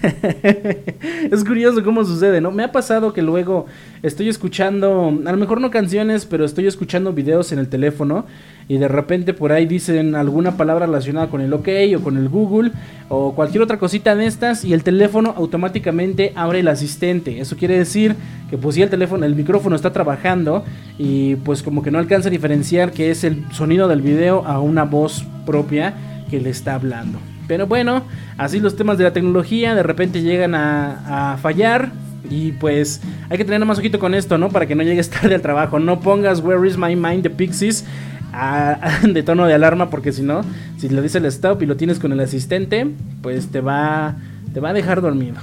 es 1.30 1.44
curioso 1.44 1.82
cómo 1.82 2.04
sucede, 2.04 2.40
¿no? 2.40 2.50
Me 2.50 2.64
ha 2.64 2.72
pasado 2.72 3.12
que 3.12 3.22
luego 3.22 3.66
estoy 4.02 4.28
escuchando, 4.28 5.12
a 5.24 5.30
lo 5.30 5.36
mejor 5.36 5.60
no 5.60 5.70
canciones, 5.70 6.26
pero 6.26 6.44
estoy 6.44 6.66
escuchando 6.66 7.12
videos 7.12 7.52
en 7.52 7.58
el 7.58 7.68
teléfono 7.68 8.26
y 8.68 8.78
de 8.78 8.88
repente 8.88 9.34
por 9.34 9.52
ahí 9.52 9.66
dicen 9.66 10.14
alguna 10.14 10.56
palabra 10.56 10.86
relacionada 10.86 11.28
con 11.28 11.40
el 11.40 11.52
OK 11.52 11.68
o 11.96 12.00
con 12.00 12.16
el 12.16 12.28
Google 12.28 12.72
o 13.08 13.34
cualquier 13.34 13.62
otra 13.62 13.78
cosita 13.78 14.14
de 14.14 14.26
estas 14.26 14.64
y 14.64 14.72
el 14.72 14.82
teléfono 14.82 15.34
automáticamente 15.36 16.32
abre 16.34 16.60
el 16.60 16.68
asistente. 16.68 17.40
Eso 17.40 17.56
quiere 17.56 17.76
decir 17.76 18.14
que 18.48 18.56
pues 18.56 18.76
si 18.76 18.82
el 18.82 18.90
teléfono, 18.90 19.26
el 19.26 19.34
micrófono 19.34 19.76
está 19.76 19.92
trabajando 19.92 20.64
y 20.98 21.36
pues 21.36 21.62
como 21.62 21.82
que 21.82 21.90
no 21.90 21.98
alcanza 21.98 22.28
a 22.28 22.32
diferenciar 22.32 22.92
que 22.92 23.10
es 23.10 23.24
el 23.24 23.44
sonido 23.52 23.88
del 23.88 24.02
video 24.02 24.44
a 24.46 24.60
una 24.60 24.84
voz 24.84 25.24
propia 25.44 25.94
que 26.30 26.40
le 26.40 26.50
está 26.50 26.74
hablando. 26.74 27.18
Pero 27.50 27.66
bueno, 27.66 28.04
así 28.38 28.60
los 28.60 28.76
temas 28.76 28.96
de 28.96 29.02
la 29.02 29.12
tecnología 29.12 29.74
de 29.74 29.82
repente 29.82 30.22
llegan 30.22 30.54
a, 30.54 31.36
fallar. 31.42 31.90
Y 32.30 32.52
pues 32.52 33.00
hay 33.28 33.38
que 33.38 33.44
tener 33.44 33.64
más 33.64 33.76
ojito 33.76 33.98
con 33.98 34.14
esto, 34.14 34.38
¿no? 34.38 34.50
Para 34.50 34.66
que 34.66 34.76
no 34.76 34.84
llegues 34.84 35.10
tarde 35.20 35.34
al 35.34 35.42
trabajo. 35.42 35.80
No 35.80 35.98
pongas 35.98 36.38
Where 36.44 36.64
is 36.68 36.78
my 36.78 36.94
mind 36.94 37.24
de 37.24 37.30
Pixies 37.30 37.84
de 39.02 39.22
tono 39.24 39.46
de 39.46 39.54
alarma 39.54 39.90
porque 39.90 40.12
si 40.12 40.22
no, 40.22 40.42
si 40.78 40.88
le 40.88 41.02
dices 41.02 41.16
el 41.16 41.24
stop 41.24 41.60
y 41.62 41.66
lo 41.66 41.76
tienes 41.76 41.98
con 41.98 42.12
el 42.12 42.20
asistente, 42.20 42.86
pues 43.20 43.48
te 43.48 43.60
va, 43.60 44.14
te 44.54 44.60
va 44.60 44.68
a 44.68 44.72
dejar 44.72 45.00
dormido. 45.00 45.38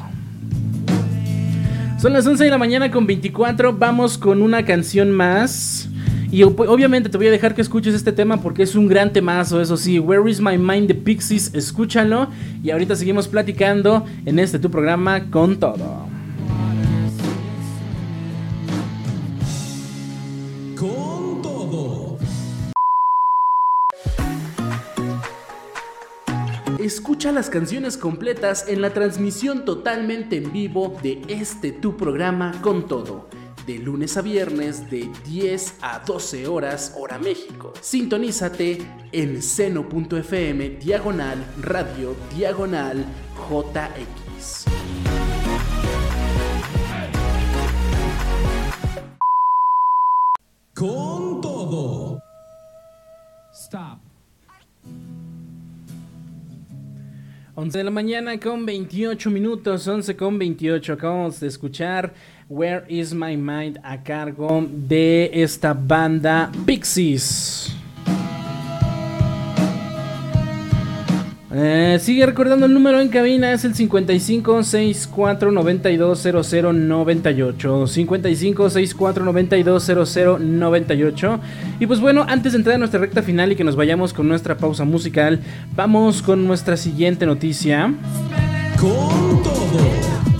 Son 1.99 2.13
las 2.13 2.25
11 2.25 2.41
de 2.41 2.49
la 2.49 2.57
mañana 2.57 2.89
con 2.89 3.05
24, 3.05 3.73
vamos 3.73 4.17
con 4.17 4.41
una 4.41 4.63
canción 4.63 5.11
más. 5.11 5.89
Y 6.29 6.41
ob- 6.41 6.67
obviamente 6.67 7.09
te 7.09 7.17
voy 7.17 7.27
a 7.27 7.31
dejar 7.31 7.55
que 7.55 7.61
escuches 7.61 7.93
este 7.95 8.11
tema 8.11 8.41
porque 8.41 8.63
es 8.63 8.75
un 8.75 8.87
gran 8.87 9.13
temazo, 9.13 9.61
eso 9.61 9.77
sí. 9.77 9.99
Where 9.99 10.29
is 10.29 10.41
my 10.41 10.57
mind 10.57 10.87
de 10.87 10.95
Pixies, 10.95 11.53
escúchalo. 11.53 12.27
Y 12.63 12.71
ahorita 12.71 12.95
seguimos 12.95 13.27
platicando 13.27 14.05
en 14.25 14.39
este 14.39 14.59
tu 14.59 14.69
programa 14.69 15.29
con 15.31 15.57
todo. 15.57 16.07
Con 20.77 21.41
todo. 21.41 22.17
escucha 26.79 27.31
las 27.33 27.49
canciones 27.49 27.97
completas 27.97 28.65
en 28.69 28.81
la 28.81 28.91
transmisión 28.93 29.65
totalmente 29.65 30.37
en 30.37 30.53
vivo 30.53 30.95
de 31.03 31.21
este 31.27 31.71
tu 31.73 31.97
programa 31.97 32.53
con 32.61 32.87
todo 32.87 33.27
de 33.67 33.77
lunes 33.79 34.15
a 34.15 34.21
viernes 34.21 34.89
de 34.89 35.11
10 35.25 35.75
a 35.81 35.99
12 35.99 36.47
horas 36.47 36.95
hora 36.97 37.19
México. 37.19 37.73
Sintonízate 37.81 38.77
en 39.11 39.41
seno.fm 39.41 40.69
diagonal 40.69 41.45
radio 41.61 42.15
diagonal 42.33 43.05
JX. 43.49 44.65
Con 50.73 51.41
todo. 51.41 52.19
Stop. 53.51 53.99
11 57.59 57.75
de 57.75 57.83
la 57.83 57.89
mañana 57.89 58.39
con 58.39 58.67
28 58.67 59.31
minutos, 59.31 59.87
11 59.87 60.15
con 60.15 60.37
28. 60.37 60.93
Acabamos 60.93 61.39
de 61.39 61.47
escuchar 61.47 62.13
Where 62.49 62.85
Is 62.87 63.13
My 63.13 63.35
Mind 63.35 63.79
a 63.83 64.03
cargo 64.03 64.65
de 64.69 65.29
esta 65.33 65.73
banda 65.73 66.49
Pixies. 66.65 67.75
Eh, 71.59 71.97
sigue 71.99 72.25
recordando 72.25 72.67
el 72.67 72.73
número 72.73 73.01
en 73.01 73.09
cabina, 73.09 73.51
es 73.51 73.65
el 73.65 73.73
55 73.73 74.63
64 74.63 75.51
92 75.51 76.19
00 76.19 76.73
98. 76.73 77.87
55 77.87 78.69
64 78.69 79.25
92 79.25 79.83
00 79.83 80.39
98. 80.39 81.39
Y 81.79 81.87
pues 81.87 81.99
bueno, 81.99 82.25
antes 82.29 82.53
de 82.53 82.59
entrar 82.59 82.75
a 82.75 82.77
nuestra 82.79 82.99
recta 82.99 83.23
final 83.23 83.51
y 83.51 83.55
que 83.55 83.63
nos 83.63 83.75
vayamos 83.75 84.13
con 84.13 84.27
nuestra 84.27 84.57
pausa 84.57 84.85
musical, 84.85 85.41
vamos 85.75 86.21
con 86.21 86.47
nuestra 86.47 86.77
siguiente 86.77 87.25
noticia. 87.25 87.93
Con 88.79 89.43
todo. 89.43 90.36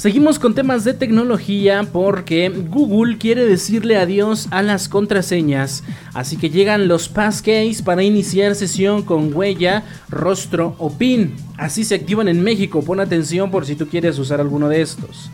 Seguimos 0.00 0.38
con 0.38 0.54
temas 0.54 0.84
de 0.84 0.94
tecnología 0.94 1.86
porque 1.92 2.48
Google 2.48 3.18
quiere 3.18 3.44
decirle 3.44 3.98
adiós 3.98 4.48
a 4.50 4.62
las 4.62 4.88
contraseñas, 4.88 5.84
así 6.14 6.38
que 6.38 6.48
llegan 6.48 6.88
los 6.88 7.10
passkeys 7.10 7.82
para 7.82 8.02
iniciar 8.02 8.54
sesión 8.54 9.02
con 9.02 9.34
huella, 9.34 9.84
rostro 10.08 10.74
o 10.78 10.90
PIN. 10.90 11.34
Así 11.58 11.84
se 11.84 11.96
activan 11.96 12.28
en 12.28 12.42
México, 12.42 12.82
pon 12.82 12.98
atención 12.98 13.50
por 13.50 13.66
si 13.66 13.76
tú 13.76 13.88
quieres 13.88 14.18
usar 14.18 14.40
alguno 14.40 14.70
de 14.70 14.80
estos. 14.80 15.30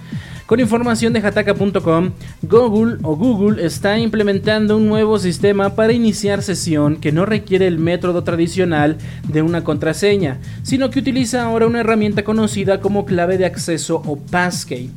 Con 0.46 0.60
información 0.60 1.12
de 1.12 1.18
hataka.com, 1.18 2.12
Google 2.42 2.98
o 3.02 3.16
Google 3.16 3.66
está 3.66 3.98
implementando 3.98 4.76
un 4.76 4.86
nuevo 4.86 5.18
sistema 5.18 5.74
para 5.74 5.92
iniciar 5.92 6.40
sesión 6.40 6.98
que 6.98 7.10
no 7.10 7.26
requiere 7.26 7.66
el 7.66 7.80
método 7.80 8.22
tradicional 8.22 8.96
de 9.26 9.42
una 9.42 9.64
contraseña, 9.64 10.38
sino 10.62 10.88
que 10.90 11.00
utiliza 11.00 11.42
ahora 11.42 11.66
una 11.66 11.80
herramienta 11.80 12.22
conocida 12.22 12.80
como 12.80 13.06
clave 13.06 13.38
de 13.38 13.46
acceso 13.46 14.00
o 14.06 14.18
passkey. 14.18 14.92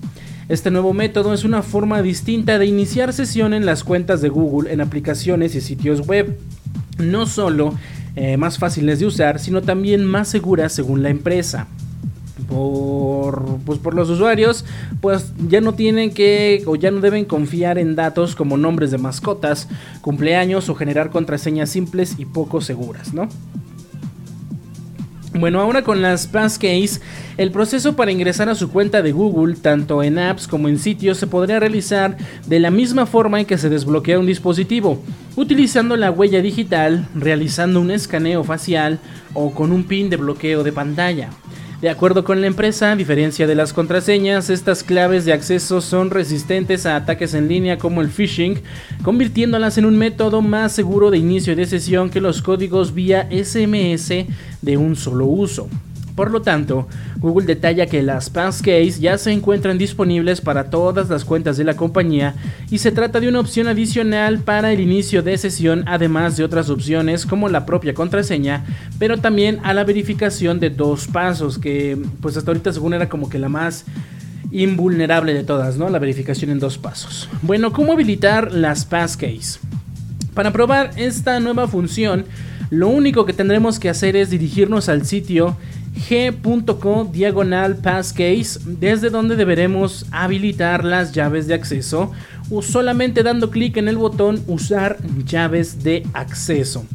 Este 0.49 0.69
nuevo 0.69 0.93
método 0.93 1.33
es 1.33 1.43
una 1.43 1.63
forma 1.63 2.03
distinta 2.03 2.59
de 2.59 2.67
iniciar 2.67 3.11
sesión 3.11 3.55
en 3.55 3.65
las 3.65 3.83
cuentas 3.83 4.21
de 4.21 4.29
Google 4.29 4.71
en 4.71 4.81
aplicaciones 4.81 5.55
y 5.55 5.61
sitios 5.61 6.05
web. 6.05 6.37
No 6.99 7.25
solo 7.25 7.73
eh, 8.15 8.37
más 8.37 8.59
fáciles 8.59 8.99
de 8.99 9.07
usar, 9.07 9.39
sino 9.39 9.63
también 9.63 10.05
más 10.05 10.27
seguras 10.27 10.73
según 10.73 11.01
la 11.01 11.09
empresa 11.09 11.67
por, 12.49 13.59
pues 13.65 13.79
por 13.79 13.93
los 13.93 14.09
usuarios, 14.09 14.65
pues 15.01 15.31
ya 15.47 15.61
no 15.61 15.73
tienen 15.73 16.11
que 16.11 16.63
o 16.65 16.75
ya 16.75 16.91
no 16.91 16.99
deben 16.99 17.25
confiar 17.25 17.77
en 17.77 17.95
datos 17.95 18.35
como 18.35 18.57
nombres 18.57 18.91
de 18.91 18.97
mascotas, 18.97 19.67
cumpleaños 20.01 20.69
o 20.69 20.75
generar 20.75 21.11
contraseñas 21.11 21.69
simples 21.69 22.15
y 22.17 22.25
poco 22.25 22.61
seguras, 22.61 23.13
¿no? 23.13 23.29
Bueno, 25.39 25.61
ahora 25.61 25.83
con 25.83 26.01
las 26.01 26.25
passkeys, 26.25 27.01
el 27.37 27.51
proceso 27.51 27.95
para 27.95 28.11
ingresar 28.11 28.49
a 28.49 28.55
su 28.55 28.71
cuenta 28.71 29.03
de 29.03 29.11
Google, 29.11 29.55
tanto 29.55 30.01
en 30.01 30.17
apps 30.17 30.47
como 30.47 30.67
en 30.67 30.79
sitios, 30.79 31.17
se 31.17 31.27
podría 31.27 31.59
realizar 31.59 32.17
de 32.47 32.59
la 32.59 32.71
misma 32.71 33.05
forma 33.05 33.39
en 33.39 33.45
que 33.45 33.59
se 33.59 33.69
desbloquea 33.69 34.19
un 34.19 34.25
dispositivo, 34.25 35.01
utilizando 35.35 35.95
la 35.97 36.09
huella 36.09 36.41
digital, 36.41 37.07
realizando 37.13 37.79
un 37.79 37.91
escaneo 37.91 38.43
facial 38.43 38.99
o 39.35 39.51
con 39.51 39.71
un 39.71 39.83
pin 39.83 40.09
de 40.09 40.17
bloqueo 40.17 40.63
de 40.63 40.73
pantalla. 40.73 41.29
De 41.81 41.89
acuerdo 41.89 42.25
con 42.25 42.41
la 42.41 42.47
empresa, 42.47 42.91
a 42.91 42.95
diferencia 42.97 43.47
de 43.47 43.55
las 43.55 43.71
contraseñas, 43.71 44.49
estas 44.49 44.83
claves 44.83 45.23
de 45.23 45.31
acceso 45.31 45.79
son 45.79 46.11
resistentes 46.11 46.85
a 46.85 46.97
ataques 46.97 47.33
en 47.33 47.47
línea 47.47 47.77
como 47.77 48.01
el 48.01 48.09
phishing, 48.09 48.59
convirtiéndolas 49.01 49.77
en 49.77 49.85
un 49.85 49.97
método 49.97 50.41
más 50.41 50.73
seguro 50.73 51.09
de 51.09 51.19
inicio 51.19 51.55
de 51.55 51.65
sesión 51.65 52.09
que 52.09 52.19
los 52.19 52.41
códigos 52.41 52.93
vía 52.93 53.29
SMS 53.31 54.25
de 54.61 54.75
un 54.75 54.97
solo 54.97 55.25
uso. 55.27 55.69
Por 56.19 56.31
lo 56.31 56.41
tanto, 56.41 56.85
Google 57.21 57.45
detalla 57.47 57.85
que 57.85 58.03
las 58.03 58.29
passkeys 58.29 58.99
ya 58.99 59.17
se 59.17 59.31
encuentran 59.31 59.77
disponibles 59.77 60.41
para 60.41 60.69
todas 60.69 61.09
las 61.09 61.23
cuentas 61.23 61.55
de 61.55 61.63
la 61.63 61.77
compañía 61.77 62.35
y 62.69 62.79
se 62.79 62.91
trata 62.91 63.21
de 63.21 63.29
una 63.29 63.39
opción 63.39 63.69
adicional 63.69 64.39
para 64.39 64.73
el 64.73 64.81
inicio 64.81 65.23
de 65.23 65.37
sesión 65.37 65.85
además 65.87 66.35
de 66.35 66.43
otras 66.43 66.69
opciones 66.69 67.25
como 67.25 67.47
la 67.47 67.65
propia 67.65 67.93
contraseña, 67.93 68.65
pero 68.99 69.19
también 69.19 69.61
a 69.63 69.73
la 69.73 69.85
verificación 69.85 70.59
de 70.59 70.69
dos 70.71 71.07
pasos 71.07 71.57
que 71.57 71.97
pues 72.19 72.35
hasta 72.35 72.51
ahorita 72.51 72.73
según 72.73 72.95
era 72.95 73.07
como 73.07 73.29
que 73.29 73.39
la 73.39 73.47
más 73.47 73.85
invulnerable 74.51 75.33
de 75.33 75.45
todas, 75.45 75.77
¿no? 75.77 75.87
La 75.87 75.99
verificación 75.99 76.51
en 76.51 76.59
dos 76.59 76.77
pasos. 76.77 77.29
Bueno, 77.43 77.71
¿cómo 77.71 77.93
habilitar 77.93 78.51
las 78.51 78.83
passkeys? 78.83 79.61
Para 80.33 80.51
probar 80.51 80.91
esta 80.97 81.39
nueva 81.39 81.69
función, 81.69 82.25
lo 82.69 82.87
único 82.87 83.25
que 83.25 83.33
tendremos 83.33 83.79
que 83.79 83.89
hacer 83.89 84.15
es 84.15 84.29
dirigirnos 84.29 84.89
al 84.89 85.05
sitio 85.05 85.57
g.co 85.95 87.09
diagonal 87.11 87.77
passcase 87.77 88.59
desde 88.65 89.09
donde 89.09 89.35
deberemos 89.35 90.05
habilitar 90.11 90.83
las 90.83 91.11
llaves 91.11 91.47
de 91.47 91.53
acceso 91.53 92.11
o 92.51 92.61
solamente 92.61 93.23
dando 93.23 93.51
clic 93.51 93.77
en 93.77 93.87
el 93.87 93.97
botón 93.97 94.43
usar 94.47 94.97
llaves 95.25 95.83
de 95.83 96.05
acceso. 96.13 96.85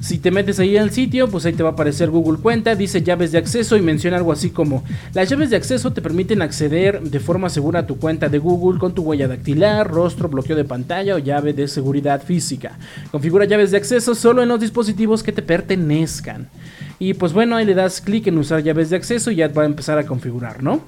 Si 0.00 0.18
te 0.18 0.30
metes 0.30 0.58
ahí 0.58 0.78
al 0.78 0.92
sitio, 0.92 1.28
pues 1.28 1.44
ahí 1.44 1.52
te 1.52 1.62
va 1.62 1.70
a 1.70 1.72
aparecer 1.72 2.08
Google 2.08 2.38
Cuenta, 2.40 2.74
dice 2.74 3.02
llaves 3.02 3.32
de 3.32 3.38
acceso 3.38 3.76
y 3.76 3.82
menciona 3.82 4.16
algo 4.16 4.32
así 4.32 4.48
como 4.48 4.82
las 5.12 5.28
llaves 5.28 5.50
de 5.50 5.56
acceso 5.56 5.92
te 5.92 6.00
permiten 6.00 6.40
acceder 6.40 7.02
de 7.02 7.20
forma 7.20 7.50
segura 7.50 7.80
a 7.80 7.86
tu 7.86 7.98
cuenta 7.98 8.30
de 8.30 8.38
Google 8.38 8.78
con 8.78 8.94
tu 8.94 9.02
huella 9.02 9.28
dactilar, 9.28 9.90
rostro, 9.90 10.30
bloqueo 10.30 10.56
de 10.56 10.64
pantalla 10.64 11.16
o 11.16 11.18
llave 11.18 11.52
de 11.52 11.68
seguridad 11.68 12.22
física. 12.22 12.78
Configura 13.10 13.44
llaves 13.44 13.72
de 13.72 13.76
acceso 13.76 14.14
solo 14.14 14.42
en 14.42 14.48
los 14.48 14.60
dispositivos 14.60 15.22
que 15.22 15.32
te 15.32 15.42
pertenezcan. 15.42 16.48
Y 17.02 17.14
pues 17.14 17.32
bueno, 17.32 17.56
ahí 17.56 17.64
le 17.64 17.72
das 17.72 18.02
clic 18.02 18.26
en 18.26 18.36
usar 18.36 18.62
llaves 18.62 18.90
de 18.90 18.96
acceso 18.96 19.30
y 19.30 19.36
ya 19.36 19.48
va 19.48 19.62
a 19.62 19.66
empezar 19.66 19.96
a 19.96 20.04
configurar, 20.04 20.62
¿no? 20.62 20.82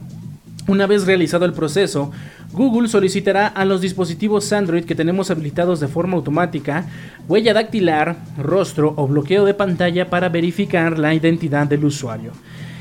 Una 0.69 0.87
vez 0.87 1.07
realizado 1.07 1.47
el 1.47 1.55
proceso, 1.55 2.13
Google 2.53 2.89
solicitará 2.89 3.47
a 3.47 3.65
los 3.65 3.81
dispositivos 3.81 4.53
Android 4.53 4.85
que 4.85 4.95
tenemos 4.95 5.31
habilitados 5.31 5.81
de 5.81 5.89
forma 5.89 6.17
automática 6.17 6.87
huella 7.29 7.55
dactilar, 7.55 8.17
rostro 8.37 8.93
o 8.97 9.09
bloqueo 9.09 9.47
de 9.47 9.55
pantalla 9.55 10.11
para 10.11 10.29
verificar 10.29 10.99
la 10.99 11.15
identidad 11.15 11.67
del 11.67 11.87
usuario. 11.87 12.33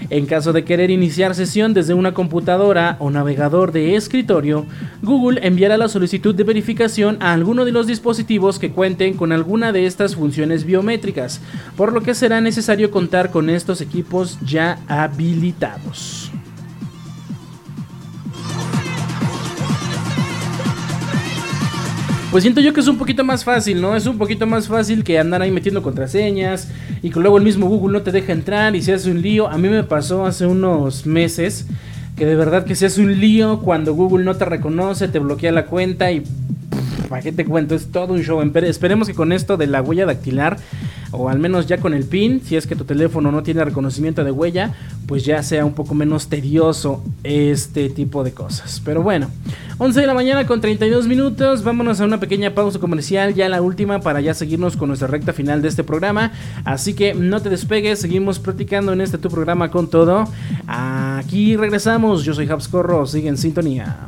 En 0.09 0.25
caso 0.25 0.53
de 0.53 0.63
querer 0.63 0.89
iniciar 0.89 1.35
sesión 1.35 1.73
desde 1.73 1.93
una 1.93 2.13
computadora 2.13 2.97
o 2.99 3.09
navegador 3.09 3.71
de 3.71 3.95
escritorio, 3.95 4.65
Google 5.01 5.45
enviará 5.45 5.77
la 5.77 5.87
solicitud 5.87 6.35
de 6.35 6.43
verificación 6.43 7.17
a 7.21 7.33
alguno 7.33 7.65
de 7.65 7.71
los 7.71 7.87
dispositivos 7.87 8.59
que 8.59 8.71
cuenten 8.71 9.15
con 9.15 9.31
alguna 9.31 9.71
de 9.71 9.85
estas 9.85 10.15
funciones 10.15 10.65
biométricas, 10.65 11.41
por 11.77 11.93
lo 11.93 12.01
que 12.01 12.15
será 12.15 12.41
necesario 12.41 12.91
contar 12.91 13.31
con 13.31 13.49
estos 13.49 13.81
equipos 13.81 14.39
ya 14.45 14.79
habilitados. 14.87 16.31
Pues 22.31 22.43
siento 22.43 22.61
yo 22.61 22.71
que 22.71 22.79
es 22.79 22.87
un 22.87 22.97
poquito 22.97 23.25
más 23.25 23.43
fácil, 23.43 23.81
¿no? 23.81 23.93
Es 23.93 24.05
un 24.05 24.17
poquito 24.17 24.47
más 24.47 24.69
fácil 24.69 25.03
que 25.03 25.19
andar 25.19 25.41
ahí 25.41 25.51
metiendo 25.51 25.83
contraseñas 25.83 26.69
y 27.03 27.09
que 27.09 27.19
luego 27.19 27.37
el 27.37 27.43
mismo 27.43 27.67
Google 27.67 27.91
no 27.91 28.03
te 28.03 28.13
deja 28.13 28.31
entrar 28.31 28.73
y 28.73 28.81
se 28.81 28.93
hace 28.93 29.11
un 29.11 29.21
lío. 29.21 29.49
A 29.49 29.57
mí 29.57 29.67
me 29.67 29.83
pasó 29.83 30.25
hace 30.25 30.45
unos 30.45 31.05
meses 31.05 31.65
que 32.15 32.25
de 32.25 32.35
verdad 32.35 32.63
que 32.63 32.75
se 32.75 32.85
hace 32.85 33.01
un 33.01 33.19
lío 33.19 33.59
cuando 33.59 33.93
Google 33.95 34.23
no 34.23 34.37
te 34.37 34.45
reconoce, 34.45 35.09
te 35.09 35.19
bloquea 35.19 35.51
la 35.51 35.65
cuenta 35.65 36.09
y... 36.13 36.23
¿Para 37.09 37.21
qué 37.21 37.33
te 37.33 37.43
cuento? 37.43 37.75
Es 37.75 37.91
todo 37.91 38.13
un 38.13 38.21
show. 38.21 38.41
Esperemos 38.41 39.09
que 39.09 39.13
con 39.13 39.33
esto 39.33 39.57
de 39.57 39.67
la 39.67 39.81
huella 39.81 40.05
dactilar 40.05 40.55
o 41.11 41.29
al 41.29 41.39
menos 41.39 41.67
ya 41.67 41.77
con 41.77 41.93
el 41.93 42.05
PIN, 42.05 42.41
si 42.43 42.55
es 42.55 42.67
que 42.67 42.75
tu 42.75 42.85
teléfono 42.85 43.31
no 43.31 43.43
tiene 43.43 43.63
reconocimiento 43.63 44.23
de 44.23 44.31
huella, 44.31 44.73
pues 45.07 45.25
ya 45.25 45.43
sea 45.43 45.65
un 45.65 45.73
poco 45.73 45.93
menos 45.93 46.27
tedioso 46.27 47.03
este 47.23 47.89
tipo 47.89 48.23
de 48.23 48.31
cosas. 48.31 48.81
Pero 48.83 49.03
bueno, 49.03 49.29
11 49.77 50.01
de 50.01 50.07
la 50.07 50.13
mañana 50.13 50.45
con 50.47 50.61
32 50.61 51.07
minutos, 51.07 51.63
vámonos 51.63 51.99
a 51.99 52.05
una 52.05 52.19
pequeña 52.19 52.53
pausa 52.53 52.79
comercial, 52.79 53.33
ya 53.33 53.49
la 53.49 53.61
última 53.61 53.99
para 53.99 54.21
ya 54.21 54.33
seguirnos 54.33 54.77
con 54.77 54.87
nuestra 54.87 55.07
recta 55.07 55.33
final 55.33 55.61
de 55.61 55.67
este 55.67 55.83
programa. 55.83 56.31
Así 56.63 56.93
que 56.93 57.13
no 57.13 57.41
te 57.41 57.49
despegues, 57.49 57.99
seguimos 57.99 58.39
practicando 58.39 58.93
en 58.93 59.01
este 59.01 59.17
tu 59.17 59.29
programa 59.29 59.69
con 59.71 59.89
todo. 59.89 60.25
Aquí 60.67 61.57
regresamos, 61.57 62.23
yo 62.23 62.33
soy 62.33 62.47
Habs 62.47 62.67
Corro, 62.67 63.05
sigue 63.05 63.29
en 63.29 63.37
sintonía. 63.37 64.07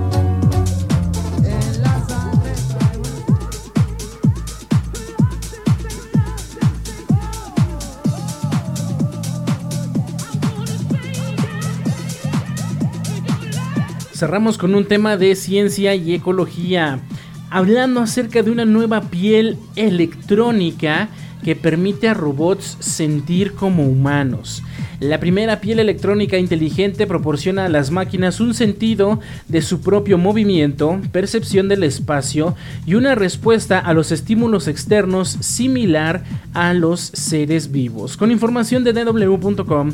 Cerramos 14.24 14.56
con 14.56 14.74
un 14.74 14.86
tema 14.86 15.18
de 15.18 15.34
ciencia 15.34 15.94
y 15.94 16.14
ecología, 16.14 16.98
hablando 17.50 18.00
acerca 18.00 18.42
de 18.42 18.50
una 18.50 18.64
nueva 18.64 19.02
piel 19.02 19.58
electrónica 19.76 21.10
que 21.44 21.54
permite 21.54 22.08
a 22.08 22.14
robots 22.14 22.78
sentir 22.80 23.52
como 23.52 23.86
humanos. 23.86 24.62
La 24.98 25.20
primera 25.20 25.60
piel 25.60 25.78
electrónica 25.78 26.38
inteligente 26.38 27.06
proporciona 27.06 27.66
a 27.66 27.68
las 27.68 27.90
máquinas 27.90 28.40
un 28.40 28.54
sentido 28.54 29.20
de 29.48 29.60
su 29.60 29.82
propio 29.82 30.16
movimiento, 30.16 30.98
percepción 31.12 31.68
del 31.68 31.82
espacio 31.82 32.56
y 32.86 32.94
una 32.94 33.14
respuesta 33.14 33.78
a 33.78 33.92
los 33.92 34.10
estímulos 34.10 34.68
externos 34.68 35.36
similar 35.40 36.24
a 36.54 36.72
los 36.72 37.00
seres 37.00 37.70
vivos. 37.70 38.16
Con 38.16 38.30
información 38.30 38.84
de 38.84 38.94
dw.com, 38.94 39.92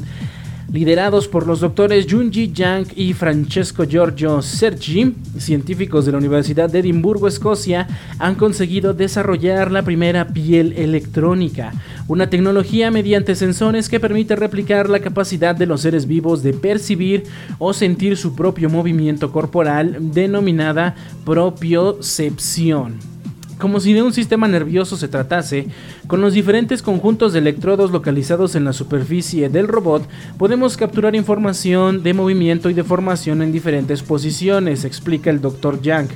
liderados 0.72 1.26
por 1.26 1.46
los 1.46 1.60
doctores 1.60 2.06
Junji 2.08 2.52
Yang 2.52 2.92
y 2.96 3.12
Francesco 3.12 3.84
Giorgio 3.84 4.40
Sergi, 4.42 5.14
científicos 5.38 6.06
de 6.06 6.12
la 6.12 6.18
Universidad 6.18 6.70
de 6.70 6.78
Edimburgo, 6.80 7.26
Escocia, 7.28 7.88
han 8.18 8.36
conseguido 8.36 8.94
desarrollar 8.94 9.70
la 9.70 9.82
primera 9.82 10.28
piel 10.28 10.72
electrónica, 10.76 11.72
una 12.08 12.30
tecnología 12.30 12.90
mediante 12.90 13.34
sensores 13.34 13.88
que 13.88 14.00
permite 14.00 14.36
replicar 14.36 14.88
la 14.88 15.00
capacidad 15.00 15.54
de 15.54 15.66
los 15.66 15.80
seres 15.80 16.06
vivos 16.06 16.42
de 16.42 16.52
percibir 16.52 17.24
o 17.58 17.72
sentir 17.72 18.16
su 18.16 18.34
propio 18.34 18.70
movimiento 18.70 19.32
corporal, 19.32 19.96
denominada 20.12 20.94
propiocepción 21.24 23.19
como 23.60 23.78
si 23.78 23.92
de 23.92 24.02
un 24.02 24.12
sistema 24.12 24.48
nervioso 24.48 24.96
se 24.96 25.06
tratase, 25.06 25.66
con 26.06 26.20
los 26.20 26.32
diferentes 26.32 26.82
conjuntos 26.82 27.32
de 27.32 27.38
electrodos 27.38 27.92
localizados 27.92 28.56
en 28.56 28.64
la 28.64 28.72
superficie 28.72 29.48
del 29.48 29.68
robot, 29.68 30.08
podemos 30.38 30.76
capturar 30.76 31.14
información 31.14 32.02
de 32.02 32.14
movimiento 32.14 32.70
y 32.70 32.74
deformación 32.74 33.42
en 33.42 33.52
diferentes 33.52 34.02
posiciones, 34.02 34.84
explica 34.84 35.30
el 35.30 35.40
Dr. 35.40 35.80
Yang. 35.82 36.08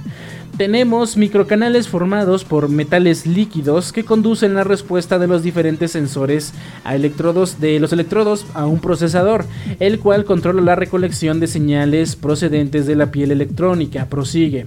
Tenemos 0.56 1.16
microcanales 1.16 1.88
formados 1.88 2.44
por 2.44 2.68
metales 2.68 3.26
líquidos 3.26 3.92
que 3.92 4.04
conducen 4.04 4.54
la 4.54 4.62
respuesta 4.62 5.18
de 5.18 5.26
los 5.26 5.42
diferentes 5.42 5.90
sensores 5.90 6.54
a 6.84 6.94
electrodos 6.94 7.58
de 7.58 7.80
los 7.80 7.92
electrodos 7.92 8.46
a 8.54 8.64
un 8.64 8.78
procesador, 8.78 9.44
el 9.80 9.98
cual 9.98 10.24
controla 10.24 10.62
la 10.62 10.76
recolección 10.76 11.40
de 11.40 11.48
señales 11.48 12.14
procedentes 12.14 12.86
de 12.86 12.94
la 12.94 13.10
piel 13.10 13.32
electrónica. 13.32 14.06
Prosigue. 14.06 14.66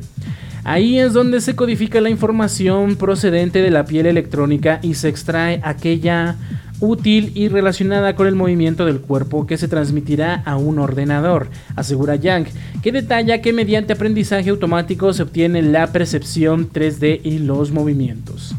Ahí 0.66 1.00
es 1.00 1.14
donde 1.14 1.40
se 1.40 1.56
codifica 1.56 2.02
la 2.02 2.10
información 2.10 2.98
procedente 2.98 3.62
de 3.62 3.72
la 3.72 3.86
piel 3.86 4.08
electrónica 4.08 4.80
y 4.82 4.96
se 4.96 5.08
extrae 5.08 5.62
aquella 5.64 6.36
útil 6.80 7.32
y 7.36 7.48
relacionada 7.48 8.16
con 8.16 8.28
el 8.28 8.36
movimiento 8.36 8.86
del 8.86 9.02
cuerpo 9.02 9.48
que 9.48 9.58
se 9.58 9.68
transmitirá 9.68 10.42
a 10.46 10.58
un 10.58 10.80
ordenador, 10.80 11.48
asegura 11.76 12.16
Yang, 12.16 12.48
que 12.82 12.92
detalla 12.92 13.42
que 13.42 13.54
mediante 13.54 13.94
aprendizaje 13.94 14.50
automático 14.50 15.14
se 15.14 15.24
obtiene 15.24 15.62
la 15.62 15.88
percepción 15.92 16.70
3D 16.72 17.22
y 17.24 17.40
los 17.40 17.72
movimientos. 17.72 18.56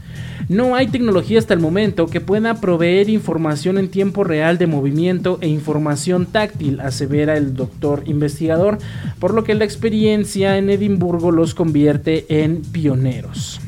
No 0.49 0.75
hay 0.75 0.87
tecnología 0.87 1.39
hasta 1.39 1.53
el 1.53 1.61
momento 1.61 2.07
que 2.07 2.23
pueda 2.23 2.55
proveer 2.55 3.11
información 3.11 3.77
en 3.77 3.91
tiempo 3.91 4.25
real 4.25 4.57
de 4.57 4.66
movimiento 4.66 5.39
e 5.43 5.49
información 5.49 6.25
táctil, 6.25 6.81
asevera 6.81 7.37
el 7.37 7.55
doctor 7.55 8.03
investigador, 8.07 8.79
por 9.19 9.35
lo 9.35 9.45
que 9.45 9.55
la 9.55 9.64
experiencia 9.64 10.57
en 10.57 10.71
Edimburgo 10.71 11.33
los 11.33 11.55
convierte 11.55 12.25
en 12.31 12.62
pioneros. 12.62 13.61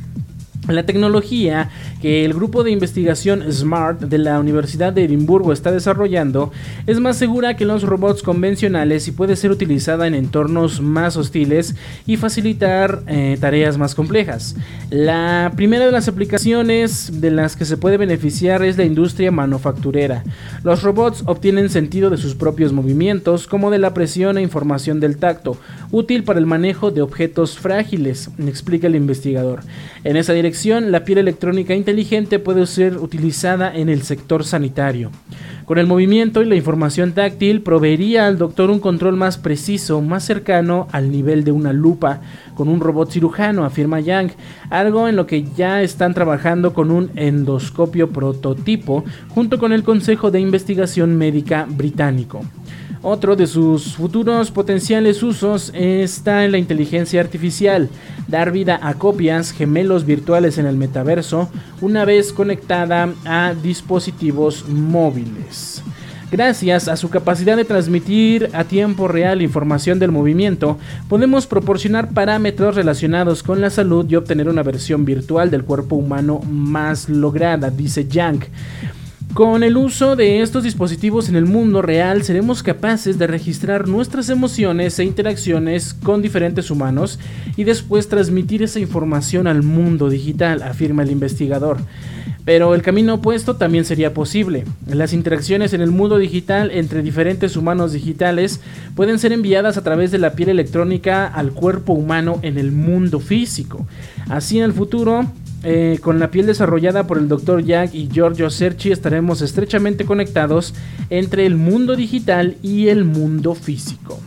La 0.71 0.85
tecnología 0.85 1.69
que 2.01 2.25
el 2.25 2.33
grupo 2.33 2.63
de 2.63 2.71
investigación 2.71 3.53
SMART 3.53 4.03
de 4.03 4.19
la 4.19 4.39
Universidad 4.39 4.93
de 4.93 5.05
Edimburgo 5.05 5.53
está 5.53 5.73
desarrollando 5.73 6.53
es 6.87 7.01
más 7.01 7.17
segura 7.17 7.57
que 7.57 7.65
los 7.65 7.83
robots 7.83 8.23
convencionales 8.23 9.09
y 9.09 9.13
puede 9.13 9.37
ser 9.37 9.51
utilizada 9.51 10.07
en 10.07 10.15
entornos 10.15 10.81
más 10.81 11.17
hostiles 11.17 11.75
y 12.07 12.17
facilitar 12.17 13.03
eh, 13.09 13.37
tareas 13.41 13.79
más 13.79 13.95
complejas. 13.95 14.57
La 14.91 15.53
primera 15.57 15.87
de 15.87 15.93
las 15.93 16.09
aplicaciones 16.09 17.21
de 17.21 17.31
las 17.31 17.57
que 17.57 17.65
se 17.65 17.77
puede 17.77 17.97
beneficiar 17.97 18.63
es 18.63 18.79
la 18.79 18.85
industria 18.85 19.31
manufacturera. 19.31 20.23
Los 20.63 20.83
robots 20.83 21.23
obtienen 21.27 21.69
sentido 21.69 22.11
de 22.11 22.17
sus 22.17 22.35
propios 22.35 22.73
movimientos, 22.73 23.47
como 23.47 23.71
de 23.71 23.79
la 23.79 23.95
presión 23.95 24.39
e 24.39 24.43
información 24.43 25.01
del 25.01 25.17
tacto, 25.17 25.57
útil 25.91 26.25
para 26.25 26.39
el 26.39 26.47
manejo 26.47 26.91
de 26.91 27.03
objetos 27.03 27.59
frágiles, 27.59 28.31
explica 28.39 28.87
el 28.87 28.95
investigador. 28.95 29.61
En 30.05 30.17
esa 30.17 30.33
dirección, 30.33 30.60
la 30.65 31.05
piel 31.05 31.19
electrónica 31.19 31.75
inteligente 31.75 32.39
puede 32.39 32.67
ser 32.67 32.99
utilizada 32.99 33.75
en 33.75 33.89
el 33.89 34.03
sector 34.03 34.45
sanitario. 34.45 35.11
Con 35.65 35.79
el 35.79 35.87
movimiento 35.87 36.43
y 36.43 36.47
la 36.47 36.55
información 36.55 37.13
táctil 37.13 37.63
proveería 37.63 38.27
al 38.27 38.37
doctor 38.37 38.69
un 38.71 38.79
control 38.79 39.17
más 39.17 39.39
preciso, 39.39 40.03
más 40.03 40.25
cercano 40.25 40.87
al 40.93 41.11
nivel 41.11 41.45
de 41.45 41.53
una 41.53 41.73
lupa 41.73 42.21
con 42.55 42.69
un 42.69 42.81
robot 42.81 43.11
cirujano, 43.11 43.65
afirma 43.65 44.01
Yang, 44.01 44.33
algo 44.69 45.09
en 45.09 45.17
lo 45.17 45.27
que 45.27 45.45
ya 45.57 45.81
están 45.81 46.13
trabajando 46.13 46.75
con 46.75 46.91
un 46.91 47.11
endoscopio 47.15 48.11
prototipo 48.11 49.05
junto 49.29 49.59
con 49.59 49.73
el 49.73 49.83
Consejo 49.83 50.31
de 50.31 50.41
Investigación 50.41 51.17
Médica 51.17 51.67
británico. 51.71 52.43
Otro 53.03 53.35
de 53.35 53.47
sus 53.47 53.97
futuros 53.97 54.51
potenciales 54.51 55.23
usos 55.23 55.73
está 55.75 56.45
en 56.45 56.53
la 56.53 56.59
inteligencia 56.59 57.23
artificial, 57.23 57.89
dar 58.29 58.53
vida 58.53 58.79
a 58.83 58.93
copias 58.95 59.53
gemelos 59.53 60.05
virtuales 60.05 60.59
en 60.59 60.67
el 60.67 60.77
metaverso 60.77 61.49
una 61.81 62.05
vez 62.05 62.31
conectada 62.31 63.09
a 63.25 63.55
dispositivos 63.55 64.69
móviles. 64.69 65.83
Gracias 66.31 66.89
a 66.89 66.97
su 66.97 67.09
capacidad 67.09 67.57
de 67.57 67.65
transmitir 67.65 68.51
a 68.53 68.65
tiempo 68.65 69.09
real 69.09 69.41
información 69.41 69.99
del 69.99 70.13
movimiento, 70.13 70.79
podemos 71.09 71.47
proporcionar 71.47 72.11
parámetros 72.11 72.77
relacionados 72.77 73.43
con 73.43 73.63
la 73.63 73.71
salud 73.71 74.07
y 74.09 74.15
obtener 74.15 74.49
una 74.49 74.63
versión 74.63 75.07
virtual 75.07 75.51
del 75.51 75.65
cuerpo 75.65 75.97
humano 75.97 76.41
más 76.47 77.09
lograda, 77.09 77.71
dice 77.71 78.07
Yang. 78.07 78.45
Con 79.35 79.63
el 79.63 79.77
uso 79.77 80.17
de 80.17 80.43
estos 80.43 80.65
dispositivos 80.65 81.29
en 81.29 81.37
el 81.37 81.47
mundo 81.47 81.83
real 81.83 82.25
seremos 82.25 82.65
capaces 82.65 83.17
de 83.17 83.29
registrar 83.29 83.87
nuestras 83.87 84.29
emociones 84.29 84.99
e 84.99 85.05
interacciones 85.05 85.95
con 85.95 86.21
diferentes 86.21 86.69
humanos 86.69 87.21
y 87.57 87.63
después 87.63 88.09
transmitir 88.09 88.65
esa 88.65 88.81
información 88.81 89.47
al 89.47 89.63
mundo 89.63 90.11
digital, 90.11 90.65
afirma 90.65 91.05
el 91.05 91.13
investigador. 91.13 91.79
Pero 92.45 92.75
el 92.75 92.83
camino 92.83 93.15
opuesto 93.15 93.55
también 93.55 93.85
sería 93.85 94.13
posible. 94.13 94.65
Las 94.89 95.13
interacciones 95.13 95.75
en 95.75 95.81
el 95.81 95.93
mundo 95.93 96.19
digital 96.19 96.73
entre 96.73 97.03
diferentes 97.03 97.57
humanos 97.57 97.93
digitales 97.93 98.61
pueden 98.97 99.21
ser 99.21 99.33
enviadas 99.33 99.77
a 99.77 99.85
través 99.85 100.11
de 100.11 100.19
la 100.19 100.33
piel 100.33 100.49
electrónica 100.49 101.29
al 101.29 101.53
cuerpo 101.53 101.93
humano 101.93 102.41
en 102.43 102.59
el 102.59 102.73
mundo 102.73 103.21
físico. 103.21 103.87
Así 104.29 104.59
en 104.59 104.65
el 104.65 104.73
futuro, 104.73 105.31
eh, 105.63 105.99
con 106.01 106.19
la 106.19 106.31
piel 106.31 106.47
desarrollada 106.47 107.07
por 107.07 107.19
el 107.19 107.29
Dr. 107.29 107.63
Jack 107.63 107.95
y 107.95 108.09
Giorgio 108.09 108.49
Cerchi 108.51 108.93
estaremos 108.93 109.43
estrechamente 109.43 110.07
conectados 110.07 110.75
entre 111.11 111.45
el 111.45 111.57
mundo 111.57 111.97
digital 111.97 112.57
y 112.63 112.89
el 112.89 113.05
mundo 113.05 113.55
físico. 113.55 114.19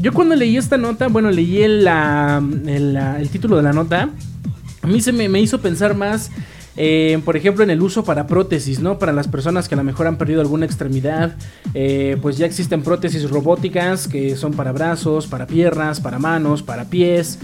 Yo 0.00 0.12
cuando 0.12 0.34
leí 0.34 0.56
esta 0.56 0.76
nota, 0.76 1.06
bueno, 1.06 1.30
leí 1.30 1.62
el, 1.62 1.88
título 3.30 3.56
de 3.56 3.62
la 3.62 3.72
nota, 3.72 4.10
a 4.82 4.86
mí 4.88 5.00
se 5.00 5.12
me 5.12 5.40
hizo 5.40 5.60
pensar 5.60 5.94
más 5.94 6.32
eh, 6.76 7.20
por 7.24 7.36
ejemplo, 7.36 7.62
en 7.64 7.70
el 7.70 7.82
uso 7.82 8.04
para 8.04 8.26
prótesis, 8.26 8.80
¿no? 8.80 8.98
Para 8.98 9.12
las 9.12 9.28
personas 9.28 9.68
que 9.68 9.74
a 9.74 9.78
lo 9.78 9.84
mejor 9.84 10.06
han 10.06 10.16
perdido 10.16 10.40
alguna 10.40 10.66
extremidad, 10.66 11.36
eh, 11.74 12.16
pues 12.22 12.38
ya 12.38 12.46
existen 12.46 12.82
prótesis 12.82 13.28
robóticas 13.28 14.08
que 14.08 14.36
son 14.36 14.52
para 14.52 14.72
brazos, 14.72 15.26
para 15.26 15.46
piernas, 15.46 16.00
para 16.00 16.18
manos, 16.18 16.62
para 16.62 16.84
pies. 16.84 17.38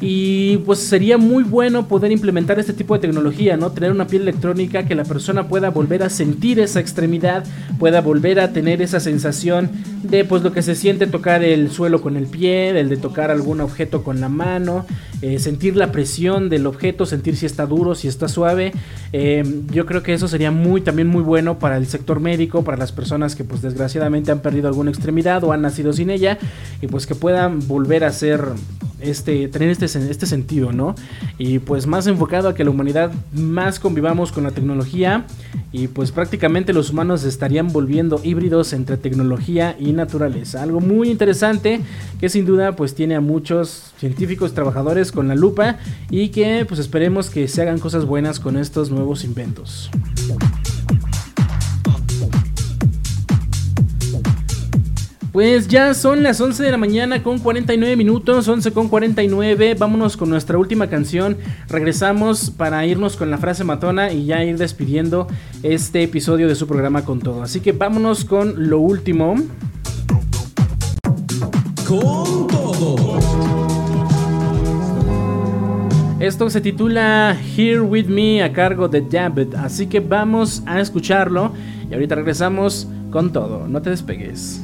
Y 0.00 0.58
pues 0.58 0.80
sería 0.80 1.18
muy 1.18 1.44
bueno 1.44 1.88
poder 1.88 2.12
implementar 2.12 2.58
este 2.58 2.72
tipo 2.72 2.94
de 2.94 3.00
tecnología, 3.00 3.56
¿no? 3.56 3.70
Tener 3.70 3.90
una 3.90 4.06
piel 4.06 4.22
electrónica 4.22 4.84
que 4.84 4.94
la 4.94 5.04
persona 5.04 5.48
pueda 5.48 5.70
volver 5.70 6.02
a 6.02 6.10
sentir 6.10 6.60
esa 6.60 6.80
extremidad, 6.80 7.44
pueda 7.78 8.00
volver 8.00 8.40
a 8.40 8.52
tener 8.52 8.82
esa 8.82 9.00
sensación 9.00 9.70
de 10.02 10.24
pues 10.24 10.42
lo 10.42 10.52
que 10.52 10.62
se 10.62 10.74
siente 10.74 11.06
tocar 11.06 11.42
el 11.42 11.70
suelo 11.70 12.02
con 12.02 12.16
el 12.16 12.26
pie, 12.26 12.78
el 12.78 12.88
de 12.88 12.96
tocar 12.96 13.30
algún 13.30 13.60
objeto 13.60 14.02
con 14.02 14.20
la 14.20 14.28
mano, 14.28 14.84
eh, 15.22 15.38
sentir 15.38 15.76
la 15.76 15.90
presión 15.92 16.50
del 16.50 16.66
objeto, 16.66 17.06
sentir 17.06 17.36
si 17.36 17.46
está 17.46 17.64
duro, 17.66 17.94
si 17.94 18.08
está 18.08 18.28
suave. 18.28 18.72
Eh, 19.12 19.42
yo 19.70 19.86
creo 19.86 20.02
que 20.02 20.12
eso 20.12 20.28
sería 20.28 20.50
muy 20.50 20.82
también 20.82 21.08
muy 21.08 21.22
bueno 21.22 21.58
para 21.58 21.76
el 21.76 21.86
sector 21.86 22.20
médico, 22.20 22.64
para 22.64 22.76
las 22.76 22.92
personas 22.92 23.34
que 23.34 23.44
pues 23.44 23.62
desgraciadamente 23.62 24.30
han 24.32 24.40
perdido 24.40 24.68
alguna 24.68 24.90
extremidad 24.90 25.42
o 25.44 25.52
han 25.52 25.62
nacido 25.62 25.92
sin 25.92 26.10
ella 26.10 26.38
y 26.82 26.86
pues 26.86 27.06
que 27.06 27.14
puedan 27.14 27.66
volver 27.66 28.04
a 28.04 28.12
ser 28.12 28.44
este, 29.04 29.48
tener 29.48 29.70
este, 29.70 29.86
este 29.86 30.26
sentido, 30.26 30.72
¿no? 30.72 30.94
Y 31.38 31.58
pues 31.58 31.86
más 31.86 32.06
enfocado 32.06 32.48
a 32.48 32.54
que 32.54 32.64
la 32.64 32.70
humanidad 32.70 33.12
más 33.32 33.78
convivamos 33.78 34.32
con 34.32 34.44
la 34.44 34.50
tecnología 34.50 35.26
y 35.72 35.88
pues 35.88 36.12
prácticamente 36.12 36.72
los 36.72 36.90
humanos 36.90 37.24
estarían 37.24 37.72
volviendo 37.72 38.20
híbridos 38.22 38.72
entre 38.72 38.96
tecnología 38.96 39.76
y 39.78 39.92
naturaleza. 39.92 40.62
Algo 40.62 40.80
muy 40.80 41.10
interesante 41.10 41.80
que 42.20 42.28
sin 42.28 42.46
duda 42.46 42.76
pues 42.76 42.94
tiene 42.94 43.14
a 43.14 43.20
muchos 43.20 43.92
científicos 43.98 44.54
trabajadores 44.54 45.12
con 45.12 45.28
la 45.28 45.34
lupa 45.34 45.78
y 46.10 46.28
que 46.28 46.64
pues 46.66 46.80
esperemos 46.80 47.30
que 47.30 47.48
se 47.48 47.62
hagan 47.62 47.78
cosas 47.78 48.04
buenas 48.04 48.40
con 48.40 48.56
estos 48.56 48.90
nuevos 48.90 49.24
inventos. 49.24 49.90
Pues 55.34 55.66
ya 55.66 55.94
son 55.94 56.22
las 56.22 56.40
11 56.40 56.62
de 56.62 56.70
la 56.70 56.76
mañana 56.76 57.24
con 57.24 57.40
49 57.40 57.96
minutos, 57.96 58.46
11 58.46 58.70
con 58.70 58.88
49. 58.88 59.74
Vámonos 59.74 60.16
con 60.16 60.30
nuestra 60.30 60.58
última 60.58 60.86
canción. 60.86 61.36
Regresamos 61.68 62.52
para 62.52 62.86
irnos 62.86 63.16
con 63.16 63.32
la 63.32 63.38
frase 63.38 63.64
matona 63.64 64.12
y 64.12 64.26
ya 64.26 64.44
ir 64.44 64.58
despidiendo 64.58 65.26
este 65.64 66.04
episodio 66.04 66.46
de 66.46 66.54
su 66.54 66.68
programa 66.68 67.04
con 67.04 67.18
todo. 67.18 67.42
Así 67.42 67.58
que 67.58 67.72
vámonos 67.72 68.24
con 68.24 68.68
lo 68.68 68.78
último. 68.78 69.34
Con 71.84 72.46
todo. 72.46 73.18
Esto 76.20 76.48
se 76.48 76.60
titula 76.60 77.36
Here 77.56 77.80
With 77.80 78.06
Me 78.06 78.40
a 78.40 78.52
cargo 78.52 78.86
de 78.86 79.00
David. 79.00 79.56
Así 79.56 79.88
que 79.88 79.98
vamos 79.98 80.62
a 80.64 80.80
escucharlo 80.80 81.52
y 81.90 81.94
ahorita 81.94 82.14
regresamos 82.14 82.86
con 83.10 83.32
todo. 83.32 83.66
No 83.66 83.82
te 83.82 83.90
despegues. 83.90 84.63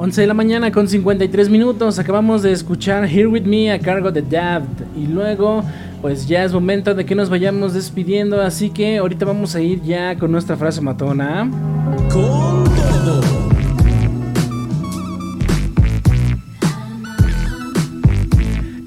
11 0.00 0.20
de 0.20 0.26
la 0.28 0.34
mañana 0.34 0.70
con 0.70 0.86
53 0.86 1.50
minutos. 1.50 1.98
Acabamos 1.98 2.42
de 2.42 2.52
escuchar 2.52 3.04
Here 3.04 3.26
With 3.26 3.42
Me 3.42 3.72
a 3.72 3.80
cargo 3.80 4.12
de 4.12 4.22
Dad. 4.22 4.62
Y 4.96 5.08
luego, 5.08 5.64
pues 6.00 6.28
ya 6.28 6.44
es 6.44 6.52
momento 6.52 6.94
de 6.94 7.04
que 7.04 7.16
nos 7.16 7.28
vayamos 7.28 7.74
despidiendo. 7.74 8.40
Así 8.40 8.70
que 8.70 8.98
ahorita 8.98 9.26
vamos 9.26 9.56
a 9.56 9.60
ir 9.60 9.82
ya 9.82 10.16
con 10.16 10.30
nuestra 10.30 10.56
frase 10.56 10.80
matona. 10.80 11.50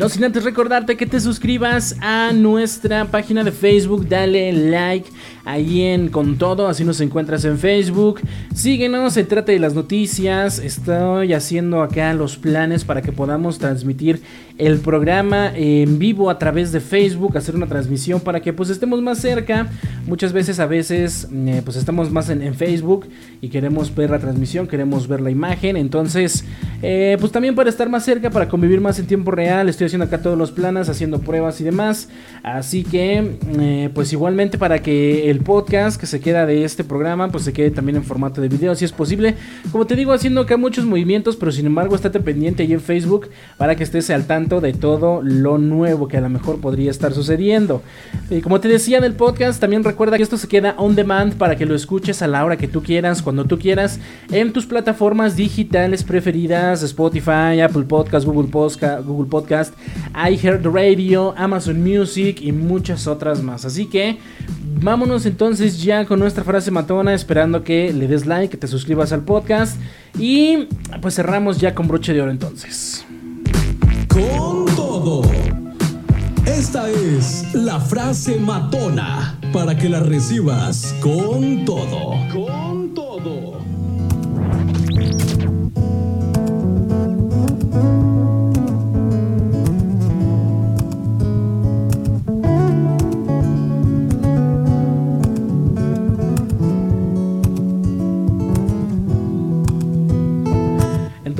No 0.01 0.09
sin 0.09 0.23
antes 0.23 0.43
recordarte 0.43 0.97
que 0.97 1.05
te 1.05 1.19
suscribas 1.19 1.95
a 2.01 2.31
nuestra 2.33 3.05
página 3.11 3.43
de 3.43 3.51
Facebook, 3.51 4.09
dale 4.09 4.51
like 4.51 5.07
ahí 5.45 5.83
en 5.83 6.09
Con 6.09 6.39
Todo, 6.39 6.67
así 6.67 6.83
nos 6.83 7.01
encuentras 7.01 7.45
en 7.45 7.59
Facebook. 7.59 8.19
Síguenos, 8.51 9.13
se 9.13 9.23
trata 9.23 9.51
de 9.51 9.59
las 9.59 9.75
noticias. 9.75 10.57
Estoy 10.57 11.33
haciendo 11.33 11.83
acá 11.83 12.15
los 12.15 12.37
planes 12.37 12.83
para 12.83 13.03
que 13.03 13.11
podamos 13.11 13.59
transmitir 13.59 14.23
el 14.57 14.79
programa 14.79 15.51
en 15.55 15.97
vivo 15.97 16.29
a 16.29 16.37
través 16.37 16.71
de 16.71 16.79
Facebook, 16.79 17.37
hacer 17.37 17.55
una 17.55 17.67
transmisión 17.67 18.21
para 18.21 18.41
que 18.41 18.53
pues 18.53 18.69
estemos 18.69 19.01
más 19.01 19.19
cerca. 19.19 19.69
Muchas 20.05 20.33
veces, 20.33 20.59
a 20.59 20.65
veces, 20.65 21.27
eh, 21.31 21.61
pues 21.63 21.77
estamos 21.77 22.11
más 22.11 22.29
en, 22.29 22.41
Facebook 22.55 23.07
y 23.39 23.49
queremos 23.49 23.93
ver 23.95 24.09
la 24.09 24.19
transmisión, 24.19 24.67
queremos 24.67 25.07
ver 25.07 25.21
la 25.21 25.31
imagen. 25.31 25.77
Entonces, 25.77 26.43
eh, 26.81 27.17
pues 27.19 27.31
también 27.31 27.55
para 27.55 27.69
estar 27.69 27.89
más 27.89 28.03
cerca, 28.03 28.29
para 28.29 28.47
convivir 28.47 28.81
más 28.81 28.99
en 28.99 29.07
tiempo 29.07 29.31
real, 29.31 29.69
estoy 29.69 29.85
haciendo 29.85 30.05
acá 30.05 30.21
todos 30.21 30.37
los 30.37 30.51
planes, 30.51 30.89
haciendo 30.89 31.19
pruebas 31.19 31.61
y 31.61 31.63
demás. 31.63 32.09
Así 32.43 32.83
que, 32.83 33.37
eh, 33.59 33.89
pues 33.93 34.11
igualmente 34.13 34.57
para 34.57 34.81
que 34.81 35.29
el 35.29 35.39
podcast 35.41 35.99
que 35.99 36.07
se 36.07 36.19
queda 36.19 36.45
de 36.45 36.63
este 36.63 36.83
programa, 36.83 37.29
pues 37.29 37.43
se 37.43 37.53
quede 37.53 37.71
también 37.71 37.97
en 37.97 38.03
formato 38.03 38.41
de 38.41 38.47
video, 38.47 38.75
si 38.75 38.85
es 38.85 38.91
posible. 38.91 39.35
Como 39.71 39.85
te 39.85 39.95
digo, 39.95 40.13
haciendo 40.13 40.41
acá 40.41 40.57
muchos 40.57 40.85
movimientos, 40.85 41.35
pero 41.35 41.51
sin 41.51 41.65
embargo, 41.65 41.95
estate 41.95 42.19
pendiente 42.19 42.63
ahí 42.63 42.73
en 42.73 42.81
Facebook 42.81 43.29
para 43.57 43.75
que 43.75 43.83
estés 43.83 44.09
al 44.09 44.25
tanto 44.25 44.61
de 44.61 44.73
todo 44.73 45.21
lo 45.23 45.57
nuevo 45.57 46.07
que 46.07 46.17
a 46.17 46.21
lo 46.21 46.29
mejor 46.29 46.59
podría 46.59 46.91
estar 46.91 47.13
sucediendo. 47.13 47.81
Y 48.29 48.41
como 48.41 48.59
te 48.59 48.67
decía 48.67 48.97
en 48.97 49.03
el 49.03 49.13
podcast, 49.13 49.59
también 49.59 49.83
recuerda 49.83 50.17
que 50.17 50.23
esto 50.23 50.37
se 50.37 50.47
queda 50.47 50.75
on 50.77 50.95
demand 50.95 51.35
para 51.35 51.55
que 51.55 51.65
lo 51.65 51.75
escuches 51.75 52.21
a 52.21 52.27
la 52.27 52.43
hora 52.45 52.57
que 52.57 52.67
tú 52.67 52.81
quieras, 52.81 53.21
cuando 53.21 53.45
tú 53.45 53.59
quieras, 53.59 53.99
en 54.31 54.53
tus 54.53 54.65
plataformas 54.65 55.35
digitales 55.35 56.03
preferidas, 56.03 56.70
Spotify, 56.73 57.61
Apple 57.61 57.83
Podcast, 57.83 58.25
Google 58.25 58.49
Podcast, 58.49 59.05
Google 59.05 59.29
Podcast, 59.29 59.73
iHeartRadio, 60.15 61.33
Amazon 61.37 61.81
Music 61.81 62.39
y 62.41 62.51
muchas 62.51 63.07
otras 63.07 63.43
más. 63.43 63.65
Así 63.65 63.85
que 63.87 64.17
vámonos 64.81 65.25
entonces 65.25 65.83
ya 65.83 66.05
con 66.05 66.19
nuestra 66.19 66.43
frase 66.43 66.71
matona, 66.71 67.13
esperando 67.13 67.63
que 67.63 67.93
le 67.93 68.07
des 68.07 68.25
like, 68.25 68.49
que 68.49 68.57
te 68.57 68.67
suscribas 68.67 69.11
al 69.11 69.23
podcast 69.23 69.79
y 70.17 70.67
pues 71.01 71.15
cerramos 71.15 71.59
ya 71.59 71.75
con 71.75 71.87
broche 71.87 72.13
de 72.13 72.21
oro 72.21 72.31
entonces. 72.31 73.05
Con 74.07 74.65
todo. 74.75 75.21
Esta 76.45 76.89
es 76.89 77.53
la 77.53 77.79
frase 77.79 78.37
matona 78.37 79.39
para 79.53 79.77
que 79.77 79.89
la 79.89 79.99
recibas 79.99 80.95
con 81.01 81.65
todo. 81.65 82.15
Con 82.33 82.93
todo. 82.93 83.50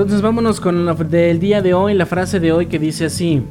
Entonces 0.01 0.21
vámonos 0.21 0.59
con 0.59 0.85
la 0.85 0.93
del 0.95 1.39
día 1.39 1.61
de 1.61 1.73
hoy, 1.73 1.93
la 1.93 2.05
frase 2.05 2.39
de 2.39 2.51
hoy 2.51 2.65
que 2.65 2.79
dice 2.79 3.05
así. 3.05 3.43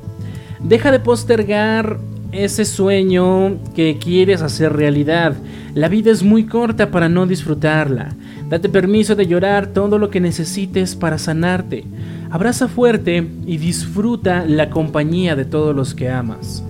Deja 0.62 0.90
de 0.90 0.98
postergar 0.98 1.98
ese 2.32 2.64
sueño 2.64 3.56
que 3.74 3.98
quieres 3.98 4.42
hacer 4.42 4.72
realidad. 4.72 5.34
La 5.74 5.88
vida 5.88 6.10
es 6.10 6.22
muy 6.22 6.46
corta 6.46 6.90
para 6.90 7.08
no 7.08 7.26
disfrutarla. 7.26 8.14
Date 8.48 8.68
permiso 8.68 9.14
de 9.14 9.26
llorar 9.26 9.68
todo 9.68 9.98
lo 9.98 10.10
que 10.10 10.20
necesites 10.20 10.96
para 10.96 11.18
sanarte. 11.18 11.84
Abraza 12.30 12.68
fuerte 12.68 13.26
y 13.46 13.56
disfruta 13.58 14.44
la 14.44 14.70
compañía 14.70 15.36
de 15.36 15.44
todos 15.44 15.74
los 15.74 15.94
que 15.94 16.10
amas. 16.10 16.64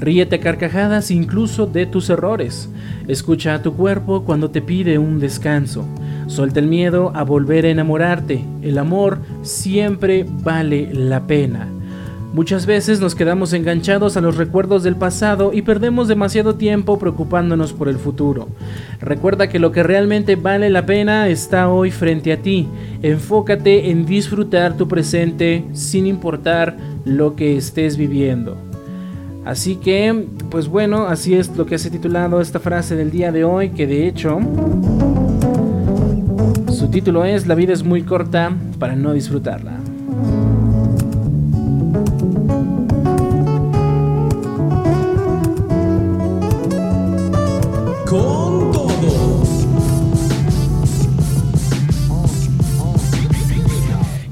Ríete 0.00 0.36
a 0.36 0.40
carcajadas 0.40 1.10
incluso 1.10 1.66
de 1.66 1.86
tus 1.86 2.10
errores. 2.10 2.68
Escucha 3.06 3.54
a 3.54 3.62
tu 3.62 3.74
cuerpo 3.74 4.24
cuando 4.24 4.50
te 4.50 4.62
pide 4.62 4.98
un 4.98 5.20
descanso. 5.20 5.86
Suelta 6.26 6.60
el 6.60 6.66
miedo 6.66 7.12
a 7.14 7.22
volver 7.22 7.64
a 7.66 7.70
enamorarte. 7.70 8.44
El 8.62 8.78
amor 8.78 9.18
siempre 9.42 10.26
vale 10.42 10.92
la 10.92 11.26
pena. 11.26 11.68
Muchas 12.36 12.66
veces 12.66 13.00
nos 13.00 13.14
quedamos 13.14 13.54
enganchados 13.54 14.16
a 14.16 14.20
los 14.20 14.36
recuerdos 14.36 14.82
del 14.82 14.96
pasado 14.96 15.52
y 15.54 15.62
perdemos 15.62 16.06
demasiado 16.06 16.56
tiempo 16.56 16.98
preocupándonos 16.98 17.72
por 17.72 17.88
el 17.88 17.96
futuro. 17.96 18.48
Recuerda 19.00 19.48
que 19.48 19.58
lo 19.58 19.72
que 19.72 19.82
realmente 19.82 20.36
vale 20.36 20.68
la 20.68 20.84
pena 20.84 21.28
está 21.28 21.70
hoy 21.70 21.90
frente 21.90 22.32
a 22.34 22.42
ti. 22.42 22.68
Enfócate 23.00 23.90
en 23.90 24.04
disfrutar 24.04 24.76
tu 24.76 24.86
presente 24.86 25.64
sin 25.72 26.06
importar 26.06 26.76
lo 27.06 27.36
que 27.36 27.56
estés 27.56 27.96
viviendo. 27.96 28.58
Así 29.46 29.76
que, 29.76 30.26
pues 30.50 30.68
bueno, 30.68 31.06
así 31.06 31.34
es 31.34 31.56
lo 31.56 31.64
que 31.64 31.78
se 31.78 31.88
titulado 31.88 32.40
esta 32.40 32.58
frase 32.58 32.96
del 32.96 33.12
día 33.12 33.32
de 33.32 33.44
hoy, 33.44 33.70
que 33.70 33.86
de 33.86 34.08
hecho 34.08 34.40
su 36.86 36.92
título 36.92 37.24
es 37.24 37.48
La 37.48 37.56
vida 37.56 37.72
es 37.72 37.82
muy 37.82 38.02
corta 38.02 38.52
para 38.78 38.94
no 38.94 39.12
disfrutarla. 39.12 39.72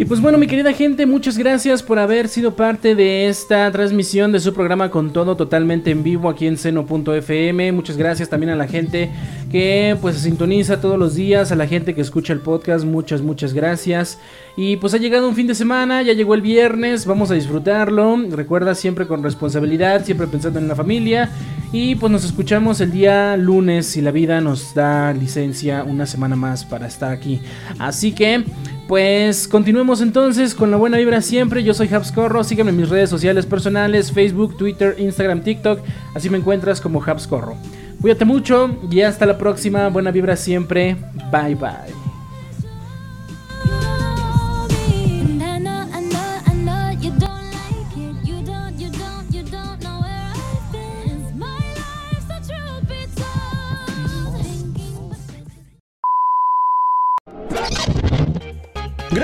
Pues 0.08 0.20
bueno, 0.20 0.36
mi 0.36 0.46
querida 0.46 0.72
gente, 0.74 1.06
muchas 1.06 1.38
gracias 1.38 1.82
por 1.82 1.98
haber 1.98 2.28
sido 2.28 2.54
parte 2.54 2.94
de 2.94 3.26
esta 3.28 3.70
transmisión 3.72 4.32
de 4.32 4.40
su 4.40 4.52
programa 4.52 4.90
con 4.90 5.12
todo 5.14 5.34
totalmente 5.34 5.90
en 5.90 6.02
vivo 6.02 6.28
aquí 6.28 6.46
en 6.46 6.58
seno.fm. 6.58 7.72
Muchas 7.72 7.96
gracias 7.96 8.28
también 8.28 8.50
a 8.50 8.56
la 8.56 8.66
gente 8.66 9.10
que 9.50 9.96
pues 10.02 10.16
se 10.16 10.22
sintoniza 10.22 10.80
todos 10.80 10.98
los 10.98 11.14
días, 11.14 11.52
a 11.52 11.56
la 11.56 11.66
gente 11.66 11.94
que 11.94 12.02
escucha 12.02 12.34
el 12.34 12.40
podcast, 12.40 12.84
muchas, 12.84 13.22
muchas 13.22 13.54
gracias. 13.54 14.18
Y 14.56 14.76
pues 14.76 14.92
ha 14.94 14.98
llegado 14.98 15.28
un 15.28 15.34
fin 15.34 15.46
de 15.46 15.54
semana, 15.54 16.02
ya 16.02 16.12
llegó 16.12 16.34
el 16.34 16.42
viernes, 16.42 17.06
vamos 17.06 17.30
a 17.30 17.34
disfrutarlo. 17.34 18.18
Recuerda 18.30 18.74
siempre 18.74 19.06
con 19.06 19.22
responsabilidad, 19.22 20.04
siempre 20.04 20.26
pensando 20.26 20.58
en 20.58 20.68
la 20.68 20.76
familia. 20.76 21.30
Y 21.72 21.96
pues 21.96 22.12
nos 22.12 22.24
escuchamos 22.24 22.80
el 22.80 22.92
día 22.92 23.36
lunes 23.36 23.86
si 23.86 24.00
la 24.00 24.12
vida 24.12 24.40
nos 24.40 24.74
da 24.74 25.12
licencia 25.12 25.82
una 25.82 26.06
semana 26.06 26.36
más 26.36 26.64
para 26.64 26.86
estar 26.86 27.10
aquí. 27.10 27.40
Así 27.80 28.12
que 28.12 28.44
pues 28.86 29.48
continuemos 29.48 30.00
entonces 30.00 30.54
con 30.54 30.70
la 30.70 30.76
buena 30.76 30.98
vibra 30.98 31.20
siempre. 31.22 31.64
Yo 31.64 31.74
soy 31.74 31.88
Habscorro, 31.92 32.44
sígueme 32.44 32.70
en 32.70 32.76
mis 32.76 32.88
redes 32.88 33.10
sociales 33.10 33.46
personales, 33.46 34.12
Facebook, 34.12 34.56
Twitter, 34.56 34.96
Instagram, 34.98 35.42
TikTok. 35.42 35.80
Así 36.14 36.28
me 36.28 36.38
encuentras 36.38 36.80
como 36.80 37.02
Habscorro. 37.02 37.56
Cuídate 38.00 38.24
mucho 38.24 38.76
y 38.90 39.00
hasta 39.00 39.24
la 39.24 39.38
próxima. 39.38 39.88
Buena 39.88 40.10
vibra 40.10 40.36
siempre. 40.36 40.96
Bye 41.32 41.54
bye. 41.54 42.03